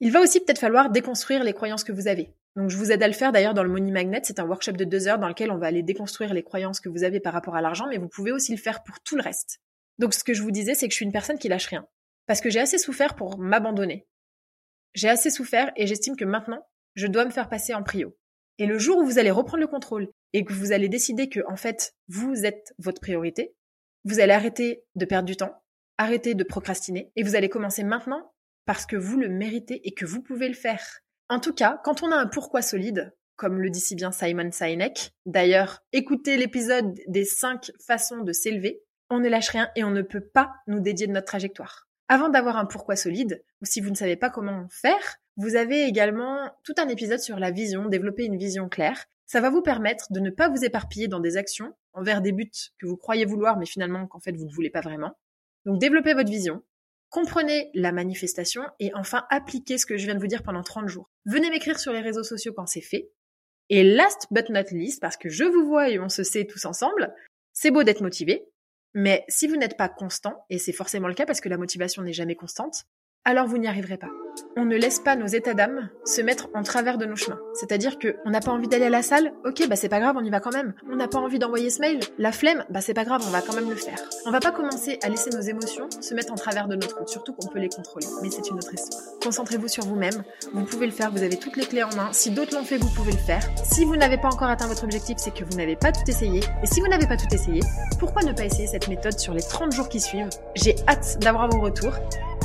Il 0.00 0.12
va 0.12 0.20
aussi 0.20 0.40
peut-être 0.40 0.58
falloir 0.58 0.90
déconstruire 0.90 1.44
les 1.44 1.52
croyances 1.52 1.84
que 1.84 1.92
vous 1.92 2.08
avez. 2.08 2.34
Donc 2.56 2.70
je 2.70 2.76
vous 2.76 2.90
aide 2.90 3.02
à 3.02 3.08
le 3.08 3.14
faire 3.14 3.32
d'ailleurs 3.32 3.54
dans 3.54 3.62
le 3.62 3.68
Money 3.68 3.92
Magnet. 3.92 4.22
C'est 4.24 4.40
un 4.40 4.46
workshop 4.46 4.72
de 4.72 4.84
deux 4.84 5.08
heures 5.08 5.18
dans 5.18 5.28
lequel 5.28 5.50
on 5.50 5.58
va 5.58 5.66
aller 5.66 5.82
déconstruire 5.82 6.34
les 6.34 6.42
croyances 6.42 6.80
que 6.80 6.88
vous 6.88 7.04
avez 7.04 7.20
par 7.20 7.32
rapport 7.32 7.54
à 7.54 7.60
l'argent, 7.60 7.86
mais 7.88 7.98
vous 7.98 8.08
pouvez 8.08 8.32
aussi 8.32 8.52
le 8.52 8.58
faire 8.58 8.82
pour 8.82 9.00
tout 9.00 9.16
le 9.16 9.22
reste. 9.22 9.60
Donc 9.98 10.14
ce 10.14 10.24
que 10.24 10.34
je 10.34 10.42
vous 10.42 10.50
disais, 10.50 10.74
c'est 10.74 10.88
que 10.88 10.92
je 10.92 10.96
suis 10.96 11.04
une 11.04 11.12
personne 11.12 11.38
qui 11.38 11.48
lâche 11.48 11.66
rien. 11.66 11.86
Parce 12.26 12.40
que 12.40 12.50
j'ai 12.50 12.60
assez 12.60 12.78
souffert 12.78 13.14
pour 13.14 13.38
m'abandonner. 13.38 14.06
J'ai 14.94 15.08
assez 15.08 15.30
souffert 15.30 15.70
et 15.76 15.86
j'estime 15.86 16.16
que 16.16 16.24
maintenant, 16.24 16.66
je 16.94 17.06
dois 17.06 17.24
me 17.24 17.30
faire 17.30 17.48
passer 17.48 17.74
en 17.74 17.82
prio. 17.82 18.16
Et 18.58 18.66
le 18.66 18.78
jour 18.78 18.98
où 18.98 19.04
vous 19.04 19.18
allez 19.18 19.30
reprendre 19.30 19.62
le 19.62 19.66
contrôle 19.66 20.08
et 20.32 20.44
que 20.44 20.52
vous 20.52 20.72
allez 20.72 20.88
décider 20.88 21.28
que, 21.28 21.40
en 21.48 21.56
fait, 21.56 21.94
vous 22.08 22.44
êtes 22.44 22.74
votre 22.78 23.00
priorité, 23.00 23.54
vous 24.04 24.20
allez 24.20 24.32
arrêter 24.32 24.84
de 24.94 25.04
perdre 25.04 25.26
du 25.26 25.36
temps, 25.36 25.62
arrêter 25.98 26.34
de 26.34 26.44
procrastiner 26.44 27.10
et 27.16 27.22
vous 27.22 27.36
allez 27.36 27.48
commencer 27.48 27.84
maintenant 27.84 28.32
parce 28.66 28.86
que 28.86 28.96
vous 28.96 29.18
le 29.18 29.28
méritez 29.28 29.86
et 29.86 29.92
que 29.92 30.06
vous 30.06 30.22
pouvez 30.22 30.48
le 30.48 30.54
faire. 30.54 31.00
En 31.28 31.40
tout 31.40 31.54
cas, 31.54 31.80
quand 31.84 32.02
on 32.02 32.12
a 32.12 32.16
un 32.16 32.26
pourquoi 32.26 32.62
solide, 32.62 33.14
comme 33.36 33.60
le 33.60 33.70
dit 33.70 33.80
si 33.80 33.94
bien 33.94 34.12
Simon 34.12 34.52
Sinek, 34.52 35.12
d'ailleurs, 35.26 35.82
écoutez 35.92 36.36
l'épisode 36.36 36.98
des 37.06 37.24
cinq 37.24 37.72
façons 37.86 38.18
de 38.18 38.32
s'élever, 38.32 38.82
on 39.08 39.20
ne 39.20 39.28
lâche 39.28 39.48
rien 39.48 39.70
et 39.76 39.84
on 39.84 39.90
ne 39.90 40.02
peut 40.02 40.20
pas 40.20 40.52
nous 40.66 40.80
dédier 40.80 41.06
de 41.06 41.12
notre 41.12 41.26
trajectoire. 41.26 41.88
Avant 42.08 42.28
d'avoir 42.28 42.56
un 42.56 42.66
pourquoi 42.66 42.96
solide, 42.96 43.42
ou 43.62 43.64
si 43.64 43.80
vous 43.80 43.90
ne 43.90 43.94
savez 43.94 44.16
pas 44.16 44.30
comment 44.30 44.66
faire, 44.70 45.16
vous 45.40 45.56
avez 45.56 45.84
également 45.84 46.50
tout 46.64 46.74
un 46.78 46.88
épisode 46.88 47.20
sur 47.20 47.38
la 47.38 47.50
vision, 47.50 47.86
développer 47.86 48.24
une 48.24 48.36
vision 48.36 48.68
claire. 48.68 49.06
Ça 49.26 49.40
va 49.40 49.50
vous 49.50 49.62
permettre 49.62 50.06
de 50.10 50.20
ne 50.20 50.30
pas 50.30 50.48
vous 50.48 50.64
éparpiller 50.64 51.08
dans 51.08 51.20
des 51.20 51.36
actions 51.36 51.72
envers 51.92 52.20
des 52.20 52.32
buts 52.32 52.50
que 52.78 52.86
vous 52.86 52.96
croyez 52.96 53.24
vouloir, 53.24 53.58
mais 53.58 53.66
finalement 53.66 54.06
qu'en 54.06 54.20
fait 54.20 54.32
vous 54.32 54.46
ne 54.46 54.52
voulez 54.52 54.70
pas 54.70 54.80
vraiment. 54.80 55.16
Donc 55.64 55.78
développez 55.78 56.14
votre 56.14 56.30
vision, 56.30 56.62
Comprenez 57.10 57.72
la 57.74 57.90
manifestation 57.90 58.62
et 58.78 58.92
enfin 58.94 59.26
appliquez 59.30 59.78
ce 59.78 59.86
que 59.86 59.96
je 59.96 60.04
viens 60.04 60.14
de 60.14 60.20
vous 60.20 60.28
dire 60.28 60.44
pendant 60.44 60.62
30 60.62 60.88
jours. 60.88 61.10
Venez 61.26 61.50
m'écrire 61.50 61.80
sur 61.80 61.92
les 61.92 62.00
réseaux 62.00 62.22
sociaux 62.22 62.52
quand 62.52 62.66
c'est 62.66 62.80
fait. 62.80 63.10
Et 63.68 63.82
last 63.82 64.28
but 64.30 64.48
not 64.48 64.70
least, 64.70 65.00
parce 65.00 65.16
que 65.16 65.28
je 65.28 65.42
vous 65.42 65.66
vois 65.66 65.90
et 65.90 65.98
on 65.98 66.08
se 66.08 66.22
sait 66.22 66.44
tous 66.44 66.64
ensemble, 66.66 67.12
c'est 67.52 67.72
beau 67.72 67.82
d'être 67.82 68.00
motivé, 68.00 68.46
mais 68.94 69.24
si 69.28 69.48
vous 69.48 69.56
n'êtes 69.56 69.76
pas 69.76 69.88
constant, 69.88 70.44
et 70.50 70.58
c'est 70.58 70.72
forcément 70.72 71.08
le 71.08 71.14
cas 71.14 71.26
parce 71.26 71.40
que 71.40 71.48
la 71.48 71.56
motivation 71.56 72.02
n'est 72.02 72.12
jamais 72.12 72.36
constante, 72.36 72.84
alors 73.24 73.46
vous 73.46 73.58
n'y 73.58 73.68
arriverez 73.68 73.96
pas. 73.96 74.08
On 74.56 74.64
ne 74.64 74.76
laisse 74.76 74.98
pas 75.00 75.16
nos 75.16 75.26
états 75.26 75.54
d'âme 75.54 75.90
se 76.04 76.22
mettre 76.22 76.48
en 76.54 76.62
travers 76.62 76.98
de 76.98 77.04
nos 77.04 77.16
chemins. 77.16 77.38
C'est-à-dire 77.54 77.98
que 77.98 78.16
on 78.24 78.30
n'a 78.30 78.40
pas 78.40 78.50
envie 78.50 78.68
d'aller 78.68 78.86
à 78.86 78.90
la 78.90 79.02
salle, 79.02 79.32
ok, 79.44 79.68
bah 79.68 79.76
c'est 79.76 79.88
pas 79.88 80.00
grave, 80.00 80.16
on 80.18 80.24
y 80.24 80.30
va 80.30 80.40
quand 80.40 80.52
même. 80.52 80.74
On 80.90 80.96
n'a 80.96 81.08
pas 81.08 81.18
envie 81.18 81.38
d'envoyer 81.38 81.70
ce 81.70 81.80
mail, 81.80 82.00
la 82.18 82.32
flemme, 82.32 82.64
bah 82.70 82.80
c'est 82.80 82.94
pas 82.94 83.04
grave, 83.04 83.22
on 83.26 83.30
va 83.30 83.42
quand 83.42 83.54
même 83.54 83.68
le 83.68 83.76
faire. 83.76 83.98
On 84.26 84.30
va 84.30 84.40
pas 84.40 84.50
commencer 84.50 84.98
à 85.02 85.08
laisser 85.08 85.30
nos 85.30 85.40
émotions 85.40 85.88
se 86.00 86.14
mettre 86.14 86.32
en 86.32 86.36
travers 86.36 86.68
de 86.68 86.74
notre 86.74 86.98
route, 86.98 87.08
surtout 87.08 87.32
qu'on 87.32 87.48
peut 87.48 87.58
les 87.58 87.68
contrôler. 87.68 88.06
Mais 88.22 88.30
c'est 88.30 88.48
une 88.48 88.56
autre 88.56 88.72
histoire. 88.72 89.02
Concentrez-vous 89.22 89.68
sur 89.68 89.84
vous-même, 89.84 90.22
vous 90.52 90.64
pouvez 90.64 90.86
le 90.86 90.92
faire, 90.92 91.10
vous 91.10 91.22
avez 91.22 91.36
toutes 91.36 91.56
les 91.56 91.66
clés 91.66 91.82
en 91.82 91.94
main. 91.94 92.08
Si 92.12 92.30
d'autres 92.30 92.54
l'ont 92.56 92.64
fait, 92.64 92.78
vous 92.78 92.90
pouvez 92.90 93.12
le 93.12 93.18
faire. 93.18 93.42
Si 93.62 93.84
vous 93.84 93.96
n'avez 93.96 94.16
pas 94.16 94.28
encore 94.28 94.48
atteint 94.48 94.68
votre 94.68 94.84
objectif, 94.84 95.18
c'est 95.18 95.34
que 95.34 95.44
vous 95.44 95.56
n'avez 95.56 95.76
pas 95.76 95.92
tout 95.92 96.08
essayé. 96.08 96.40
Et 96.62 96.66
si 96.66 96.80
vous 96.80 96.88
n'avez 96.88 97.06
pas 97.06 97.16
tout 97.16 97.32
essayé, 97.32 97.60
pourquoi 97.98 98.22
ne 98.22 98.32
pas 98.32 98.44
essayer 98.44 98.66
cette 98.66 98.88
méthode 98.88 99.18
sur 99.18 99.34
les 99.34 99.42
30 99.42 99.72
jours 99.72 99.88
qui 99.88 100.00
suivent? 100.00 100.30
J'ai 100.54 100.76
hâte 100.88 101.18
d'avoir 101.20 101.48
vos 101.48 101.60
retours. 101.60 101.94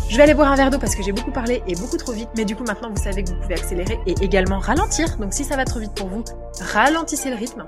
Je 0.07 0.17
vais 0.17 0.23
aller 0.23 0.33
boire 0.33 0.51
un 0.51 0.55
verre 0.55 0.69
d'eau 0.69 0.77
parce 0.77 0.95
que 0.95 1.03
j'ai 1.03 1.11
beaucoup 1.11 1.31
parlé 1.31 1.63
et 1.67 1.75
beaucoup 1.75 1.97
trop 1.97 2.13
vite, 2.13 2.29
mais 2.37 2.45
du 2.45 2.55
coup 2.55 2.63
maintenant 2.63 2.89
vous 2.89 3.01
savez 3.01 3.23
que 3.23 3.29
vous 3.29 3.39
pouvez 3.41 3.55
accélérer 3.55 3.99
et 4.05 4.13
également 4.21 4.59
ralentir. 4.59 5.17
Donc 5.17 5.33
si 5.33 5.43
ça 5.43 5.55
va 5.57 5.65
trop 5.65 5.79
vite 5.79 5.93
pour 5.95 6.07
vous, 6.07 6.23
ralentissez 6.61 7.29
le 7.29 7.35
rythme. 7.35 7.65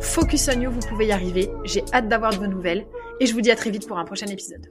Focus 0.00 0.48
on 0.48 0.60
you, 0.60 0.70
vous 0.70 0.80
pouvez 0.80 1.06
y 1.06 1.12
arriver. 1.12 1.50
J'ai 1.64 1.84
hâte 1.92 2.08
d'avoir 2.08 2.32
de 2.32 2.38
vos 2.38 2.46
nouvelles 2.46 2.86
et 3.20 3.26
je 3.26 3.34
vous 3.34 3.40
dis 3.40 3.50
à 3.50 3.56
très 3.56 3.70
vite 3.70 3.86
pour 3.86 3.98
un 3.98 4.04
prochain 4.04 4.26
épisode. 4.26 4.66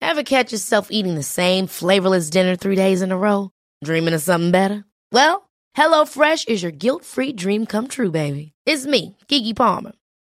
Ever 0.00 0.22
catch 0.24 0.52
yourself 0.52 0.88
eating 0.90 1.16
the 1.16 1.22
same 1.22 1.66
flavorless 1.66 2.30
dinner 2.30 2.54
three 2.56 2.76
days 2.76 3.02
in 3.02 3.12
a 3.12 3.16
row? 3.16 3.50
Dreaming 3.82 4.14
of 4.14 4.22
something 4.22 4.50
better? 4.50 4.84
Well, 5.12 5.48
HelloFresh 5.76 6.48
is 6.48 6.62
your 6.62 6.72
guilt-free 6.72 7.32
dream 7.32 7.66
come 7.66 7.88
true, 7.88 8.10
baby. 8.10 8.52
It's 8.66 8.86
me, 8.86 9.16
Kiki 9.28 9.54
Palmer. 9.54 9.92